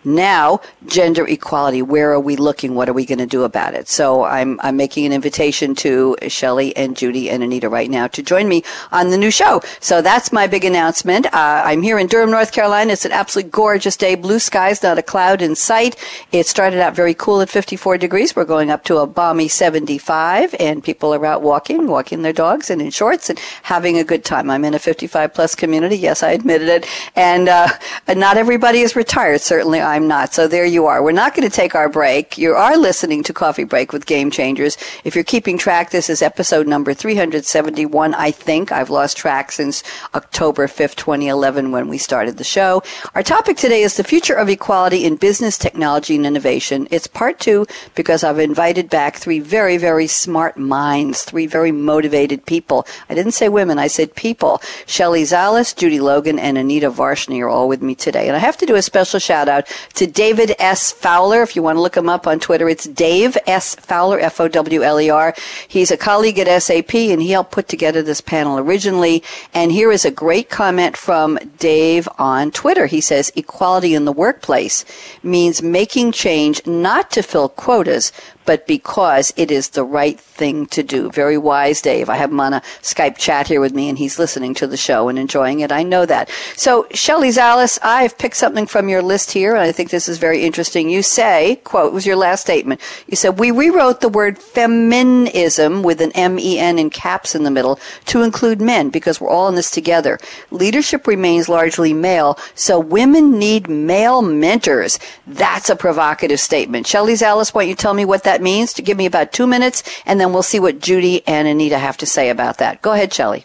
now, 0.05 0.61
gender 0.87 1.27
equality. 1.27 1.83
Where 1.83 2.13
are 2.13 2.21
we 2.21 2.37
looking? 2.37 2.75
What 2.75 2.89
are 2.89 2.93
we 2.93 3.05
going 3.05 3.19
to 3.19 3.27
do 3.27 3.43
about 3.43 3.75
it? 3.75 3.89
So 3.89 4.25
I'm, 4.25 4.61
I'm 4.63 4.77
making 4.77 5.07
an 5.07 5.13
invitation 5.13 5.75
to 5.77 6.17
Shelley 6.29 6.77
and 6.77 6.97
Judy 6.97 7.29
and 7.29 7.43
Anita 7.43 7.69
right 7.69 7.91
now 7.91 8.07
to 8.09 8.23
join 8.23 8.49
me 8.49 8.63
on 8.93 9.11
the 9.11 9.19
new 9.19 9.31
show. 9.31 9.61
So 9.81 10.01
that's 10.01 10.33
my 10.33 10.47
big 10.47 10.65
announcement. 10.65 11.27
Uh, 11.27 11.63
I'm 11.65 11.83
here 11.83 11.99
in 11.99 12.07
Durham, 12.07 12.31
North 12.31 12.53
Carolina. 12.53 12.93
It's 12.93 13.05
an 13.05 13.13
absolutely 13.13 13.51
gorgeous 13.51 13.97
day. 13.97 14.15
Blue 14.15 14.39
skies, 14.39 14.83
not 14.83 14.99
a 14.99 15.03
cloud 15.03 15.43
in 15.43 15.57
sight. 15.57 15.97
It 16.33 16.47
started 16.47 16.81
out 16.81 16.95
very 16.95 17.15
cool 17.15 17.41
at 17.41 17.49
54 17.49 17.99
degrees. 17.99 18.37
We're 18.37 18.45
going 18.45 18.71
up 18.71 18.85
to 18.85 18.99
a 18.99 19.07
balmy 19.07 19.49
75 19.49 20.55
and 20.61 20.83
people 20.83 21.13
are 21.13 21.27
out 21.27 21.43
walking, 21.43 21.89
walking 21.89 22.23
their 22.23 22.33
dogs 22.33 22.71
and 22.71 22.81
in 22.81 22.91
shorts 22.91 23.31
and 23.31 23.39
having 23.65 23.99
a 23.99 24.05
good 24.05 24.25
time. 24.25 24.51
I'm 24.51 24.65
in 24.65 24.75
a 24.75 24.79
55 24.79 25.35
plus 25.35 25.55
community. 25.55 25.97
Yes, 25.99 26.23
I 26.23 26.31
admitted 26.31 26.69
it. 26.69 26.87
And, 27.17 27.49
uh, 27.49 27.69
not 28.09 28.37
everybody 28.37 28.81
is 28.81 28.97
retired. 28.97 29.41
Certainly 29.41 29.81
I'm 29.89 30.07
not. 30.07 30.35
So 30.35 30.47
there 30.47 30.67
you 30.67 30.87
are. 30.87 31.03
We're 31.03 31.13
not 31.13 31.35
going 31.35 31.49
to 31.49 31.55
take 31.55 31.75
our 31.75 31.89
break. 31.89 32.37
You 32.37 32.53
are 32.53 32.77
listening 32.77 33.23
to 33.25 33.33
Coffee 33.33 33.65
Break 33.65 33.93
with 33.93 34.05
Game 34.05 34.31
Changers. 34.31 34.77
If 35.03 35.15
you're 35.15 35.25
keeping 35.25 35.57
track, 35.57 35.91
this 35.91 36.11
is 36.11 36.21
episode 36.21 36.67
number 36.67 36.93
371, 36.93 38.15
I 38.15 38.31
think. 38.31 38.71
I've 38.71 38.91
lost 38.91 39.17
track 39.17 39.51
since 39.51 39.83
October 40.15 40.67
5th, 40.67 40.97
2011 40.97 41.73
when 41.73 41.89
we 41.89 41.97
started 41.97 42.37
the 42.37 42.45
show. 42.45 42.83
Our 43.15 43.23
topic 43.23 43.57
today 43.57 43.83
is 43.83 43.97
the 43.97 44.05
future 44.05 44.35
of 44.35 44.51
equality 44.51 45.05
in 45.07 45.17
business, 45.17 45.57
technology, 45.57 46.17
and 46.17 46.27
innovation. 46.27 46.87
It's 46.91 47.07
part 47.07 47.41
two 47.41 47.67
because 47.95 48.23
I've 48.23 48.39
invited 48.39 48.91
back 48.91 49.17
three 49.17 49.41
very, 49.41 49.79
very 49.79 50.07
smart 50.07 50.59
minds, 50.59 51.23
three 51.23 51.47
very 51.47 51.73
motivated 51.73 52.45
people. 52.45 52.87
I 53.09 53.15
didn't 53.15 53.33
say 53.33 53.49
women, 53.49 53.79
I 53.79 53.87
said 53.87 54.15
people. 54.15 54.61
Shelley 54.85 55.23
Zalis, 55.23 55.75
Judy 55.75 55.99
Logan, 55.99 56.39
and 56.39 56.59
Anita 56.59 56.91
Varshney 56.91 57.41
are 57.41 57.49
all 57.49 57.69
with 57.69 57.81
me 57.81 57.95
today. 57.95 58.29
And 58.29 58.37
I 58.37 58.41
have 58.41 58.59
to 58.59 58.67
do 58.67 58.75
a 58.75 58.83
special 58.83 59.19
shout 59.19 59.49
out 59.49 59.67
to 59.95 60.07
David 60.07 60.55
S. 60.59 60.93
Fowler. 60.93 61.43
If 61.43 61.57
you 61.57 61.63
want 61.63 61.77
to 61.77 61.81
look 61.81 61.97
him 61.97 62.09
up 62.09 62.27
on 62.27 62.41
Twitter, 62.41 62.69
it's 62.69 62.85
Dave 62.85 63.37
S. 63.47 63.75
Fowler, 63.75 64.19
F-O-W-L-E-R. 64.21 65.35
He's 65.67 65.91
a 65.91 65.97
colleague 65.97 66.39
at 66.39 66.63
SAP 66.63 66.95
and 66.95 67.23
he 67.23 67.31
helped 67.31 67.53
put 67.53 67.69
together 67.69 68.03
this 68.03 68.21
panel 68.21 68.59
originally. 68.59 69.23
And 69.55 69.73
here 69.73 69.91
is 69.91 70.05
a 70.05 70.11
great 70.11 70.51
comment 70.51 70.97
from 70.97 71.39
Dave 71.59 72.09
on 72.19 72.51
Twitter. 72.51 72.87
He 72.87 73.01
says, 73.01 73.33
equality 73.37 73.95
in 73.95 74.05
the 74.05 74.13
workplace 74.13 74.85
means 75.23 75.63
making 75.63 76.13
change 76.13 76.67
not 76.67 77.11
to 77.13 77.23
fill 77.23 77.49
quotas, 77.49 78.13
but 78.49 78.67
because 78.67 79.31
it 79.37 79.51
is 79.51 79.69
the 79.69 79.85
right 79.85 80.19
thing 80.19 80.65
to 80.65 80.83
do. 80.83 81.11
Very 81.11 81.37
wise, 81.37 81.83
Dave. 81.83 82.09
I 82.09 82.17
have 82.17 82.31
him 82.31 82.41
on 82.41 82.55
a 82.55 82.63
Skype 82.81 83.19
chat 83.19 83.47
here 83.47 83.61
with 83.61 83.75
me, 83.75 83.91
and 83.91 83.99
he's 83.99 84.19
listening 84.19 84.55
to 84.55 84.67
the 84.67 84.79
show 84.79 85.11
and 85.11 85.19
enjoying 85.19 85.61
it. 85.61 85.71
I 85.71 85.83
know 85.83 86.07
that. 86.07 86.31
So, 86.57 86.87
Shelley 86.93 87.29
Zalis, 87.29 87.79
I've 87.83 88.17
picked 88.17 88.37
something 88.39 88.67
from 88.67 88.89
your 88.89 89.03
list 89.03 89.33
here, 89.33 89.55
and 89.55 89.63
I 89.63 89.71
think 89.71 89.91
this 89.91 90.09
is 90.09 90.17
very 90.17 90.45
interesting. 90.45 90.89
You 90.89 91.03
say, 91.03 91.61
quote, 91.63 91.93
was 91.93 92.07
your 92.07 92.17
last 92.17 92.41
statement. 92.41 92.81
You 93.07 93.17
said, 93.17 93.39
we 93.39 93.51
rewrote 93.51 94.01
the 94.01 94.09
word 94.09 94.39
feminism 94.39 95.83
with 95.83 96.01
an 96.01 96.13
M-E-N 96.13 96.79
in 96.79 96.89
caps 96.89 97.35
in 97.35 97.43
the 97.43 97.51
middle 97.51 97.79
to 98.07 98.23
include 98.23 98.63
men 98.63 98.89
because 98.89 99.21
we're 99.21 99.29
all 99.29 99.49
in 99.49 99.57
this 99.57 99.71
together. 99.71 100.19
Leadership 100.51 101.07
remains 101.07 101.51
largely 101.51 101.93
male, 101.93 102.39
so 102.55 102.81
women 102.81 103.39
need 103.39 103.69
male 103.69 104.23
mentors. 104.23 104.99
That's 105.27 105.69
a 105.69 105.77
provocative 105.77 106.41
statement. 106.41 106.87
Shelley 106.87 107.13
Zalis, 107.13 107.53
why 107.53 107.65
don't 107.65 107.69
you 107.69 107.75
tell 107.75 107.93
me 107.93 108.07
what 108.07 108.25
that 108.25 108.38
means? 108.41 108.73
To 108.75 108.83
give 108.83 108.97
me 108.97 109.07
about 109.07 109.33
two 109.33 109.47
minutes, 109.47 109.83
and 110.07 110.21
then 110.21 110.33
we'll 110.33 110.43
see 110.43 110.61
what 110.61 110.81
Judy 110.81 111.27
and 111.27 111.49
Anita 111.49 111.79
have 111.79 111.97
to 111.99 112.07
say 112.07 112.31
about 112.31 112.59
that. 112.59 112.83
Go 112.83 112.93
ahead, 112.93 113.13
Shelley. 113.13 113.45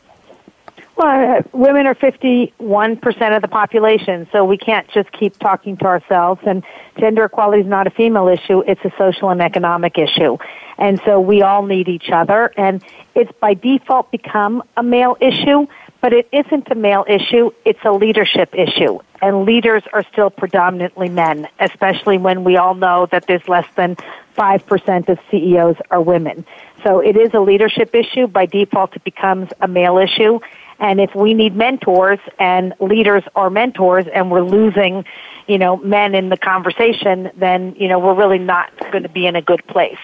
Well, 0.95 1.37
uh, 1.37 1.41
women 1.53 1.87
are 1.87 1.95
51% 1.95 3.35
of 3.35 3.41
the 3.41 3.47
population, 3.47 4.27
so 4.31 4.45
we 4.45 4.57
can't 4.57 4.87
just 4.93 5.11
keep 5.11 5.37
talking 5.39 5.75
to 5.77 5.85
ourselves. 5.85 6.41
And 6.45 6.63
gender 6.99 7.25
equality 7.25 7.61
is 7.63 7.67
not 7.67 7.87
a 7.87 7.89
female 7.89 8.27
issue, 8.27 8.59
it's 8.67 8.83
a 8.85 8.91
social 8.97 9.29
and 9.29 9.41
economic 9.41 9.97
issue. 9.97 10.37
And 10.77 11.01
so 11.03 11.19
we 11.19 11.41
all 11.41 11.63
need 11.63 11.87
each 11.87 12.09
other, 12.11 12.51
and 12.57 12.83
it's 13.15 13.31
by 13.39 13.55
default 13.55 14.11
become 14.11 14.61
a 14.77 14.83
male 14.83 15.17
issue, 15.19 15.65
but 16.03 16.11
it 16.11 16.27
isn't 16.33 16.69
a 16.69 16.75
male 16.75 17.05
issue, 17.07 17.49
it's 17.63 17.79
a 17.85 17.91
leadership 17.93 18.53
issue. 18.53 18.99
And 19.21 19.45
leaders 19.45 19.83
are 19.93 20.03
still 20.11 20.29
predominantly 20.29 21.07
men, 21.07 21.47
especially 21.61 22.17
when 22.17 22.43
we 22.43 22.57
all 22.57 22.75
know 22.75 23.07
that 23.13 23.25
there's 23.25 23.47
less 23.47 23.65
than 23.77 23.95
5% 24.37 25.07
of 25.07 25.17
CEOs 25.31 25.77
are 25.91 26.01
women. 26.01 26.45
So 26.83 26.99
it 26.99 27.15
is 27.15 27.33
a 27.33 27.39
leadership 27.39 27.95
issue. 27.95 28.27
By 28.27 28.47
default, 28.47 28.97
it 28.97 29.05
becomes 29.05 29.49
a 29.61 29.67
male 29.69 29.97
issue. 29.97 30.41
And 30.77 30.99
if 30.99 31.15
we 31.15 31.33
need 31.33 31.55
mentors 31.55 32.19
and 32.37 32.73
leaders 32.81 33.23
are 33.33 33.49
mentors 33.49 34.05
and 34.13 34.29
we're 34.29 34.43
losing, 34.43 35.05
you 35.47 35.57
know, 35.57 35.77
men 35.77 36.15
in 36.15 36.27
the 36.27 36.35
conversation, 36.35 37.31
then, 37.37 37.75
you 37.79 37.87
know, 37.87 37.99
we're 37.99 38.15
really 38.15 38.39
not 38.39 38.77
going 38.91 39.03
to 39.03 39.09
be 39.09 39.25
in 39.25 39.37
a 39.37 39.41
good 39.41 39.65
place. 39.67 39.99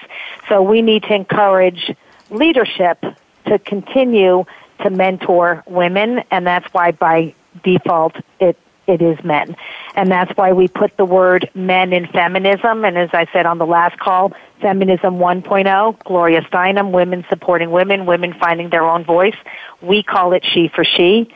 So 0.48 0.62
we 0.62 0.82
need 0.82 1.04
to 1.04 1.14
encourage 1.14 1.94
leadership 2.30 3.04
to 3.48 3.60
continue 3.60 4.46
to 4.84 4.90
mentor 4.90 5.64
women 5.68 6.24
and 6.32 6.46
that's 6.46 6.72
why 6.74 6.92
by 6.92 7.34
default 7.64 8.16
it 8.40 8.58
it 8.90 9.04
is 9.04 9.24
men. 9.24 9.56
And 9.96 10.12
that's 10.12 10.36
why 10.36 10.52
we 10.52 10.68
put 10.68 10.98
the 10.98 11.06
word 11.06 11.50
men 11.54 11.94
in 11.94 12.08
feminism. 12.08 12.84
And 12.84 12.98
as 12.98 13.12
I 13.14 13.28
said 13.32 13.46
on 13.46 13.60
the 13.60 13.66
last 13.66 14.00
call, 14.00 14.34
Feminism 14.62 15.18
1.0, 15.18 16.04
Gloria 16.04 16.42
Steinem, 16.42 16.92
Women 16.92 17.24
Supporting 17.30 17.70
Women, 17.70 18.08
Women 18.08 18.34
Finding 18.34 18.70
Their 18.72 18.84
Own 18.84 19.06
Voice. 19.06 19.36
We 19.82 20.02
call 20.02 20.34
it 20.34 20.44
She 20.44 20.70
for 20.74 20.84
She. 20.84 21.30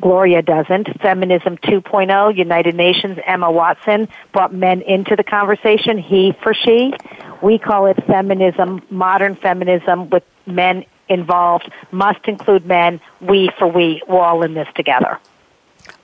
Gloria 0.00 0.42
doesn't. 0.42 1.00
Feminism 1.00 1.56
2.0, 1.58 2.36
United 2.36 2.74
Nations, 2.76 3.18
Emma 3.26 3.50
Watson 3.50 4.08
brought 4.32 4.54
men 4.54 4.82
into 4.82 5.16
the 5.16 5.24
conversation, 5.24 5.98
he 5.98 6.32
for 6.40 6.54
she. 6.54 6.92
We 7.42 7.58
call 7.58 7.86
it 7.86 7.96
feminism, 8.06 8.80
modern 8.90 9.34
feminism 9.34 10.08
with 10.10 10.22
men 10.46 10.84
involved, 11.08 11.70
must 11.90 12.26
include 12.26 12.66
men, 12.66 13.00
we 13.20 13.50
for 13.58 13.66
we, 13.66 14.02
we're 14.08 14.20
all 14.20 14.42
in 14.42 14.54
this 14.54 14.68
together. 14.74 15.18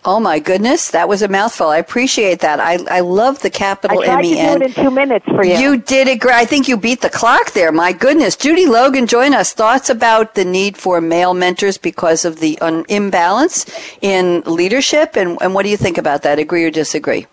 Oh 0.06 0.20
my 0.20 0.38
goodness, 0.38 0.90
that 0.90 1.08
was 1.08 1.22
a 1.22 1.28
mouthful. 1.28 1.68
I 1.68 1.78
appreciate 1.78 2.40
that. 2.40 2.60
I, 2.60 2.78
I 2.90 3.00
love 3.00 3.40
the 3.40 3.48
capital 3.48 4.00
I 4.00 4.04
tried 4.04 4.18
M-E-N. 4.18 4.52
to 4.52 4.58
do 4.58 4.64
it 4.64 4.76
in 4.76 4.84
two 4.84 4.90
minutes 4.90 5.24
for 5.24 5.44
you. 5.44 5.56
You 5.56 5.76
did 5.78 6.08
it 6.08 6.20
great. 6.20 6.34
I 6.34 6.44
think 6.44 6.68
you 6.68 6.76
beat 6.76 7.00
the 7.00 7.08
clock 7.08 7.52
there. 7.52 7.72
My 7.72 7.92
goodness. 7.92 8.36
Judy 8.36 8.66
Logan, 8.66 9.06
join 9.06 9.32
us. 9.32 9.54
Thoughts 9.54 9.88
about 9.88 10.34
the 10.34 10.44
need 10.44 10.76
for 10.76 11.00
male 11.00 11.32
mentors 11.32 11.78
because 11.78 12.26
of 12.26 12.40
the 12.40 12.58
un- 12.58 12.84
imbalance 12.90 13.64
in 14.02 14.42
leadership? 14.42 15.16
And, 15.16 15.38
and 15.40 15.54
what 15.54 15.62
do 15.62 15.70
you 15.70 15.78
think 15.78 15.96
about 15.96 16.22
that? 16.22 16.38
Agree 16.38 16.64
or 16.64 16.70
disagree? 16.70 17.26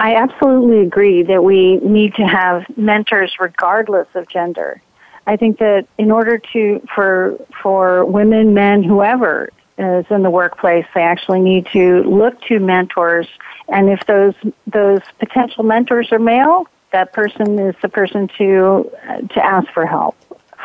I 0.00 0.16
absolutely 0.16 0.80
agree 0.80 1.22
that 1.22 1.44
we 1.44 1.76
need 1.76 2.14
to 2.16 2.26
have 2.26 2.64
mentors 2.76 3.36
regardless 3.38 4.08
of 4.14 4.28
gender. 4.28 4.82
I 5.26 5.36
think 5.36 5.58
that 5.58 5.86
in 5.98 6.10
order 6.10 6.38
to 6.52 6.80
for 6.94 7.38
for 7.62 8.04
women, 8.04 8.54
men, 8.54 8.82
whoever 8.82 9.50
is 9.78 10.04
in 10.10 10.22
the 10.22 10.30
workplace, 10.30 10.86
they 10.94 11.02
actually 11.02 11.40
need 11.40 11.66
to 11.72 12.02
look 12.02 12.40
to 12.42 12.58
mentors. 12.58 13.28
And 13.68 13.88
if 13.88 14.04
those 14.06 14.34
those 14.66 15.00
potential 15.18 15.64
mentors 15.64 16.12
are 16.12 16.18
male, 16.18 16.66
that 16.92 17.12
person 17.12 17.58
is 17.58 17.74
the 17.82 17.88
person 17.88 18.28
to 18.38 18.90
to 19.30 19.44
ask 19.44 19.68
for 19.72 19.86
help 19.86 20.16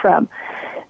from. 0.01 0.29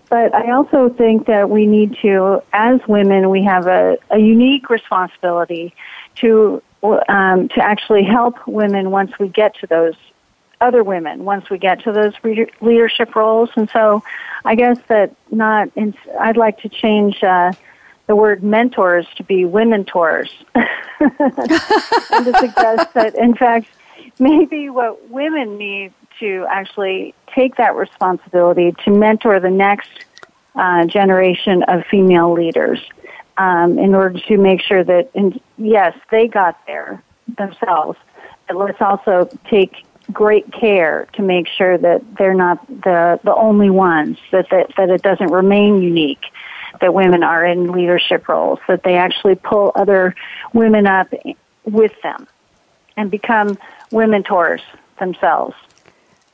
But 0.10 0.34
I 0.34 0.52
also 0.52 0.90
think 0.90 1.28
that 1.28 1.50
we 1.50 1.66
need 1.66 1.98
to, 2.02 2.42
as 2.54 2.80
women, 2.88 3.30
we 3.30 3.44
have 3.44 3.68
a, 3.68 3.98
a 4.10 4.18
unique 4.18 4.70
responsibility 4.70 5.74
to 6.16 6.62
um, 7.10 7.50
to 7.50 7.62
actually 7.62 8.04
help 8.04 8.36
women 8.48 8.92
once 8.92 9.12
we 9.20 9.28
get 9.28 9.56
to 9.56 9.68
those 9.68 9.96
other 10.60 10.84
women 10.84 11.24
once 11.24 11.50
we 11.50 11.58
get 11.58 11.84
to 11.84 11.92
those 11.92 12.14
leadership 12.62 13.16
roles. 13.16 13.50
And 13.56 13.70
so, 13.70 14.04
I 14.46 14.56
guess 14.56 14.78
that 14.88 15.16
not. 15.32 15.70
In, 15.76 15.94
I'd 16.20 16.38
like 16.38 16.60
to 16.60 16.70
change. 16.70 17.24
Uh, 17.24 17.54
the 18.08 18.16
word 18.16 18.42
mentors 18.42 19.06
to 19.18 19.24
be 19.24 19.46
women 19.46 19.86
tours. 19.86 20.34
and 20.56 20.66
to 21.10 22.34
suggest 22.40 22.94
that, 22.94 23.14
in 23.16 23.36
fact, 23.36 23.68
maybe 24.18 24.70
what 24.70 25.10
women 25.10 25.58
need 25.58 25.94
to 26.20 26.48
actually 26.50 27.14
take 27.36 27.58
that 27.58 27.76
responsibility 27.76 28.74
to 28.86 28.92
mentor 28.92 29.40
the 29.40 29.52
next 29.52 29.90
uh, 30.56 30.86
generation 30.86 31.64
of 31.64 31.86
female 31.86 32.32
leaders 32.34 32.80
um, 33.38 33.78
in 33.78 33.94
order 33.94 34.20
to 34.20 34.38
make 34.38 34.62
sure 34.62 34.84
that, 34.84 35.12
in, 35.14 35.40
yes, 35.58 35.96
they 36.10 36.28
got 36.28 36.60
there 36.66 37.04
themselves, 37.38 38.00
but 38.48 38.58
let's 38.58 38.82
also 38.82 39.30
take 39.50 39.86
great 40.12 40.52
care 40.52 41.08
to 41.14 41.22
make 41.22 41.48
sure 41.48 41.78
that 41.78 42.02
they're 42.18 42.34
not 42.34 42.66
the, 42.68 43.20
the 43.24 43.36
only 43.36 43.70
ones, 43.70 44.18
that, 44.32 44.48
that, 44.52 44.72
that 44.78 44.90
it 44.90 45.02
doesn't 45.02 45.32
remain 45.32 45.82
unique 45.82 46.26
that 46.82 46.94
women 46.94 47.24
are 47.24 47.46
in 47.46 47.72
leadership 47.72 48.28
roles, 48.28 48.60
that 48.68 48.84
they 48.84 48.96
actually 48.96 49.36
pull 49.36 49.72
other 49.76 50.16
women 50.54 50.86
up 50.86 51.12
with 51.64 51.94
them 52.04 52.28
and 52.96 53.12
become 53.12 53.58
women 53.92 54.24
tours 54.24 54.62
themselves. 55.00 55.56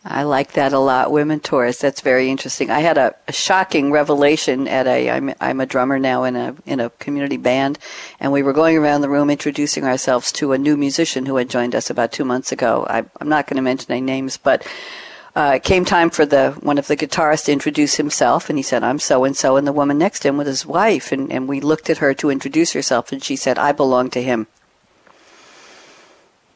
I 0.06 0.24
like 0.24 0.54
that 0.54 0.74
a 0.74 0.80
lot. 0.80 1.12
Women 1.12 1.39
tours. 1.39 1.80
That's 1.80 2.01
very 2.01 2.30
interesting. 2.30 2.70
I 2.70 2.82
had 2.82 2.97
a, 2.97 3.16
a, 3.28 3.32
shocking 3.32 3.89
revelation 3.89 4.68
at 4.68 4.86
a. 4.86 5.10
I'm, 5.10 5.34
I'm 5.39 5.62
a 5.62 5.66
drummer 5.66 5.97
now 5.97 6.26
in 6.26 6.36
a 6.36 6.56
in 6.66 6.82
a 6.82 6.89
community 6.89 7.38
band, 7.38 7.80
and 8.20 8.34
we 8.34 8.43
were 8.43 8.51
going 8.51 8.78
around 8.78 8.99
the 8.99 9.10
room 9.10 9.30
introducing 9.30 9.86
ourselves 9.86 10.34
to 10.34 10.51
a 10.51 10.58
new 10.58 10.76
musician 10.76 11.26
who 11.26 11.38
had 11.38 11.49
joined 11.49 11.74
us 11.74 11.89
about 11.89 12.12
two 12.12 12.26
months 12.26 12.51
ago. 12.51 12.86
I, 12.89 13.06
I'm 13.22 13.30
not 13.30 13.47
going 13.47 13.56
to 13.56 13.62
mention 13.62 13.93
any 13.93 14.01
names, 14.01 14.36
but 14.36 14.68
uh, 15.38 15.54
it 15.56 15.64
came 15.64 15.86
time 15.86 16.10
for 16.10 16.26
the 16.26 16.51
one 16.60 16.78
of 16.78 16.88
the 16.88 16.97
guitarists 16.97 17.45
to 17.45 17.54
introduce 17.54 17.95
himself, 17.95 18.49
and 18.49 18.60
he 18.60 18.64
said, 18.64 18.84
"I'm 18.84 18.99
so 18.99 19.24
and 19.24 19.38
so," 19.38 19.56
and 19.56 19.66
the 19.66 19.72
woman 19.72 19.97
next 19.97 20.20
to 20.22 20.28
him 20.28 20.36
was 20.36 20.47
his 20.47 20.66
wife, 20.66 21.14
and, 21.14 21.32
and 21.32 21.47
we 21.47 21.62
looked 21.62 21.89
at 21.89 21.99
her 21.99 22.14
to 22.16 22.30
introduce 22.30 22.74
herself, 22.74 23.14
and 23.14 23.24
she 23.24 23.38
said, 23.38 23.58
"I 23.58 23.72
belong 23.72 24.10
to 24.10 24.22
him." 24.22 24.47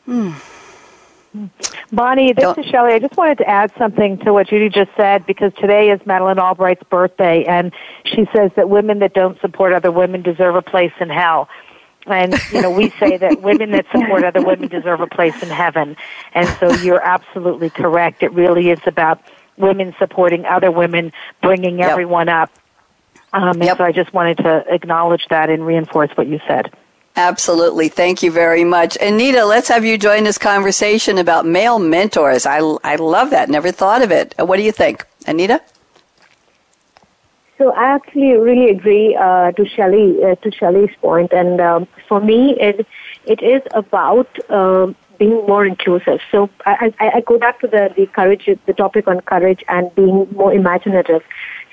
Hmm. 0.04 0.34
Bonnie, 1.92 2.34
this 2.34 2.44
Don't, 2.44 2.58
is 2.58 2.66
Shelley. 2.66 2.94
I 2.94 3.00
just 3.00 3.16
wanted 3.16 3.38
to 3.40 3.50
add 3.50 3.72
something 3.78 4.18
to 4.20 4.34
what 4.34 4.48
Judy 4.48 4.70
just 4.70 4.92
said 4.98 5.26
because 5.26 5.54
today 5.56 5.90
is 5.90 6.00
Madeleine 6.06 6.40
Albright's 6.40 6.84
birthday, 6.90 7.46
and 7.46 7.74
she 8.06 8.28
says 8.36 8.52
that 8.56 8.70
women 8.70 9.00
that 9.00 9.14
don't 9.14 9.40
support 9.40 9.74
other 9.74 9.92
women 9.92 10.22
deserve 10.22 10.56
a 10.56 10.62
place 10.62 10.92
in 11.00 11.10
hell. 11.10 11.48
And, 12.06 12.36
you 12.52 12.62
know, 12.62 12.72
we 12.72 12.90
say 13.00 13.18
that 13.18 13.42
women 13.42 13.72
that 13.72 13.86
support 13.92 14.24
other 14.24 14.44
women 14.44 14.68
deserve 14.70 15.02
a 15.02 15.08
place 15.08 15.42
in 15.42 15.50
heaven. 15.50 15.96
And 16.34 16.48
so 16.60 16.72
you're 16.84 17.02
absolutely 17.02 17.70
correct. 17.70 18.24
It 18.24 18.34
really 18.34 18.70
is 18.70 18.80
about 18.86 19.22
women 19.58 19.96
supporting 20.00 20.46
other 20.46 20.72
women, 20.72 21.12
bringing 21.42 21.80
yep. 21.80 21.92
everyone 21.92 22.30
up. 22.30 22.52
Um, 23.34 23.50
and 23.50 23.64
yep. 23.64 23.78
so 23.78 23.84
I 23.84 23.92
just 23.92 24.14
wanted 24.14 24.38
to 24.38 24.64
acknowledge 24.70 25.26
that 25.30 25.50
and 25.50 25.66
reinforce 25.66 26.12
what 26.16 26.28
you 26.28 26.40
said. 26.48 26.74
Absolutely. 27.18 27.90
Thank 27.90 28.22
you 28.22 28.32
very 28.32 28.64
much. 28.64 28.96
Anita, 29.02 29.44
let's 29.44 29.68
have 29.70 29.84
you 29.84 29.98
join 29.98 30.24
this 30.24 30.38
conversation 30.38 31.18
about 31.18 31.48
male 31.48 31.80
mentors. 31.80 32.46
I, 32.46 32.60
I 32.84 32.96
love 32.98 33.32
that. 33.32 33.50
Never 33.50 33.72
thought 33.72 34.04
of 34.04 34.12
it. 34.12 34.36
What 34.38 34.58
do 34.58 34.64
you 34.64 34.72
think? 34.72 35.04
Anita? 35.26 35.60
So 37.58 37.74
I 37.74 37.86
actually 37.86 38.34
really 38.38 38.70
agree 38.70 39.16
uh, 39.16 39.52
to 39.54 39.66
Shelley 39.66 40.24
uh, 40.24 40.36
to 40.36 40.52
Shelley's 40.52 40.96
point, 41.02 41.34
and 41.34 41.60
um, 41.60 41.88
for 42.08 42.22
me, 42.22 42.56
it 42.60 42.86
it 43.26 43.42
is 43.42 43.64
about 43.74 44.30
uh, 44.52 44.94
being 45.18 45.44
more 45.48 45.66
inclusive. 45.66 46.20
So 46.30 46.52
I, 46.68 46.94
I, 47.00 47.12
I 47.16 47.22
go 47.22 47.40
back 47.40 47.60
to 47.62 47.68
the 47.68 47.92
the 47.98 48.06
courage, 48.06 48.48
the 48.68 48.74
topic 48.74 49.08
on 49.08 49.22
courage 49.22 49.64
and 49.68 49.94
being 49.96 50.28
more 50.34 50.54
imaginative. 50.54 51.24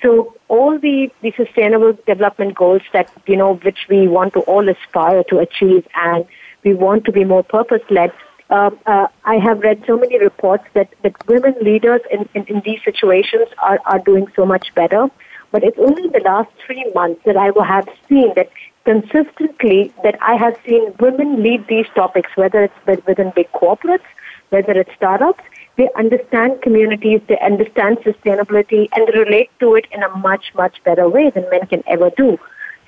So 0.05 0.35
all 0.49 0.79
the 0.79 1.11
the 1.23 1.33
sustainable 1.37 1.95
development 2.07 2.55
goals 2.55 2.83
that 2.93 3.11
you 3.27 3.37
know 3.37 3.55
which 3.55 3.87
we 3.89 4.07
want 4.07 4.35
to 4.35 4.41
all 4.41 4.69
aspire 4.69 5.25
to 5.31 5.39
achieve, 5.39 5.87
and 5.95 6.27
we 6.63 6.75
want 6.75 7.07
to 7.07 7.13
be 7.13 7.25
more 7.25 7.43
purpose 7.43 7.83
led. 7.99 8.13
um, 8.51 8.79
uh, 8.87 9.07
I 9.25 9.37
have 9.37 9.61
read 9.61 9.83
so 9.87 9.97
many 9.97 10.19
reports 10.19 10.65
that, 10.75 10.89
that 11.03 11.15
women 11.27 11.55
leaders 11.63 12.03
in, 12.11 12.29
in, 12.35 12.45
in 12.45 12.63
these 12.65 12.81
situations 12.85 13.49
are, 13.59 13.79
are 13.87 13.99
doing 13.99 14.27
so 14.37 14.45
much 14.45 14.75
better. 14.75 15.09
But 15.51 15.65
it's 15.65 15.79
only 15.79 16.05
in 16.05 16.13
the 16.13 16.21
last 16.21 16.51
three 16.67 16.85
months 16.95 17.23
that 17.25 17.37
I 17.37 17.51
have 17.67 17.89
seen 18.09 18.33
that 18.37 18.51
consistently 18.85 19.93
that 20.03 20.19
I 20.21 20.35
have 20.35 20.59
seen 20.67 20.93
women 21.01 21.43
lead 21.43 21.67
these 21.69 21.87
topics, 21.95 22.31
whether 22.35 22.65
it's 22.65 23.07
within 23.07 23.33
big 23.35 23.51
corporates, 23.53 24.09
whether 24.51 24.73
it's 24.73 24.95
startups. 24.95 25.43
They 25.77 25.89
understand 25.97 26.63
communities, 26.63 27.21
they 27.29 27.39
understand 27.41 27.99
sustainability, 27.99 28.89
and 28.95 29.09
relate 29.15 29.51
to 29.61 29.75
it 29.75 29.87
in 29.91 30.03
a 30.03 30.09
much, 30.19 30.53
much 30.55 30.83
better 30.85 31.09
way 31.09 31.31
than 31.31 31.49
men 31.51 31.67
can 31.67 31.83
ever 31.87 32.11
do. 32.17 32.39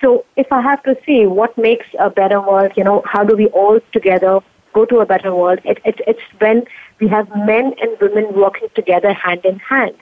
So 0.00 0.24
if 0.36 0.52
I 0.52 0.60
have 0.60 0.82
to 0.84 0.96
see 1.04 1.26
what 1.26 1.56
makes 1.56 1.86
a 1.98 2.10
better 2.10 2.40
world, 2.40 2.72
you 2.76 2.84
know, 2.84 3.02
how 3.04 3.24
do 3.24 3.34
we 3.34 3.46
all 3.48 3.80
together 3.92 4.40
go 4.72 4.84
to 4.84 4.98
a 4.98 5.06
better 5.06 5.34
world? 5.34 5.58
It, 5.64 5.78
it, 5.84 6.00
it's 6.06 6.20
when 6.38 6.64
we 7.00 7.08
have 7.08 7.28
men 7.34 7.74
and 7.80 7.98
women 8.00 8.34
working 8.34 8.68
together 8.74 9.12
hand 9.12 9.44
in 9.44 9.58
hand. 9.58 9.94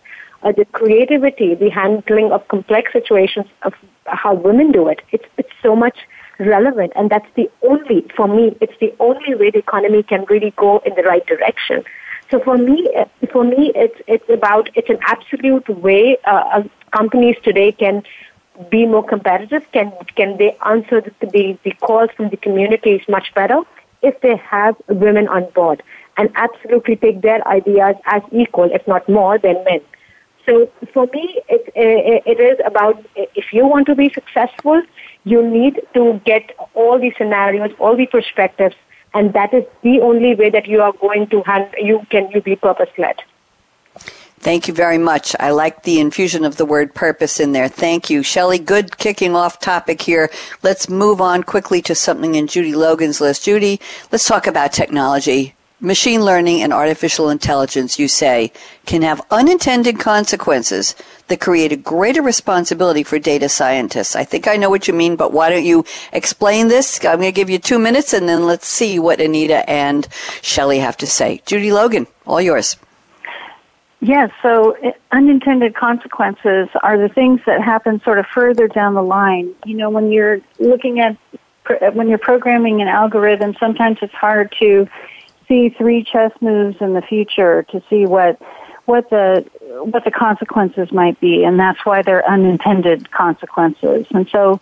Uh, 0.42 0.52
the 0.52 0.66
creativity, 0.66 1.54
the 1.54 1.70
handling 1.70 2.32
of 2.32 2.46
complex 2.48 2.92
situations 2.92 3.46
of 3.62 3.72
how 4.06 4.34
women 4.34 4.72
do 4.72 4.88
it, 4.88 5.00
it's, 5.10 5.24
it's 5.38 5.48
so 5.62 5.74
much 5.74 5.96
relevant. 6.38 6.92
And 6.96 7.08
that's 7.08 7.28
the 7.34 7.50
only, 7.62 8.04
for 8.14 8.28
me, 8.28 8.56
it's 8.60 8.78
the 8.80 8.94
only 9.00 9.34
way 9.34 9.50
the 9.50 9.60
economy 9.60 10.02
can 10.02 10.26
really 10.28 10.52
go 10.56 10.82
in 10.84 10.94
the 10.96 11.02
right 11.02 11.24
direction. 11.26 11.84
So 12.30 12.40
for 12.40 12.56
me, 12.56 12.88
uh, 12.96 13.04
for 13.32 13.44
me, 13.44 13.72
it's 13.74 14.00
it's 14.06 14.28
about 14.28 14.70
it's 14.74 14.88
an 14.88 14.98
absolute 15.02 15.68
way 15.68 16.16
uh, 16.24 16.62
companies 16.92 17.36
today 17.42 17.72
can 17.72 18.02
be 18.70 18.86
more 18.86 19.04
competitive? 19.04 19.62
Can 19.72 19.92
can 20.16 20.36
they 20.38 20.56
answer 20.64 21.00
the, 21.00 21.12
the, 21.26 21.58
the 21.64 21.72
calls 21.72 22.10
from 22.16 22.28
the 22.30 22.36
communities 22.36 23.02
much 23.08 23.32
better 23.34 23.60
if 24.02 24.20
they 24.20 24.36
have 24.36 24.76
women 24.88 25.28
on 25.28 25.50
board 25.50 25.82
and 26.16 26.30
absolutely 26.34 26.96
take 26.96 27.20
their 27.22 27.46
ideas 27.48 27.96
as 28.06 28.22
equal, 28.32 28.70
if 28.72 28.86
not 28.86 29.08
more, 29.08 29.38
than 29.38 29.62
men? 29.64 29.80
So 30.46 30.70
for 30.92 31.06
me, 31.06 31.40
it, 31.48 31.72
it 31.74 32.38
is 32.38 32.58
about 32.66 33.04
if 33.14 33.52
you 33.52 33.66
want 33.66 33.86
to 33.86 33.94
be 33.94 34.10
successful, 34.10 34.82
you 35.24 35.42
need 35.42 35.80
to 35.94 36.20
get 36.24 36.52
all 36.74 36.98
the 36.98 37.12
scenarios, 37.16 37.72
all 37.78 37.96
the 37.96 38.06
perspectives, 38.06 38.76
and 39.14 39.32
that 39.32 39.54
is 39.54 39.64
the 39.82 40.00
only 40.00 40.34
way 40.34 40.50
that 40.50 40.66
you 40.66 40.80
are 40.80 40.92
going 40.92 41.28
to 41.28 41.42
hand, 41.42 41.68
you 41.78 42.04
can 42.10 42.30
you 42.30 42.40
be 42.40 42.56
purpose 42.56 42.90
led. 42.98 43.16
Thank 44.40 44.68
you 44.68 44.74
very 44.74 44.98
much. 44.98 45.34
I 45.40 45.52
like 45.52 45.84
the 45.84 46.00
infusion 46.00 46.44
of 46.44 46.56
the 46.56 46.66
word 46.66 46.94
purpose 46.94 47.40
in 47.40 47.52
there. 47.52 47.66
Thank 47.68 48.10
you. 48.10 48.22
Shelley, 48.22 48.58
good 48.58 48.98
kicking 48.98 49.34
off 49.34 49.58
topic 49.58 50.02
here. 50.02 50.30
Let's 50.62 50.86
move 50.90 51.22
on 51.22 51.44
quickly 51.44 51.80
to 51.80 51.94
something 51.94 52.34
in 52.34 52.46
Judy 52.46 52.74
Logan's 52.74 53.22
list. 53.22 53.46
Judy, 53.46 53.80
let's 54.12 54.26
talk 54.26 54.46
about 54.46 54.74
technology. 54.74 55.54
Machine 55.84 56.24
learning 56.24 56.62
and 56.62 56.72
artificial 56.72 57.28
intelligence, 57.28 57.98
you 57.98 58.08
say, 58.08 58.50
can 58.86 59.02
have 59.02 59.20
unintended 59.30 59.98
consequences 59.98 60.94
that 61.28 61.40
create 61.40 61.72
a 61.72 61.76
greater 61.76 62.22
responsibility 62.22 63.02
for 63.02 63.18
data 63.18 63.50
scientists. 63.50 64.16
I 64.16 64.24
think 64.24 64.48
I 64.48 64.56
know 64.56 64.70
what 64.70 64.88
you 64.88 64.94
mean, 64.94 65.14
but 65.14 65.34
why 65.34 65.50
don't 65.50 65.66
you 65.66 65.84
explain 66.14 66.68
this? 66.68 67.04
I'm 67.04 67.18
going 67.20 67.24
to 67.24 67.32
give 67.32 67.50
you 67.50 67.58
two 67.58 67.78
minutes 67.78 68.14
and 68.14 68.26
then 68.26 68.46
let's 68.46 68.66
see 68.66 68.98
what 68.98 69.20
Anita 69.20 69.68
and 69.68 70.08
Shelley 70.40 70.78
have 70.78 70.96
to 70.96 71.06
say. 71.06 71.42
Judy 71.44 71.70
Logan, 71.70 72.06
all 72.26 72.40
yours. 72.40 72.78
Yes, 74.00 74.30
so 74.40 74.78
uh, 74.82 74.92
unintended 75.12 75.74
consequences 75.74 76.68
are 76.82 76.96
the 76.96 77.10
things 77.10 77.42
that 77.44 77.60
happen 77.60 78.00
sort 78.00 78.18
of 78.18 78.26
further 78.26 78.68
down 78.68 78.94
the 78.94 79.02
line. 79.02 79.54
You 79.66 79.76
know, 79.76 79.90
when 79.90 80.10
you're 80.10 80.40
looking 80.58 81.00
at, 81.00 81.18
when 81.94 82.08
you're 82.08 82.16
programming 82.16 82.80
an 82.80 82.88
algorithm, 82.88 83.54
sometimes 83.60 83.98
it's 84.00 84.14
hard 84.14 84.50
to 84.60 84.88
see 85.48 85.70
three 85.70 86.04
chess 86.04 86.32
moves 86.40 86.76
in 86.80 86.94
the 86.94 87.02
future 87.02 87.62
to 87.64 87.82
see 87.90 88.06
what, 88.06 88.40
what 88.84 89.10
the, 89.10 89.44
what 89.84 90.04
the 90.04 90.10
consequences 90.10 90.92
might 90.92 91.18
be, 91.20 91.44
and 91.44 91.58
that's 91.58 91.84
why 91.84 92.02
they're 92.02 92.28
unintended 92.28 93.10
consequences. 93.10 94.06
And 94.10 94.28
so, 94.28 94.60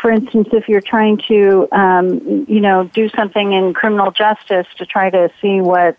for 0.00 0.10
instance, 0.10 0.48
if 0.52 0.68
you're 0.68 0.80
trying 0.80 1.18
to, 1.28 1.68
um, 1.72 2.46
you 2.48 2.60
know, 2.60 2.84
do 2.84 3.08
something 3.10 3.52
in 3.52 3.74
criminal 3.74 4.10
justice 4.10 4.66
to 4.76 4.86
try 4.86 5.10
to 5.10 5.30
see 5.40 5.60
what, 5.60 5.96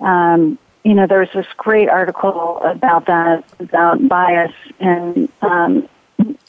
um, 0.00 0.58
you 0.84 0.94
know, 0.94 1.06
there 1.06 1.20
was 1.20 1.28
this 1.34 1.46
great 1.56 1.88
article 1.88 2.60
about 2.62 3.06
that, 3.06 3.44
about 3.58 4.06
bias 4.08 4.52
and 4.78 5.28
um, 5.42 5.88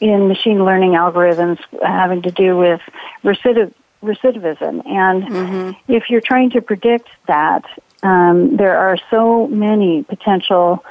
in 0.00 0.28
machine 0.28 0.64
learning 0.64 0.92
algorithms 0.92 1.58
having 1.82 2.22
to 2.22 2.30
do 2.30 2.56
with 2.56 2.80
recidiv- 3.24 3.74
recidivism. 4.02 4.86
And 4.86 5.22
mm-hmm. 5.24 5.92
if 5.92 6.10
you're 6.10 6.20
trying 6.20 6.50
to 6.50 6.62
predict 6.62 7.08
that, 7.26 7.64
um, 8.02 8.56
there 8.56 8.76
are 8.76 8.96
so 9.10 9.46
many 9.48 10.02
potential 10.04 10.84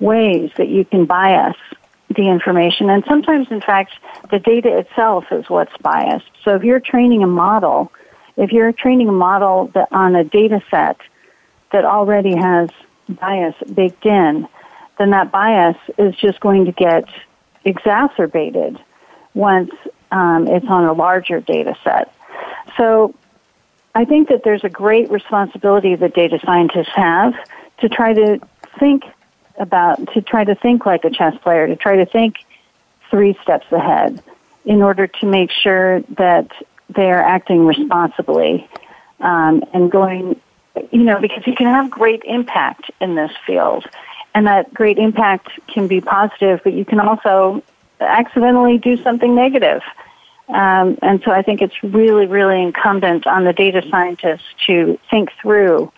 ways 0.00 0.50
that 0.56 0.68
you 0.68 0.84
can 0.84 1.04
bias 1.04 1.56
the 2.08 2.28
information. 2.28 2.90
And 2.90 3.04
sometimes, 3.06 3.48
in 3.50 3.60
fact, 3.60 3.92
the 4.30 4.38
data 4.38 4.78
itself 4.78 5.24
is 5.30 5.48
what's 5.48 5.76
biased. 5.78 6.30
So 6.44 6.54
if 6.54 6.62
you're 6.62 6.80
training 6.80 7.22
a 7.22 7.26
model, 7.26 7.92
if 8.36 8.52
you're 8.52 8.72
training 8.72 9.08
a 9.08 9.12
model 9.12 9.70
that 9.74 9.88
on 9.90 10.14
a 10.14 10.24
data 10.24 10.62
set 10.70 10.98
that 11.72 11.84
already 11.84 12.36
has 12.36 12.70
bias 13.08 13.54
baked 13.72 14.06
in, 14.06 14.48
then 14.98 15.10
that 15.10 15.30
bias 15.30 15.76
is 15.98 16.14
just 16.16 16.40
going 16.40 16.66
to 16.66 16.72
get 16.72 17.04
exacerbated 17.64 18.78
once 19.34 19.70
um, 20.12 20.46
it's 20.46 20.66
on 20.68 20.84
a 20.84 20.92
larger 20.92 21.40
data 21.40 21.74
set. 21.82 22.14
So 22.76 23.14
I 23.94 24.04
think 24.04 24.28
that 24.28 24.42
there's 24.44 24.64
a 24.64 24.68
great 24.68 25.10
responsibility 25.10 25.94
that 25.94 26.14
data 26.14 26.38
scientists 26.44 26.92
have 26.94 27.34
to 27.78 27.88
try 27.88 28.12
to 28.12 28.40
think 28.78 29.04
about, 29.58 30.12
to 30.14 30.22
try 30.22 30.44
to 30.44 30.54
think 30.54 30.84
like 30.86 31.04
a 31.04 31.10
chess 31.10 31.36
player, 31.42 31.66
to 31.66 31.76
try 31.76 31.96
to 31.96 32.06
think 32.06 32.36
three 33.10 33.38
steps 33.42 33.66
ahead 33.70 34.22
in 34.64 34.82
order 34.82 35.06
to 35.06 35.26
make 35.26 35.50
sure 35.50 36.00
that 36.16 36.50
they 36.88 37.10
are 37.10 37.22
acting 37.22 37.66
responsibly 37.66 38.68
um, 39.20 39.62
and 39.72 39.90
going 39.90 40.40
you 40.90 41.02
know, 41.04 41.20
because 41.20 41.46
you 41.46 41.54
can 41.54 41.66
have 41.66 41.90
great 41.90 42.22
impact 42.24 42.90
in 43.00 43.14
this 43.14 43.30
field. 43.46 43.84
And 44.34 44.46
that 44.46 44.74
great 44.74 44.98
impact 44.98 45.48
can 45.68 45.86
be 45.86 46.00
positive, 46.00 46.60
but 46.64 46.72
you 46.72 46.84
can 46.84 46.98
also 46.98 47.62
accidentally 48.00 48.78
do 48.78 48.96
something 49.02 49.34
negative. 49.34 49.82
Um, 50.48 50.98
and 51.00 51.22
so 51.24 51.30
I 51.30 51.42
think 51.42 51.62
it's 51.62 51.82
really, 51.82 52.26
really 52.26 52.60
incumbent 52.62 53.26
on 53.26 53.44
the 53.44 53.52
data 53.52 53.82
scientists 53.90 54.44
to 54.66 54.98
think 55.10 55.30
through 55.40 55.90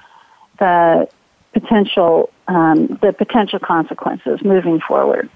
the 0.58 1.08
potential, 1.52 2.30
um, 2.46 2.98
the 3.02 3.12
potential 3.12 3.58
consequences 3.58 4.40
moving 4.44 4.80
forward. 4.80 5.28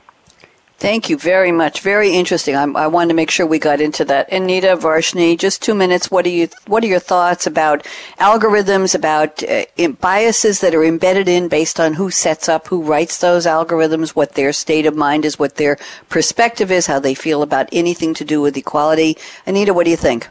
Thank 0.80 1.10
you 1.10 1.18
very 1.18 1.52
much. 1.52 1.82
Very 1.82 2.14
interesting. 2.14 2.56
I, 2.56 2.62
I, 2.62 2.86
wanted 2.86 3.08
to 3.08 3.14
make 3.14 3.30
sure 3.30 3.44
we 3.44 3.58
got 3.58 3.82
into 3.82 4.02
that. 4.06 4.32
Anita 4.32 4.78
Varshney, 4.78 5.38
just 5.38 5.60
two 5.60 5.74
minutes. 5.74 6.10
What 6.10 6.24
are 6.24 6.30
you? 6.30 6.48
What 6.68 6.82
are 6.82 6.86
your 6.86 6.98
thoughts 6.98 7.46
about 7.46 7.86
algorithms? 8.18 8.94
About 8.94 9.42
uh, 9.42 9.66
biases 10.00 10.62
that 10.62 10.74
are 10.74 10.82
embedded 10.82 11.28
in 11.28 11.48
based 11.48 11.78
on 11.78 11.92
who 11.92 12.10
sets 12.10 12.48
up, 12.48 12.68
who 12.68 12.82
writes 12.82 13.18
those 13.18 13.44
algorithms, 13.44 14.16
what 14.16 14.36
their 14.36 14.54
state 14.54 14.86
of 14.86 14.96
mind 14.96 15.26
is, 15.26 15.38
what 15.38 15.56
their 15.56 15.76
perspective 16.08 16.72
is, 16.72 16.86
how 16.86 16.98
they 16.98 17.14
feel 17.14 17.42
about 17.42 17.68
anything 17.72 18.14
to 18.14 18.24
do 18.24 18.40
with 18.40 18.56
equality. 18.56 19.18
Anita, 19.44 19.74
what 19.74 19.84
do 19.84 19.90
you 19.90 19.98
think? 19.98 20.30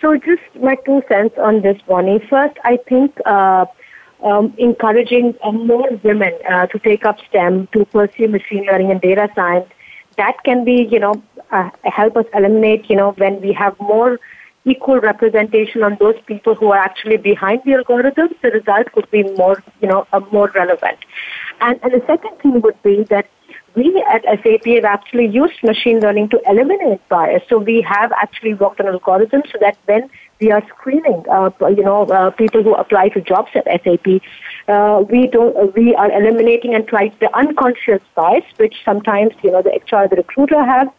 So, 0.00 0.16
just 0.18 0.42
my 0.60 0.76
two 0.86 1.02
cents 1.08 1.34
on 1.36 1.62
this, 1.62 1.82
Bonnie. 1.88 2.24
First, 2.30 2.58
I 2.62 2.76
think. 2.76 3.20
Uh, 3.26 3.66
um, 4.24 4.54
encouraging 4.58 5.34
uh, 5.42 5.52
more 5.52 5.88
women 6.02 6.32
uh, 6.50 6.66
to 6.66 6.78
take 6.78 7.04
up 7.04 7.18
STEM, 7.28 7.68
to 7.72 7.84
pursue 7.84 8.28
machine 8.28 8.64
learning 8.64 8.90
and 8.90 9.00
data 9.00 9.28
science. 9.34 9.68
That 10.16 10.42
can 10.44 10.64
be, 10.64 10.88
you 10.90 10.98
know, 10.98 11.22
uh, 11.50 11.70
help 11.84 12.16
us 12.16 12.26
eliminate, 12.34 12.88
you 12.88 12.96
know, 12.96 13.12
when 13.12 13.40
we 13.40 13.52
have 13.52 13.78
more 13.78 14.18
equal 14.64 14.98
representation 14.98 15.82
on 15.82 15.96
those 16.00 16.14
people 16.26 16.54
who 16.54 16.72
are 16.72 16.78
actually 16.78 17.18
behind 17.18 17.60
the 17.64 17.72
algorithms, 17.72 18.34
the 18.40 18.50
result 18.50 18.90
could 18.92 19.10
be 19.10 19.22
more, 19.22 19.62
you 19.80 19.88
know, 19.88 20.06
uh, 20.12 20.20
more 20.32 20.50
relevant. 20.54 20.98
And, 21.60 21.78
and 21.82 21.92
the 21.92 22.02
second 22.06 22.38
thing 22.38 22.60
would 22.62 22.82
be 22.82 23.04
that 23.04 23.28
we 23.74 24.02
at 24.08 24.22
SAP 24.24 24.64
have 24.66 24.84
actually 24.84 25.26
used 25.26 25.62
machine 25.62 26.00
learning 26.00 26.28
to 26.30 26.40
eliminate 26.48 27.06
bias. 27.08 27.42
So 27.48 27.58
we 27.58 27.82
have 27.82 28.12
actually 28.12 28.54
worked 28.54 28.80
on 28.80 28.86
algorithms 28.86 29.50
so 29.50 29.58
that 29.60 29.76
when 29.86 30.08
we 30.40 30.50
are 30.50 30.62
screening, 30.68 31.24
uh, 31.30 31.50
you 31.68 31.82
know, 31.82 32.04
uh, 32.06 32.30
people 32.30 32.62
who 32.62 32.74
apply 32.74 33.08
to 33.10 33.20
jobs 33.20 33.50
at 33.54 33.66
SAP. 33.66 34.20
Uh, 34.68 35.04
we 35.08 35.26
don't, 35.26 35.56
uh, 35.56 35.66
we 35.76 35.94
are 35.94 36.10
eliminating 36.10 36.74
and 36.74 36.86
trying 36.88 37.14
the 37.20 37.34
unconscious 37.36 38.02
bias, 38.14 38.44
which 38.56 38.74
sometimes, 38.84 39.32
you 39.42 39.52
know, 39.52 39.62
the 39.62 39.70
HR, 39.70 40.08
the 40.08 40.16
recruiter 40.16 40.64
have. 40.64 40.92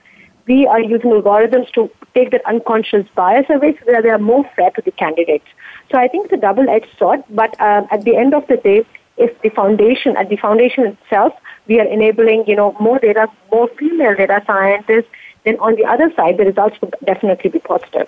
We 0.48 0.68
are 0.68 0.80
using 0.80 1.12
algorithms 1.12 1.72
to 1.74 1.90
take 2.14 2.32
that 2.32 2.46
unconscious 2.46 3.08
bias 3.16 3.48
away 3.50 3.78
so 3.80 3.92
that 3.92 4.04
they 4.04 4.10
are 4.10 4.20
more 4.20 4.50
fair 4.56 4.70
to 4.72 4.82
the 4.82 4.92
candidates. 4.92 5.46
So 5.92 5.98
I 5.98 6.08
think 6.08 6.26
it's 6.26 6.34
a 6.34 6.38
double-edged 6.38 6.98
sword, 6.98 7.24
but 7.30 7.60
um, 7.60 7.88
at 7.92 8.04
the 8.04 8.16
end 8.16 8.34
of 8.34 8.48
the 8.48 8.58
day, 8.58 8.86
if 9.18 9.42
the 9.42 9.50
foundation, 9.50 10.16
at 10.18 10.30
the 10.30 10.36
foundation 10.36 10.86
itself, 10.86 11.34
we 11.68 11.80
are 11.80 11.88
enabling, 11.88 12.46
you 12.48 12.56
know, 12.56 12.76
more 12.80 13.00
data, 13.00 13.28
more 13.52 13.70
female 13.80 14.14
data 14.16 14.44
scientists, 14.46 15.10
then 15.46 15.58
on 15.60 15.76
the 15.76 15.86
other 15.86 16.12
side, 16.16 16.38
the 16.38 16.46
results 16.46 16.80
would 16.82 16.94
definitely 17.06 17.50
be 17.50 17.60
positive. 17.60 18.08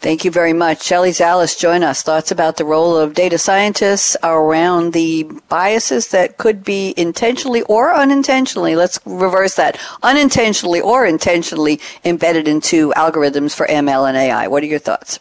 Thank 0.00 0.24
you 0.24 0.30
very 0.30 0.52
much. 0.52 0.84
Shelley 0.84 1.10
Zalis, 1.10 1.58
join 1.58 1.82
us. 1.82 2.02
Thoughts 2.02 2.30
about 2.30 2.58
the 2.58 2.64
role 2.64 2.96
of 2.96 3.14
data 3.14 3.38
scientists 3.38 4.16
around 4.22 4.92
the 4.92 5.24
biases 5.48 6.08
that 6.08 6.36
could 6.36 6.62
be 6.62 6.92
intentionally 6.96 7.62
or 7.62 7.94
unintentionally, 7.94 8.76
let's 8.76 9.00
reverse 9.06 9.54
that, 9.54 9.80
unintentionally 10.02 10.80
or 10.80 11.06
intentionally 11.06 11.80
embedded 12.04 12.46
into 12.46 12.92
algorithms 12.92 13.54
for 13.54 13.66
ML 13.66 14.06
and 14.06 14.16
AI. 14.16 14.46
What 14.48 14.62
are 14.62 14.66
your 14.66 14.78
thoughts? 14.78 15.18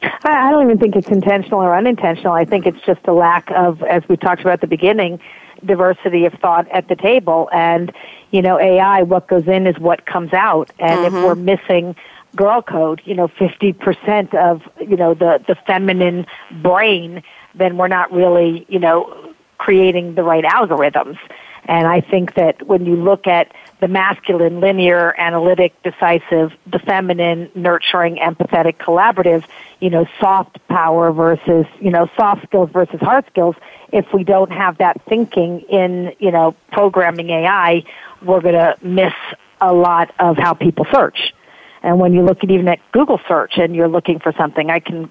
I 0.00 0.50
don't 0.50 0.64
even 0.64 0.78
think 0.78 0.94
it's 0.94 1.08
intentional 1.08 1.60
or 1.60 1.74
unintentional. 1.74 2.32
I 2.32 2.44
think 2.44 2.66
it's 2.66 2.80
just 2.86 3.00
a 3.08 3.12
lack 3.12 3.50
of, 3.50 3.82
as 3.82 4.08
we 4.08 4.16
talked 4.16 4.40
about 4.42 4.54
at 4.54 4.60
the 4.60 4.68
beginning, 4.68 5.18
diversity 5.64 6.24
of 6.24 6.34
thought 6.34 6.68
at 6.70 6.86
the 6.86 6.94
table. 6.94 7.50
And, 7.52 7.92
you 8.30 8.42
know, 8.42 8.60
AI, 8.60 9.02
what 9.02 9.26
goes 9.26 9.48
in 9.48 9.66
is 9.66 9.76
what 9.78 10.06
comes 10.06 10.32
out. 10.32 10.70
And 10.78 11.00
mm-hmm. 11.00 11.16
if 11.16 11.24
we're 11.24 11.34
missing 11.34 11.96
girl 12.36 12.62
code, 12.62 13.02
you 13.04 13.14
know, 13.14 13.28
50% 13.28 14.34
of, 14.34 14.62
you 14.80 14.96
know, 14.96 15.14
the, 15.14 15.42
the 15.46 15.54
feminine 15.66 16.26
brain, 16.62 17.22
then 17.54 17.76
we're 17.76 17.88
not 17.88 18.12
really, 18.12 18.66
you 18.68 18.78
know, 18.78 19.34
creating 19.58 20.14
the 20.14 20.22
right 20.22 20.44
algorithms. 20.44 21.18
And 21.64 21.86
I 21.86 22.00
think 22.00 22.34
that 22.34 22.66
when 22.66 22.86
you 22.86 22.96
look 22.96 23.26
at 23.26 23.52
the 23.80 23.88
masculine, 23.88 24.60
linear, 24.60 25.14
analytic, 25.18 25.74
decisive, 25.82 26.52
the 26.66 26.78
feminine, 26.78 27.50
nurturing, 27.54 28.16
empathetic, 28.16 28.78
collaborative, 28.78 29.44
you 29.80 29.90
know, 29.90 30.06
soft 30.18 30.66
power 30.68 31.12
versus, 31.12 31.66
you 31.78 31.90
know, 31.90 32.08
soft 32.16 32.44
skills 32.44 32.70
versus 32.70 33.00
hard 33.00 33.26
skills, 33.26 33.54
if 33.92 34.06
we 34.14 34.24
don't 34.24 34.50
have 34.50 34.78
that 34.78 35.00
thinking 35.04 35.60
in, 35.68 36.14
you 36.18 36.30
know, 36.30 36.54
programming 36.72 37.30
AI, 37.30 37.84
we're 38.22 38.40
going 38.40 38.54
to 38.54 38.76
miss 38.82 39.14
a 39.60 39.72
lot 39.72 40.14
of 40.18 40.38
how 40.38 40.54
people 40.54 40.86
search. 40.90 41.34
And 41.82 41.98
when 42.00 42.12
you 42.12 42.22
look 42.22 42.42
at 42.42 42.50
even 42.50 42.68
at 42.68 42.80
Google 42.92 43.20
search 43.28 43.56
and 43.56 43.74
you're 43.74 43.88
looking 43.88 44.18
for 44.18 44.32
something, 44.32 44.70
I 44.70 44.80
can 44.80 45.10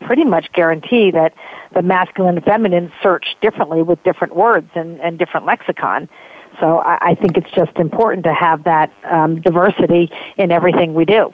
pretty 0.00 0.24
much 0.24 0.52
guarantee 0.52 1.10
that 1.10 1.34
the 1.72 1.82
masculine 1.82 2.36
and 2.36 2.44
feminine 2.44 2.92
search 3.02 3.36
differently 3.40 3.82
with 3.82 4.02
different 4.04 4.36
words 4.36 4.70
and, 4.74 5.00
and 5.00 5.18
different 5.18 5.46
lexicon. 5.46 6.08
So 6.60 6.78
I, 6.78 7.10
I 7.10 7.14
think 7.14 7.36
it's 7.36 7.50
just 7.50 7.76
important 7.76 8.24
to 8.24 8.34
have 8.34 8.64
that 8.64 8.92
um, 9.04 9.40
diversity 9.40 10.10
in 10.36 10.52
everything 10.52 10.94
we 10.94 11.04
do. 11.04 11.32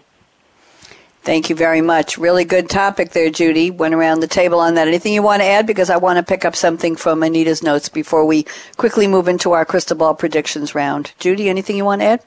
Thank 1.22 1.50
you 1.50 1.56
very 1.56 1.82
much. 1.82 2.16
Really 2.16 2.46
good 2.46 2.70
topic 2.70 3.10
there, 3.10 3.28
Judy. 3.28 3.70
Went 3.70 3.92
around 3.92 4.20
the 4.20 4.26
table 4.26 4.58
on 4.58 4.74
that. 4.74 4.88
Anything 4.88 5.12
you 5.12 5.22
want 5.22 5.42
to 5.42 5.46
add? 5.46 5.66
Because 5.66 5.90
I 5.90 5.98
want 5.98 6.16
to 6.16 6.22
pick 6.22 6.46
up 6.46 6.56
something 6.56 6.96
from 6.96 7.22
Anita's 7.22 7.62
notes 7.62 7.90
before 7.90 8.24
we 8.24 8.46
quickly 8.78 9.06
move 9.06 9.28
into 9.28 9.52
our 9.52 9.66
crystal 9.66 9.98
ball 9.98 10.14
predictions 10.14 10.74
round. 10.74 11.12
Judy, 11.18 11.50
anything 11.50 11.76
you 11.76 11.84
want 11.84 12.00
to 12.00 12.06
add? 12.06 12.24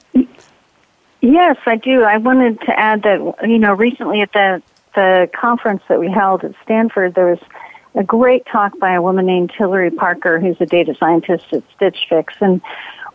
Yes, 1.24 1.56
I 1.66 1.78
do. 1.78 2.04
I 2.04 2.18
wanted 2.18 2.60
to 2.62 2.78
add 2.78 3.04
that 3.04 3.36
you 3.48 3.58
know 3.58 3.74
recently 3.74 4.20
at 4.20 4.34
the 4.34 4.62
the 4.94 5.30
conference 5.34 5.82
that 5.88 5.98
we 5.98 6.12
held 6.12 6.44
at 6.44 6.54
Stanford, 6.64 7.16
there 7.16 7.28
was 7.28 7.40
a 7.96 8.04
great 8.04 8.46
talk 8.46 8.78
by 8.78 8.94
a 8.94 9.02
woman 9.02 9.26
named 9.26 9.50
Hilary 9.58 9.90
Parker, 9.90 10.38
who's 10.38 10.58
a 10.60 10.66
data 10.66 10.94
scientist 11.00 11.46
at 11.54 11.64
Stitch 11.74 12.08
Fix, 12.10 12.34
and 12.42 12.62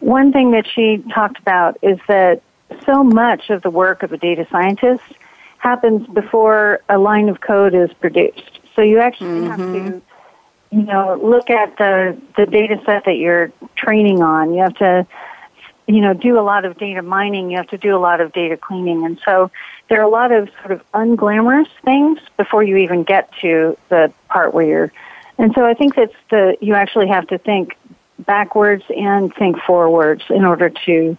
one 0.01 0.33
thing 0.33 0.53
that 0.53 0.67
she 0.67 1.05
talked 1.13 1.39
about 1.39 1.77
is 1.83 1.99
that 2.09 2.41
so 2.87 3.05
much 3.05 3.51
of 3.51 3.61
the 3.61 3.71
work 3.71 4.03
of 4.03 4.11
a 4.11 4.17
data 4.17 4.47
scientist 4.51 5.05
happens 5.59 6.07
before 6.07 6.81
a 6.89 6.97
line 6.97 7.29
of 7.29 7.43
code 7.43 7.75
is 7.75 7.93
produced. 7.93 8.61
So 8.75 8.81
you 8.81 9.01
actually 9.01 9.41
mm-hmm. 9.41 9.51
have 9.51 9.59
to, 9.59 10.03
you 10.71 10.83
know, 10.83 11.21
look 11.23 11.51
at 11.51 11.77
the 11.77 12.19
the 12.39 12.47
data 12.47 12.81
set 12.87 13.05
that 13.05 13.19
you're 13.19 13.53
training 13.77 14.23
on. 14.23 14.55
You 14.55 14.63
have 14.63 14.77
to 14.77 15.07
you 15.89 16.03
know, 16.03 16.13
do 16.13 16.39
a 16.39 16.43
lot 16.43 16.67
of 16.67 16.77
data 16.77 17.01
mining, 17.01 17.51
you 17.51 17.57
have 17.57 17.69
to 17.69 17.79
do 17.79 17.97
a 17.97 17.99
lot 17.99 18.21
of 18.21 18.33
data 18.33 18.59
cleaning. 18.59 19.07
And 19.07 19.19
so 19.25 19.51
there 19.89 19.99
are 20.01 20.05
a 20.05 20.09
lot 20.09 20.31
of 20.33 20.51
sort 20.61 20.73
of 20.73 20.83
unglamorous 20.93 21.69
things 21.83 22.21
before 22.37 22.63
you 22.63 22.77
even 22.77 23.05
get 23.05 23.33
to 23.41 23.77
the 23.89 24.13
part 24.29 24.53
where 24.53 24.67
you're, 24.67 24.93
and 25.39 25.53
so 25.55 25.65
I 25.65 25.73
think 25.73 25.95
that's 25.95 26.15
the, 26.31 26.59
you 26.61 26.75
actually 26.75 27.09
have 27.09 27.27
to 27.29 27.39
think 27.39 27.77
backwards 28.19 28.85
and 28.95 29.35
think 29.35 29.59
forwards 29.63 30.25
in 30.29 30.45
order 30.45 30.69
to 30.69 31.17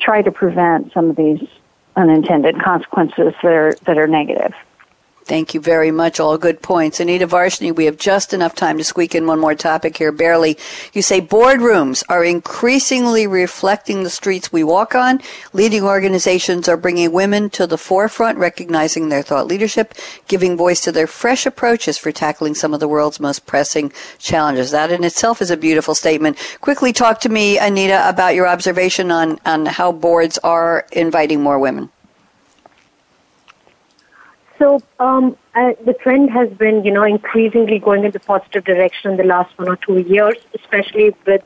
try 0.00 0.22
to 0.22 0.32
prevent 0.32 0.92
some 0.94 1.10
of 1.10 1.16
these 1.16 1.46
unintended 1.94 2.58
consequences 2.62 3.34
that 3.42 3.52
are, 3.52 3.74
that 3.84 3.98
are 3.98 4.06
negative. 4.06 4.54
Thank 5.26 5.54
you 5.54 5.60
very 5.60 5.90
much. 5.90 6.20
All 6.20 6.38
good 6.38 6.62
points. 6.62 7.00
Anita 7.00 7.26
Varshney, 7.26 7.74
we 7.74 7.86
have 7.86 7.96
just 7.96 8.32
enough 8.32 8.54
time 8.54 8.78
to 8.78 8.84
squeak 8.84 9.12
in 9.12 9.26
one 9.26 9.40
more 9.40 9.56
topic 9.56 9.96
here, 9.96 10.12
barely. 10.12 10.56
You 10.92 11.02
say 11.02 11.20
boardrooms 11.20 12.04
are 12.08 12.24
increasingly 12.24 13.26
reflecting 13.26 14.04
the 14.04 14.10
streets 14.10 14.52
we 14.52 14.62
walk 14.62 14.94
on. 14.94 15.20
Leading 15.52 15.82
organizations 15.82 16.68
are 16.68 16.76
bringing 16.76 17.10
women 17.10 17.50
to 17.50 17.66
the 17.66 17.76
forefront, 17.76 18.38
recognizing 18.38 19.08
their 19.08 19.22
thought 19.22 19.48
leadership, 19.48 19.94
giving 20.28 20.56
voice 20.56 20.80
to 20.82 20.92
their 20.92 21.08
fresh 21.08 21.44
approaches 21.44 21.98
for 21.98 22.12
tackling 22.12 22.54
some 22.54 22.72
of 22.72 22.78
the 22.78 22.86
world's 22.86 23.18
most 23.18 23.46
pressing 23.46 23.92
challenges. 24.18 24.70
That 24.70 24.92
in 24.92 25.02
itself 25.02 25.42
is 25.42 25.50
a 25.50 25.56
beautiful 25.56 25.96
statement. 25.96 26.38
Quickly 26.60 26.92
talk 26.92 27.18
to 27.22 27.28
me, 27.28 27.58
Anita, 27.58 28.08
about 28.08 28.36
your 28.36 28.46
observation 28.46 29.10
on, 29.10 29.40
on 29.44 29.66
how 29.66 29.90
boards 29.90 30.38
are 30.44 30.86
inviting 30.92 31.42
more 31.42 31.58
women. 31.58 31.90
So 34.58 34.82
um, 34.98 35.36
uh, 35.54 35.72
the 35.84 35.92
trend 35.92 36.30
has 36.30 36.50
been, 36.50 36.84
you 36.84 36.92
know, 36.92 37.04
increasingly 37.04 37.78
going 37.78 38.04
in 38.04 38.10
the 38.10 38.20
positive 38.20 38.64
direction 38.64 39.10
in 39.12 39.16
the 39.16 39.24
last 39.24 39.56
one 39.58 39.68
or 39.68 39.76
two 39.76 39.98
years, 39.98 40.36
especially 40.54 41.14
with 41.26 41.42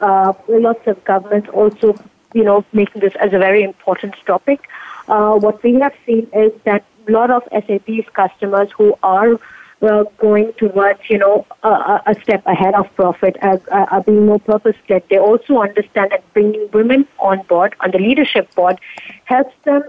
uh, 0.00 0.32
lots 0.48 0.86
of 0.86 1.02
governments 1.04 1.48
also, 1.52 1.94
you 2.34 2.42
know, 2.42 2.64
making 2.72 3.02
this 3.02 3.14
as 3.20 3.32
a 3.32 3.38
very 3.38 3.62
important 3.62 4.14
topic. 4.26 4.68
Uh, 5.08 5.34
what 5.34 5.62
we 5.62 5.74
have 5.80 5.94
seen 6.06 6.28
is 6.32 6.52
that 6.64 6.84
a 7.06 7.12
lot 7.12 7.30
of 7.30 7.42
SAP's 7.52 8.08
customers 8.12 8.68
who 8.76 8.94
are 9.02 9.38
uh, 9.82 10.04
going 10.18 10.52
towards, 10.54 11.00
you 11.08 11.18
know, 11.18 11.46
a, 11.62 12.00
a 12.06 12.14
step 12.22 12.42
ahead 12.46 12.74
of 12.74 12.92
profit, 12.94 13.36
as 13.40 13.60
uh, 13.72 13.86
are 13.90 14.02
being 14.02 14.26
more 14.26 14.38
purpose-led. 14.38 15.02
They 15.08 15.18
also 15.18 15.58
understand 15.58 16.10
that 16.12 16.22
bringing 16.34 16.68
women 16.72 17.06
on 17.18 17.42
board, 17.44 17.74
on 17.80 17.90
the 17.90 17.98
leadership 17.98 18.54
board, 18.54 18.78
helps 19.24 19.54
them 19.64 19.82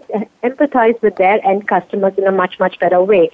empathize 0.44 1.02
with 1.02 1.16
their 1.18 1.46
end 1.46 1.68
customers 1.68 2.14
in 2.18 2.26
a 2.26 2.32
much, 2.32 2.60
much 2.60 2.80
better 2.80 3.02
way. 3.02 3.30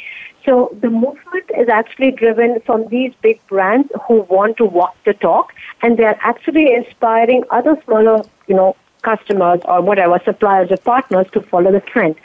So 0.46 0.76
the 0.82 0.90
movement 0.90 1.52
is 1.58 1.68
actually 1.68 2.12
driven 2.12 2.62
from 2.62 2.88
these 2.88 3.14
big 3.22 3.46
brands 3.48 3.90
who 4.08 4.22
want 4.22 4.58
to 4.58 4.66
walk 4.66 4.96
the 5.06 5.14
talk, 5.14 5.54
and 5.82 5.98
they 5.98 6.06
are 6.06 6.18
actually 6.22 6.74
inspiring 6.74 7.44
other 7.52 7.78
smaller, 7.84 8.24
you 8.48 8.56
know, 8.56 8.76
customers 9.04 9.62
or 9.66 9.82
whatever 9.82 10.20
suppliers 10.26 10.72
or 10.72 10.78
partners 10.78 11.28
to 11.32 11.42
follow 11.42 11.72
the 11.72 11.82
trend. 11.82 12.16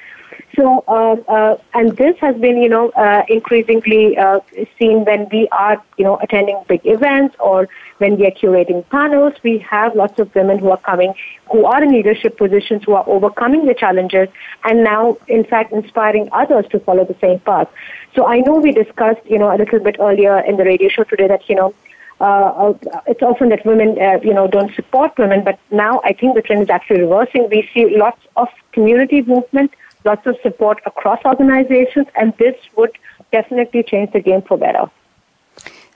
So, 0.55 0.85
uh, 0.87 1.17
uh, 1.29 1.57
and 1.73 1.97
this 1.97 2.19
has 2.19 2.37
been, 2.37 2.59
you 2.59 2.69
know, 2.69 2.91
uh, 2.91 3.23
increasingly 3.29 4.19
uh, 4.19 4.41
seen 4.79 5.05
when 5.07 5.27
we 5.33 5.49
are, 5.51 5.83
you 5.97 6.05
know, 6.05 6.19
attending 6.21 6.63
big 6.69 6.83
events 6.85 7.35
or 7.41 7.69
when 7.99 8.19
we 8.19 8.27
are 8.27 8.31
curating 8.33 8.87
panels. 8.91 9.33
We 9.43 9.59
have 9.61 9.95
lots 9.95 10.19
of 10.19 10.35
women 10.35 10.59
who 10.59 10.71
are 10.71 10.77
coming, 10.77 11.15
who 11.51 11.65
are 11.65 11.83
in 11.83 11.91
leadership 11.91 12.37
positions, 12.37 12.83
who 12.85 12.93
are 12.93 13.05
overcoming 13.07 13.65
the 13.65 13.73
challenges, 13.73 14.29
and 14.65 14.85
now, 14.85 15.17
in 15.27 15.45
fact, 15.45 15.73
inspiring 15.73 16.29
others 16.33 16.67
to 16.73 16.81
follow 16.81 17.07
the 17.07 17.17
same 17.19 17.39
path. 17.41 17.69
So, 18.15 18.27
I 18.27 18.41
know 18.41 18.59
we 18.61 18.73
discussed, 18.73 19.25
you 19.25 19.39
know, 19.39 19.55
a 19.55 19.57
little 19.57 19.81
bit 19.81 19.97
earlier 20.01 20.39
in 20.41 20.59
the 20.59 20.65
radio 20.65 20.91
show 20.91 21.05
today 21.05 21.29
that, 21.29 21.49
you 21.49 21.55
know, 21.55 21.75
uh, 22.21 22.75
it's 23.07 23.23
often 23.23 23.49
that 23.49 23.65
women, 23.65 23.99
uh, 24.01 24.19
you 24.23 24.35
know, 24.35 24.47
don't 24.47 24.73
support 24.75 25.17
women, 25.19 25.43
but 25.43 25.59
now 25.71 26.01
I 26.05 26.13
think 26.13 26.35
the 26.35 26.43
trend 26.43 26.63
is 26.63 26.71
actually 26.71 27.01
reversing. 27.01 27.49
We 27.51 27.69
see 27.73 27.97
lots 27.97 28.21
of 28.37 28.49
community 28.73 29.23
movement 29.23 29.73
lots 30.05 30.27
of 30.27 30.37
support 30.43 30.81
across 30.87 31.21
organizations, 31.25 32.07
and 32.17 32.33
this 32.39 32.55
would 32.77 32.91
definitely 33.31 33.83
change 33.83 34.13
the 34.13 34.21
game 34.21 34.43
for 34.43 34.57
better. 34.57 34.91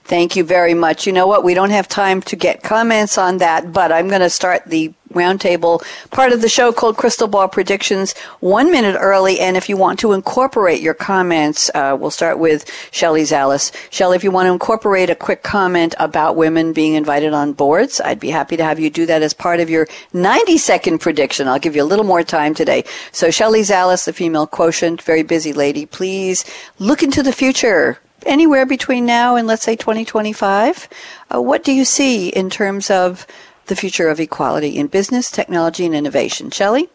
Thank 0.07 0.37
you 0.37 0.45
very 0.45 0.73
much. 0.73 1.05
You 1.05 1.11
know 1.11 1.27
what? 1.27 1.43
We 1.43 1.53
don't 1.53 1.71
have 1.71 1.89
time 1.89 2.21
to 2.21 2.37
get 2.37 2.63
comments 2.63 3.17
on 3.17 3.39
that, 3.39 3.73
but 3.73 3.91
I'm 3.91 4.07
going 4.07 4.21
to 4.21 4.29
start 4.29 4.63
the 4.65 4.93
roundtable 5.11 5.83
part 6.11 6.31
of 6.31 6.41
the 6.41 6.47
show 6.47 6.71
called 6.71 6.95
Crystal 6.95 7.27
Ball 7.27 7.49
Predictions 7.49 8.13
one 8.39 8.71
minute 8.71 8.95
early. 8.97 9.37
And 9.41 9.57
if 9.57 9.67
you 9.67 9.75
want 9.75 9.99
to 9.99 10.13
incorporate 10.13 10.79
your 10.79 10.93
comments, 10.93 11.69
uh, 11.75 11.97
we'll 11.99 12.09
start 12.09 12.39
with 12.39 12.63
Shelley 12.91 13.23
Zalis. 13.23 13.73
Shelley, 13.91 14.15
if 14.15 14.23
you 14.23 14.31
want 14.31 14.47
to 14.47 14.53
incorporate 14.53 15.09
a 15.09 15.15
quick 15.15 15.43
comment 15.43 15.93
about 15.99 16.37
women 16.37 16.71
being 16.71 16.93
invited 16.93 17.33
on 17.33 17.51
boards, 17.51 17.99
I'd 17.99 18.21
be 18.21 18.29
happy 18.29 18.55
to 18.55 18.63
have 18.63 18.79
you 18.79 18.89
do 18.89 19.05
that 19.07 19.21
as 19.21 19.33
part 19.33 19.59
of 19.59 19.69
your 19.69 19.89
90 20.13 20.57
second 20.57 20.99
prediction. 20.99 21.49
I'll 21.49 21.59
give 21.59 21.75
you 21.75 21.83
a 21.83 21.91
little 21.91 22.05
more 22.05 22.23
time 22.23 22.53
today. 22.53 22.85
So 23.11 23.29
Shelley 23.29 23.61
Zalis, 23.61 24.05
the 24.05 24.13
female 24.13 24.47
quotient, 24.47 25.01
very 25.01 25.23
busy 25.23 25.51
lady, 25.51 25.85
please 25.85 26.45
look 26.79 27.03
into 27.03 27.21
the 27.21 27.33
future 27.33 27.99
anywhere 28.27 28.65
between 28.65 29.05
now 29.05 29.35
and 29.35 29.47
let's 29.47 29.63
say 29.63 29.75
2025, 29.75 30.87
uh, 31.33 31.41
what 31.41 31.63
do 31.63 31.71
you 31.71 31.85
see 31.85 32.29
in 32.29 32.49
terms 32.49 32.89
of 32.91 33.25
the 33.65 33.75
future 33.75 34.09
of 34.09 34.19
equality 34.19 34.77
in 34.77 34.87
business, 34.87 35.31
technology, 35.31 35.85
and 35.85 35.95
innovation? 35.95 36.51
Shelley? 36.51 36.89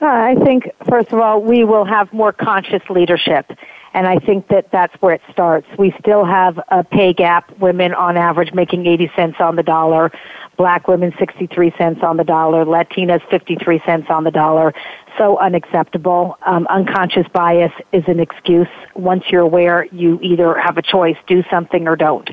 Uh, 0.00 0.06
I 0.06 0.36
think, 0.44 0.70
first 0.88 1.12
of 1.12 1.18
all, 1.18 1.42
we 1.42 1.64
will 1.64 1.84
have 1.84 2.12
more 2.12 2.32
conscious 2.32 2.82
leadership. 2.88 3.50
And 3.94 4.06
I 4.06 4.18
think 4.18 4.48
that 4.48 4.70
that's 4.70 4.94
where 5.02 5.14
it 5.14 5.22
starts. 5.32 5.66
We 5.78 5.94
still 5.98 6.24
have 6.24 6.60
a 6.68 6.84
pay 6.84 7.12
gap, 7.12 7.58
women 7.58 7.94
on 7.94 8.16
average 8.16 8.52
making 8.52 8.86
80 8.86 9.10
cents 9.16 9.36
on 9.40 9.56
the 9.56 9.62
dollar, 9.62 10.12
black 10.56 10.86
women 10.86 11.12
63 11.18 11.72
cents 11.78 12.00
on 12.02 12.16
the 12.16 12.24
dollar, 12.24 12.64
Latinas 12.64 13.28
53 13.30 13.80
cents 13.86 14.06
on 14.10 14.24
the 14.24 14.30
dollar. 14.30 14.74
So 15.18 15.36
unacceptable. 15.38 16.38
Um, 16.46 16.66
unconscious 16.70 17.26
bias 17.34 17.72
is 17.92 18.04
an 18.06 18.20
excuse. 18.20 18.68
Once 18.94 19.24
you're 19.30 19.42
aware, 19.42 19.84
you 19.86 20.20
either 20.22 20.56
have 20.56 20.78
a 20.78 20.82
choice, 20.82 21.16
do 21.26 21.42
something 21.50 21.88
or 21.88 21.96
don't. 21.96 22.30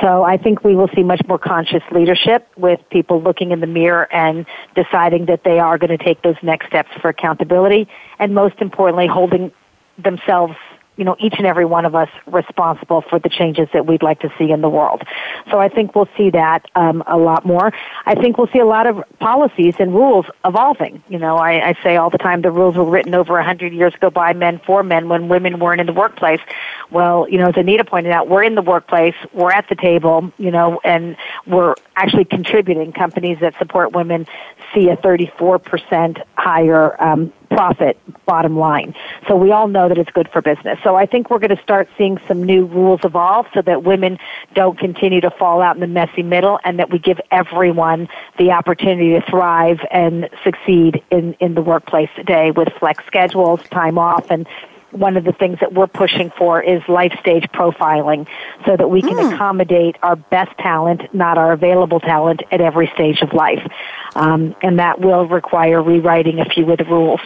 So 0.00 0.22
I 0.22 0.36
think 0.36 0.62
we 0.62 0.76
will 0.76 0.88
see 0.94 1.02
much 1.02 1.20
more 1.26 1.38
conscious 1.38 1.82
leadership 1.90 2.46
with 2.56 2.78
people 2.90 3.20
looking 3.20 3.50
in 3.50 3.60
the 3.60 3.66
mirror 3.66 4.10
and 4.12 4.46
deciding 4.76 5.26
that 5.26 5.42
they 5.44 5.58
are 5.58 5.76
going 5.76 5.96
to 5.96 6.02
take 6.02 6.22
those 6.22 6.36
next 6.42 6.68
steps 6.68 6.90
for 7.02 7.08
accountability 7.08 7.88
and 8.20 8.32
most 8.34 8.54
importantly 8.60 9.08
holding 9.08 9.50
themselves 9.98 10.54
you 11.00 11.06
know, 11.06 11.16
each 11.18 11.32
and 11.38 11.46
every 11.46 11.64
one 11.64 11.86
of 11.86 11.94
us 11.94 12.10
responsible 12.26 13.00
for 13.00 13.18
the 13.18 13.30
changes 13.30 13.68
that 13.72 13.86
we'd 13.86 14.02
like 14.02 14.20
to 14.20 14.30
see 14.38 14.50
in 14.50 14.60
the 14.60 14.68
world. 14.68 15.02
So 15.50 15.58
I 15.58 15.70
think 15.70 15.94
we'll 15.94 16.10
see 16.14 16.28
that 16.28 16.66
um, 16.74 17.02
a 17.06 17.16
lot 17.16 17.46
more. 17.46 17.72
I 18.04 18.14
think 18.14 18.36
we'll 18.36 18.48
see 18.48 18.58
a 18.58 18.66
lot 18.66 18.86
of 18.86 19.02
policies 19.18 19.76
and 19.78 19.94
rules 19.94 20.26
evolving. 20.44 21.02
You 21.08 21.18
know, 21.18 21.38
I, 21.38 21.70
I 21.70 21.74
say 21.82 21.96
all 21.96 22.10
the 22.10 22.18
time 22.18 22.42
the 22.42 22.50
rules 22.50 22.76
were 22.76 22.84
written 22.84 23.14
over 23.14 23.38
a 23.38 23.44
hundred 23.44 23.72
years 23.72 23.94
ago 23.94 24.10
by 24.10 24.34
men 24.34 24.60
for 24.66 24.82
men 24.82 25.08
when 25.08 25.28
women 25.28 25.58
weren't 25.58 25.80
in 25.80 25.86
the 25.86 25.94
workplace. 25.94 26.40
Well, 26.90 27.26
you 27.30 27.38
know, 27.38 27.48
as 27.48 27.56
Anita 27.56 27.86
pointed 27.86 28.12
out, 28.12 28.28
we're 28.28 28.42
in 28.42 28.54
the 28.54 28.62
workplace, 28.62 29.14
we're 29.32 29.52
at 29.52 29.70
the 29.70 29.76
table, 29.76 30.30
you 30.36 30.50
know, 30.50 30.82
and 30.84 31.16
we're 31.46 31.76
actually 31.96 32.26
contributing. 32.26 32.92
Companies 32.92 33.38
that 33.40 33.56
support 33.58 33.92
women 33.92 34.26
see 34.74 34.88
a 34.88 34.96
34% 34.96 36.22
higher 36.36 37.02
um, 37.02 37.32
profit 37.50 37.98
bottom 38.26 38.56
line. 38.56 38.94
So 39.26 39.36
we 39.36 39.50
all 39.50 39.68
know 39.68 39.88
that 39.88 39.98
it's 39.98 40.10
good 40.10 40.28
for 40.32 40.40
business. 40.40 40.78
So 40.84 40.94
I 40.94 41.06
think 41.06 41.30
we're 41.30 41.40
going 41.40 41.56
to 41.56 41.62
start 41.62 41.88
seeing 41.98 42.18
some 42.28 42.42
new 42.42 42.64
rules 42.64 43.00
evolve 43.02 43.46
so 43.52 43.62
that 43.62 43.82
women 43.82 44.18
don't 44.54 44.78
continue 44.78 45.20
to 45.20 45.30
fall 45.30 45.60
out 45.60 45.74
in 45.74 45.80
the 45.80 45.86
messy 45.86 46.22
middle 46.22 46.60
and 46.64 46.78
that 46.78 46.90
we 46.90 46.98
give 46.98 47.20
everyone 47.30 48.08
the 48.38 48.52
opportunity 48.52 49.10
to 49.10 49.22
thrive 49.22 49.80
and 49.90 50.30
succeed 50.44 51.02
in, 51.10 51.34
in 51.34 51.54
the 51.54 51.62
workplace 51.62 52.10
today 52.14 52.52
with 52.52 52.68
flex 52.78 53.04
schedules, 53.06 53.60
time 53.70 53.98
off, 53.98 54.30
and 54.30 54.46
one 54.92 55.16
of 55.16 55.24
the 55.24 55.32
things 55.32 55.58
that 55.60 55.72
we're 55.72 55.86
pushing 55.86 56.30
for 56.36 56.62
is 56.62 56.82
life 56.88 57.12
stage 57.20 57.44
profiling 57.54 58.26
so 58.66 58.76
that 58.76 58.88
we 58.88 59.00
can 59.02 59.14
mm. 59.14 59.32
accommodate 59.34 59.96
our 60.02 60.16
best 60.16 60.56
talent, 60.58 61.02
not 61.14 61.38
our 61.38 61.52
available 61.52 62.00
talent 62.00 62.42
at 62.50 62.60
every 62.60 62.90
stage 62.94 63.20
of 63.22 63.32
life. 63.32 63.62
Um, 64.14 64.54
and 64.62 64.78
that 64.78 65.00
will 65.00 65.26
require 65.26 65.82
rewriting 65.82 66.40
a 66.40 66.44
few 66.44 66.70
of 66.70 66.78
the 66.78 66.84
rules. 66.84 67.20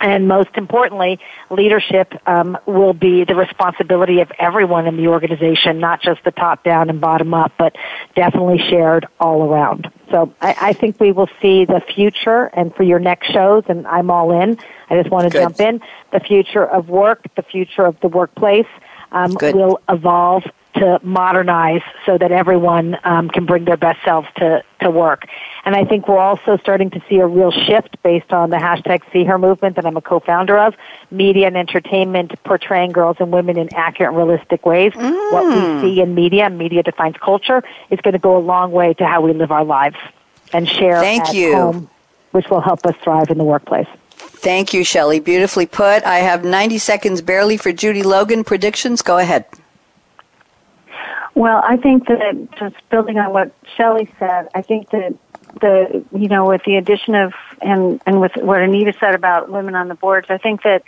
And 0.00 0.26
most 0.26 0.50
importantly, 0.54 1.20
leadership 1.50 2.14
um, 2.26 2.56
will 2.66 2.94
be 2.94 3.24
the 3.24 3.34
responsibility 3.34 4.20
of 4.20 4.32
everyone 4.38 4.86
in 4.86 4.96
the 4.96 5.08
organization, 5.08 5.78
not 5.78 6.00
just 6.00 6.24
the 6.24 6.30
top 6.30 6.64
down 6.64 6.88
and 6.88 7.00
bottom 7.00 7.34
up, 7.34 7.52
but 7.58 7.76
definitely 8.16 8.58
shared 8.70 9.06
all 9.20 9.42
around. 9.42 9.90
So 10.10 10.34
I, 10.40 10.56
I 10.60 10.72
think 10.72 10.98
we 10.98 11.12
will 11.12 11.28
see 11.42 11.66
the 11.66 11.82
future, 11.94 12.46
and 12.54 12.74
for 12.74 12.82
your 12.82 12.98
next 12.98 13.30
shows, 13.30 13.64
and 13.68 13.86
I'm 13.86 14.10
all 14.10 14.32
in. 14.42 14.58
I 14.88 14.96
just 14.96 15.10
want 15.10 15.30
to 15.30 15.30
Good. 15.30 15.42
jump 15.42 15.60
in. 15.60 15.80
The 16.12 16.20
future 16.20 16.64
of 16.66 16.88
work, 16.88 17.22
the 17.36 17.42
future 17.42 17.84
of 17.84 18.00
the 18.00 18.08
workplace 18.08 18.66
um, 19.12 19.36
will 19.40 19.80
evolve 19.88 20.44
to 20.74 21.00
modernize 21.02 21.82
so 22.06 22.16
that 22.18 22.32
everyone 22.32 22.96
um, 23.04 23.28
can 23.28 23.44
bring 23.44 23.64
their 23.64 23.76
best 23.76 24.02
selves 24.04 24.28
to, 24.36 24.62
to 24.80 24.90
work. 24.90 25.26
And 25.64 25.74
I 25.74 25.84
think 25.84 26.08
we're 26.08 26.18
also 26.18 26.56
starting 26.58 26.90
to 26.90 27.02
see 27.08 27.16
a 27.16 27.26
real 27.26 27.50
shift 27.50 28.02
based 28.02 28.32
on 28.32 28.50
the 28.50 28.56
hashtag 28.56 29.02
See 29.12 29.24
Her 29.24 29.38
movement 29.38 29.76
that 29.76 29.86
I'm 29.86 29.96
a 29.96 30.00
co-founder 30.00 30.58
of, 30.58 30.74
media 31.10 31.46
and 31.46 31.56
entertainment 31.56 32.32
portraying 32.44 32.92
girls 32.92 33.16
and 33.20 33.32
women 33.32 33.58
in 33.58 33.72
accurate 33.74 34.08
and 34.08 34.16
realistic 34.16 34.64
ways. 34.64 34.92
Mm. 34.92 35.32
What 35.32 35.46
we 35.46 35.80
see 35.80 36.00
in 36.00 36.14
media, 36.14 36.48
media 36.50 36.82
defines 36.82 37.16
culture, 37.16 37.62
is 37.90 38.00
going 38.00 38.12
to 38.12 38.18
go 38.18 38.36
a 38.36 38.40
long 38.40 38.72
way 38.72 38.94
to 38.94 39.06
how 39.06 39.20
we 39.20 39.32
live 39.32 39.50
our 39.50 39.64
lives 39.64 39.96
and 40.52 40.68
share 40.68 41.00
Thank 41.00 41.28
at 41.28 41.34
you. 41.34 41.54
home, 41.54 41.90
which 42.30 42.48
will 42.48 42.60
help 42.60 42.86
us 42.86 42.96
thrive 43.02 43.30
in 43.30 43.38
the 43.38 43.44
workplace. 43.44 43.88
Thank 44.16 44.72
you, 44.72 44.84
Shelley. 44.84 45.20
Beautifully 45.20 45.66
put. 45.66 46.02
I 46.04 46.18
have 46.18 46.44
90 46.44 46.78
seconds 46.78 47.20
barely 47.20 47.56
for 47.56 47.72
Judy 47.72 48.02
Logan. 48.02 48.44
Predictions? 48.44 49.02
Go 49.02 49.18
ahead. 49.18 49.44
Well, 51.34 51.62
I 51.64 51.76
think 51.76 52.06
that 52.08 52.48
just 52.58 52.76
building 52.90 53.18
on 53.18 53.32
what 53.32 53.52
Shelley 53.76 54.10
said, 54.18 54.48
I 54.54 54.62
think 54.62 54.90
that 54.90 55.14
the 55.60 56.04
you 56.12 56.28
know 56.28 56.46
with 56.46 56.62
the 56.64 56.76
addition 56.76 57.14
of 57.14 57.32
and 57.60 58.00
and 58.06 58.20
with 58.20 58.36
what 58.36 58.60
Anita 58.60 58.92
said 58.98 59.14
about 59.14 59.50
women 59.50 59.74
on 59.74 59.88
the 59.88 59.94
boards, 59.94 60.26
I 60.30 60.38
think 60.38 60.62
that 60.62 60.82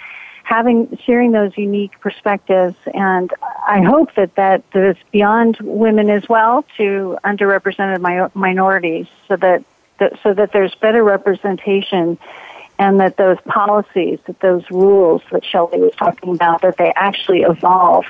having 0.45 0.99
sharing 1.05 1.33
those 1.33 1.57
unique 1.57 1.99
perspectives 2.01 2.77
and 2.93 3.31
I 3.67 3.83
hope 3.83 4.15
that 4.17 4.35
that 4.35 4.65
is 4.75 4.97
beyond 5.11 5.59
women 5.61 6.11
as 6.11 6.29
well 6.29 6.65
to 6.77 7.19
underrepresented 7.25 8.01
mi- 8.01 8.31
minorities 8.35 9.07
so 9.29 9.37
that, 9.37 9.65
that 9.99 10.19
so 10.23 10.35
that 10.35 10.53
there's 10.53 10.75
better 10.75 11.03
representation 11.05 12.19
and 12.79 12.99
that 13.01 13.17
those 13.17 13.39
policies 13.47 14.19
that 14.27 14.41
those 14.41 14.69
rules 14.71 15.23
that 15.31 15.45
Shelley 15.45 15.81
was 15.81 15.95
talking 15.97 16.35
about 16.35 16.63
that 16.63 16.77
they 16.77 16.93
actually 16.97 17.43
evolve 17.43 18.05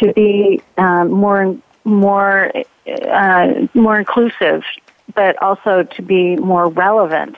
to 0.00 0.12
be 0.12 0.62
um, 0.76 1.10
more 1.10 1.56
more 1.84 2.52
uh, 2.86 3.66
more 3.74 3.98
inclusive, 3.98 4.62
but 5.14 5.40
also 5.42 5.82
to 5.82 6.02
be 6.02 6.36
more 6.36 6.68
relevant 6.68 7.36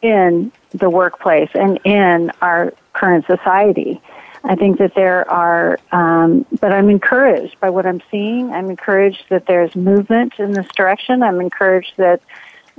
in 0.00 0.50
the 0.70 0.90
workplace 0.90 1.50
and 1.54 1.78
in 1.84 2.30
our 2.40 2.72
current 2.92 3.26
society. 3.26 4.00
I 4.44 4.56
think 4.56 4.78
that 4.78 4.94
there 4.96 5.30
are, 5.30 5.78
um, 5.92 6.44
but 6.60 6.72
I'm 6.72 6.90
encouraged 6.90 7.60
by 7.60 7.70
what 7.70 7.86
I'm 7.86 8.02
seeing. 8.10 8.50
I'm 8.50 8.70
encouraged 8.70 9.24
that 9.28 9.46
there's 9.46 9.76
movement 9.76 10.34
in 10.38 10.52
this 10.52 10.66
direction. 10.74 11.22
I'm 11.22 11.40
encouraged 11.40 11.92
that 11.98 12.20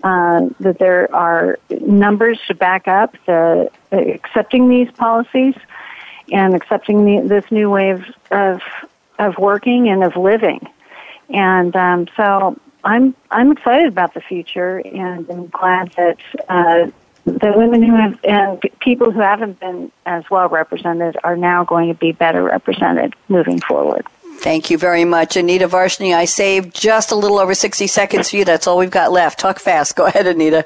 uh, 0.03 0.49
that 0.59 0.79
there 0.79 1.13
are 1.15 1.57
numbers 1.69 2.39
to 2.47 2.55
back 2.55 2.87
up 2.87 3.15
the 3.25 3.71
accepting 3.91 4.67
these 4.67 4.91
policies 4.91 5.55
and 6.31 6.55
accepting 6.55 7.05
the, 7.05 7.27
this 7.27 7.49
new 7.51 7.69
way 7.69 7.91
of 8.31 8.61
of 9.19 9.37
working 9.37 9.89
and 9.89 10.03
of 10.03 10.15
living. 10.15 10.67
And 11.29 11.75
um, 11.75 12.07
so 12.15 12.59
I'm 12.83 13.15
I'm 13.31 13.51
excited 13.51 13.87
about 13.87 14.13
the 14.13 14.21
future, 14.21 14.79
and 14.79 15.29
I'm 15.29 15.47
glad 15.47 15.93
that 15.93 16.17
uh, 16.49 16.91
the 17.25 17.53
women 17.55 17.81
who 17.81 17.95
have 17.95 18.19
and 18.23 18.61
people 18.79 19.11
who 19.11 19.21
haven't 19.21 19.59
been 19.59 19.91
as 20.05 20.29
well 20.29 20.49
represented 20.49 21.17
are 21.23 21.37
now 21.37 21.63
going 21.63 21.87
to 21.87 21.97
be 21.97 22.11
better 22.11 22.43
represented 22.43 23.15
moving 23.29 23.59
forward. 23.61 24.05
Thank 24.39 24.69
you 24.69 24.77
very 24.77 25.05
much. 25.05 25.37
Anita 25.37 25.69
Varshney, 25.69 26.13
I 26.13 26.25
saved 26.25 26.75
just 26.75 27.11
a 27.11 27.15
little 27.15 27.39
over 27.39 27.53
60 27.53 27.87
seconds 27.87 28.31
for 28.31 28.37
you. 28.37 28.45
That's 28.45 28.67
all 28.67 28.77
we've 28.77 28.91
got 28.91 29.11
left. 29.11 29.39
Talk 29.39 29.59
fast. 29.59 29.95
Go 29.95 30.05
ahead, 30.07 30.27
Anita. 30.27 30.65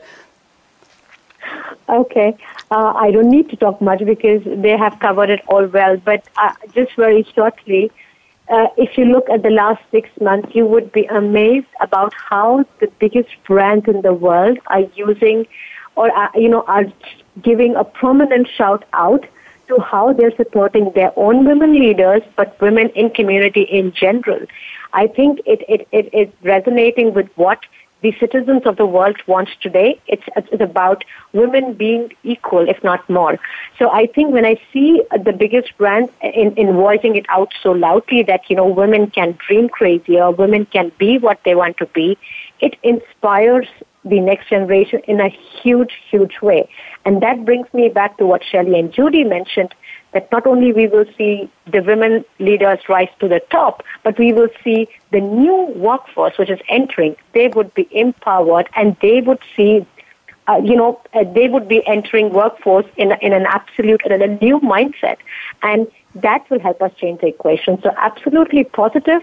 Okay. 1.87 2.35
Uh, 2.71 2.93
I 2.95 3.11
don't 3.11 3.29
need 3.29 3.49
to 3.49 3.55
talk 3.55 3.79
much 3.81 4.03
because 4.03 4.41
they 4.45 4.75
have 4.75 4.99
covered 4.99 5.29
it 5.29 5.41
all 5.47 5.67
well, 5.67 5.97
but 5.97 6.27
uh, 6.37 6.53
just 6.73 6.95
very 6.95 7.23
shortly, 7.35 7.91
uh, 8.49 8.67
if 8.77 8.97
you 8.97 9.05
look 9.05 9.29
at 9.29 9.43
the 9.43 9.49
last 9.49 9.81
six 9.91 10.09
months, 10.21 10.49
you 10.55 10.65
would 10.65 10.91
be 10.91 11.05
amazed 11.05 11.67
about 11.81 12.13
how 12.13 12.65
the 12.79 12.87
biggest 12.99 13.29
brands 13.45 13.87
in 13.87 14.01
the 14.01 14.13
world 14.13 14.57
are 14.67 14.83
using 14.95 15.45
or, 15.95 16.09
you 16.35 16.47
know, 16.47 16.63
are 16.67 16.85
giving 17.41 17.75
a 17.75 17.83
prominent 17.83 18.47
shout 18.47 18.85
out 18.93 19.25
to 19.67 19.79
how 19.79 20.13
they're 20.13 20.35
supporting 20.35 20.91
their 20.93 21.11
own 21.17 21.45
women 21.45 21.73
leaders, 21.73 22.21
but 22.35 22.59
women 22.61 22.89
in 22.89 23.09
community 23.09 23.63
in 23.63 23.91
general. 23.91 24.39
I 24.93 25.07
think 25.07 25.41
it, 25.45 25.63
it, 25.67 25.87
it 25.91 26.13
is 26.13 26.33
resonating 26.41 27.13
with 27.13 27.27
what 27.35 27.59
the 28.01 28.13
citizens 28.19 28.63
of 28.65 28.77
the 28.77 28.85
world 28.85 29.17
want 29.27 29.49
today. 29.61 29.99
It's, 30.07 30.23
it's 30.35 30.61
about 30.61 31.03
women 31.33 31.73
being 31.73 32.13
equal, 32.23 32.69
if 32.69 32.83
not 32.83 33.07
more. 33.09 33.39
So 33.79 33.89
I 33.89 34.07
think 34.07 34.31
when 34.31 34.45
I 34.45 34.59
see 34.71 35.01
the 35.11 35.33
biggest 35.33 35.77
brands 35.77 36.11
in, 36.21 36.53
in 36.55 36.73
voicing 36.73 37.15
it 37.15 37.25
out 37.29 37.51
so 37.61 37.71
loudly 37.71 38.23
that, 38.23 38.49
you 38.49 38.55
know, 38.55 38.67
women 38.67 39.09
can 39.09 39.37
dream 39.47 39.69
crazier, 39.69 40.31
women 40.31 40.65
can 40.65 40.91
be 40.97 41.17
what 41.17 41.39
they 41.43 41.55
want 41.55 41.77
to 41.77 41.85
be, 41.87 42.17
it 42.59 42.75
inspires 42.83 43.67
the 44.05 44.19
next 44.19 44.49
generation 44.49 45.01
in 45.07 45.19
a 45.19 45.29
huge, 45.29 45.91
huge 46.09 46.39
way. 46.41 46.69
And 47.05 47.21
that 47.21 47.43
brings 47.45 47.67
me 47.73 47.89
back 47.89 48.17
to 48.17 48.25
what 48.25 48.43
Shelley 48.43 48.79
and 48.79 48.93
Judy 48.93 49.23
mentioned 49.23 49.73
that 50.13 50.31
not 50.31 50.47
only 50.47 50.71
we 50.71 50.87
will 50.87 51.05
see 51.17 51.49
the 51.71 51.81
women 51.81 52.23
leaders 52.39 52.79
rise 52.87 53.09
to 53.19 53.27
the 53.27 53.41
top, 53.51 53.83
but 54.03 54.17
we 54.17 54.33
will 54.33 54.49
see 54.63 54.87
the 55.11 55.19
new 55.19 55.71
workforce 55.75 56.37
which 56.37 56.49
is 56.49 56.59
entering, 56.69 57.15
they 57.33 57.47
would 57.49 57.73
be 57.73 57.87
empowered 57.91 58.69
and 58.75 58.95
they 59.01 59.21
would 59.21 59.39
see 59.55 59.85
uh, 60.47 60.61
you 60.63 60.75
know, 60.75 60.99
uh, 61.13 61.25
they 61.33 61.49
would 61.49 61.67
be 61.67 61.85
entering 61.85 62.31
workforce 62.31 62.85
in, 62.95 63.11
in 63.21 63.33
an 63.33 63.45
absolute, 63.47 64.01
in 64.05 64.21
a 64.21 64.27
new 64.41 64.59
mindset. 64.61 65.17
And 65.61 65.87
that 66.15 66.49
will 66.49 66.59
help 66.59 66.81
us 66.81 66.91
change 66.97 67.21
the 67.21 67.27
equation. 67.27 67.81
So 67.81 67.91
absolutely 67.97 68.63
positive. 68.63 69.21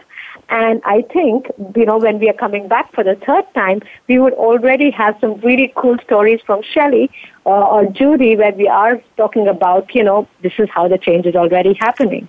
And 0.48 0.82
I 0.84 1.02
think, 1.02 1.46
you 1.76 1.84
know, 1.84 1.98
when 1.98 2.18
we 2.18 2.28
are 2.28 2.34
coming 2.34 2.68
back 2.68 2.92
for 2.92 3.02
the 3.02 3.16
third 3.26 3.44
time, 3.54 3.82
we 4.08 4.18
would 4.18 4.34
already 4.34 4.90
have 4.90 5.16
some 5.20 5.40
really 5.40 5.72
cool 5.76 5.96
stories 6.04 6.40
from 6.44 6.62
Shelley 6.62 7.10
uh, 7.46 7.48
or 7.48 7.86
Judy 7.86 8.36
where 8.36 8.52
we 8.52 8.68
are 8.68 9.02
talking 9.16 9.48
about, 9.48 9.94
you 9.94 10.04
know, 10.04 10.28
this 10.42 10.52
is 10.58 10.68
how 10.70 10.88
the 10.88 10.98
change 10.98 11.26
is 11.26 11.34
already 11.34 11.74
happening. 11.74 12.28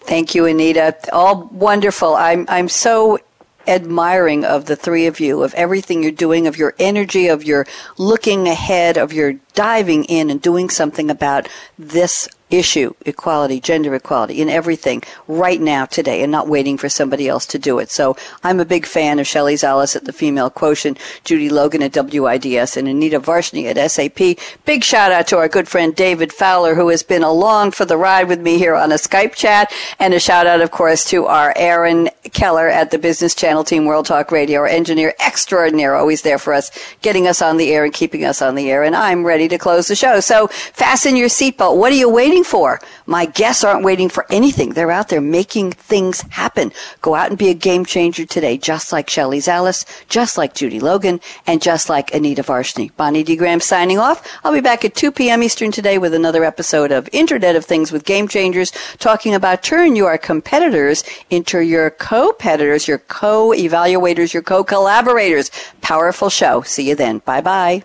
Thank 0.00 0.34
you, 0.34 0.44
Anita. 0.44 0.96
All 1.12 1.48
wonderful. 1.50 2.14
I'm 2.14 2.44
I'm 2.48 2.68
so 2.68 3.18
admiring 3.66 4.44
of 4.44 4.66
the 4.66 4.76
three 4.76 5.06
of 5.06 5.20
you, 5.20 5.42
of 5.42 5.54
everything 5.54 6.02
you're 6.02 6.12
doing, 6.12 6.46
of 6.46 6.58
your 6.58 6.74
energy, 6.78 7.28
of 7.28 7.44
your 7.44 7.66
looking 7.96 8.46
ahead, 8.46 8.98
of 8.98 9.12
your 9.12 9.34
diving 9.54 10.04
in 10.04 10.28
and 10.30 10.42
doing 10.42 10.68
something 10.68 11.10
about 11.10 11.48
this 11.78 12.28
issue, 12.50 12.94
equality, 13.04 13.60
gender 13.60 13.94
equality, 13.94 14.40
in 14.40 14.48
everything 14.48 15.02
right 15.26 15.60
now, 15.60 15.86
today, 15.86 16.22
and 16.22 16.30
not 16.30 16.48
waiting 16.48 16.78
for 16.78 16.88
somebody 16.88 17.28
else 17.28 17.46
to 17.46 17.58
do 17.58 17.78
it. 17.78 17.90
So 17.90 18.16
I'm 18.42 18.60
a 18.60 18.64
big 18.64 18.86
fan 18.86 19.18
of 19.18 19.26
Shelley 19.26 19.54
Zalis 19.54 19.96
at 19.96 20.04
the 20.04 20.12
Female 20.12 20.50
Quotient, 20.50 20.98
Judy 21.24 21.48
Logan 21.48 21.82
at 21.82 21.92
WIDS, 21.92 22.76
and 22.76 22.86
Anita 22.86 23.20
Varshney 23.20 23.64
at 23.64 23.90
SAP. 23.90 24.38
Big 24.64 24.84
shout 24.84 25.10
out 25.10 25.26
to 25.28 25.38
our 25.38 25.48
good 25.48 25.68
friend 25.68 25.94
David 25.94 26.32
Fowler, 26.32 26.74
who 26.74 26.88
has 26.88 27.02
been 27.02 27.22
along 27.22 27.72
for 27.72 27.84
the 27.84 27.96
ride 27.96 28.28
with 28.28 28.40
me 28.40 28.58
here 28.58 28.74
on 28.74 28.92
a 28.92 28.96
Skype 28.96 29.34
chat, 29.34 29.72
and 29.98 30.14
a 30.14 30.20
shout 30.20 30.46
out, 30.46 30.60
of 30.60 30.70
course, 30.70 31.04
to 31.06 31.26
our 31.26 31.52
Aaron 31.56 32.08
Keller 32.32 32.68
at 32.68 32.90
the 32.90 32.98
Business 32.98 33.34
Channel 33.34 33.64
Team 33.64 33.84
World 33.84 34.06
Talk 34.06 34.30
Radio, 34.30 34.60
our 34.60 34.66
engineer 34.66 35.14
extraordinaire, 35.24 35.94
always 35.94 36.22
there 36.22 36.38
for 36.38 36.52
us, 36.52 36.70
getting 37.02 37.26
us 37.26 37.42
on 37.42 37.56
the 37.56 37.72
air 37.72 37.84
and 37.84 37.92
keeping 37.92 38.24
us 38.24 38.40
on 38.40 38.54
the 38.54 38.70
air. 38.70 38.84
And 38.84 38.94
I'm 38.94 39.24
ready 39.24 39.48
to 39.48 39.58
close 39.58 39.88
the 39.88 39.96
show. 39.96 40.20
So 40.20 40.48
fasten 40.48 41.16
your 41.16 41.28
seatbelt. 41.28 41.76
What 41.76 41.92
are 41.92 41.96
you 41.96 42.08
waiting 42.08 42.43
for? 42.44 42.80
My 43.06 43.26
guests 43.26 43.64
aren't 43.64 43.84
waiting 43.84 44.08
for 44.08 44.26
anything. 44.30 44.70
They're 44.70 44.90
out 44.90 45.08
there 45.08 45.20
making 45.20 45.72
things 45.72 46.20
happen. 46.30 46.72
Go 47.02 47.14
out 47.14 47.30
and 47.30 47.38
be 47.38 47.48
a 47.48 47.54
game 47.54 47.84
changer 47.84 48.24
today, 48.24 48.56
just 48.56 48.92
like 48.92 49.10
Shelley 49.10 49.38
Zalis, 49.38 49.84
just 50.08 50.38
like 50.38 50.54
Judy 50.54 50.80
Logan, 50.80 51.20
and 51.46 51.60
just 51.60 51.88
like 51.88 52.14
Anita 52.14 52.42
Varshney. 52.42 52.94
Bonnie 52.96 53.24
D. 53.24 53.36
Graham 53.36 53.60
signing 53.60 53.98
off. 53.98 54.26
I'll 54.44 54.52
be 54.52 54.60
back 54.60 54.84
at 54.84 54.94
2 54.94 55.10
p.m. 55.10 55.42
Eastern 55.42 55.72
today 55.72 55.98
with 55.98 56.14
another 56.14 56.44
episode 56.44 56.92
of 56.92 57.08
Internet 57.12 57.56
of 57.56 57.64
Things 57.64 57.90
with 57.90 58.04
Game 58.04 58.28
Changers, 58.28 58.72
talking 58.98 59.34
about 59.34 59.62
turn 59.62 59.96
your 59.96 60.16
competitors 60.18 61.04
into 61.30 61.60
your 61.60 61.90
co-competitors, 61.90 62.86
your 62.86 62.98
co-evaluators, 62.98 64.32
your 64.32 64.42
co-collaborators. 64.42 65.50
Powerful 65.80 66.30
show. 66.30 66.62
See 66.62 66.88
you 66.88 66.94
then. 66.94 67.18
Bye 67.18 67.40
bye. 67.40 67.84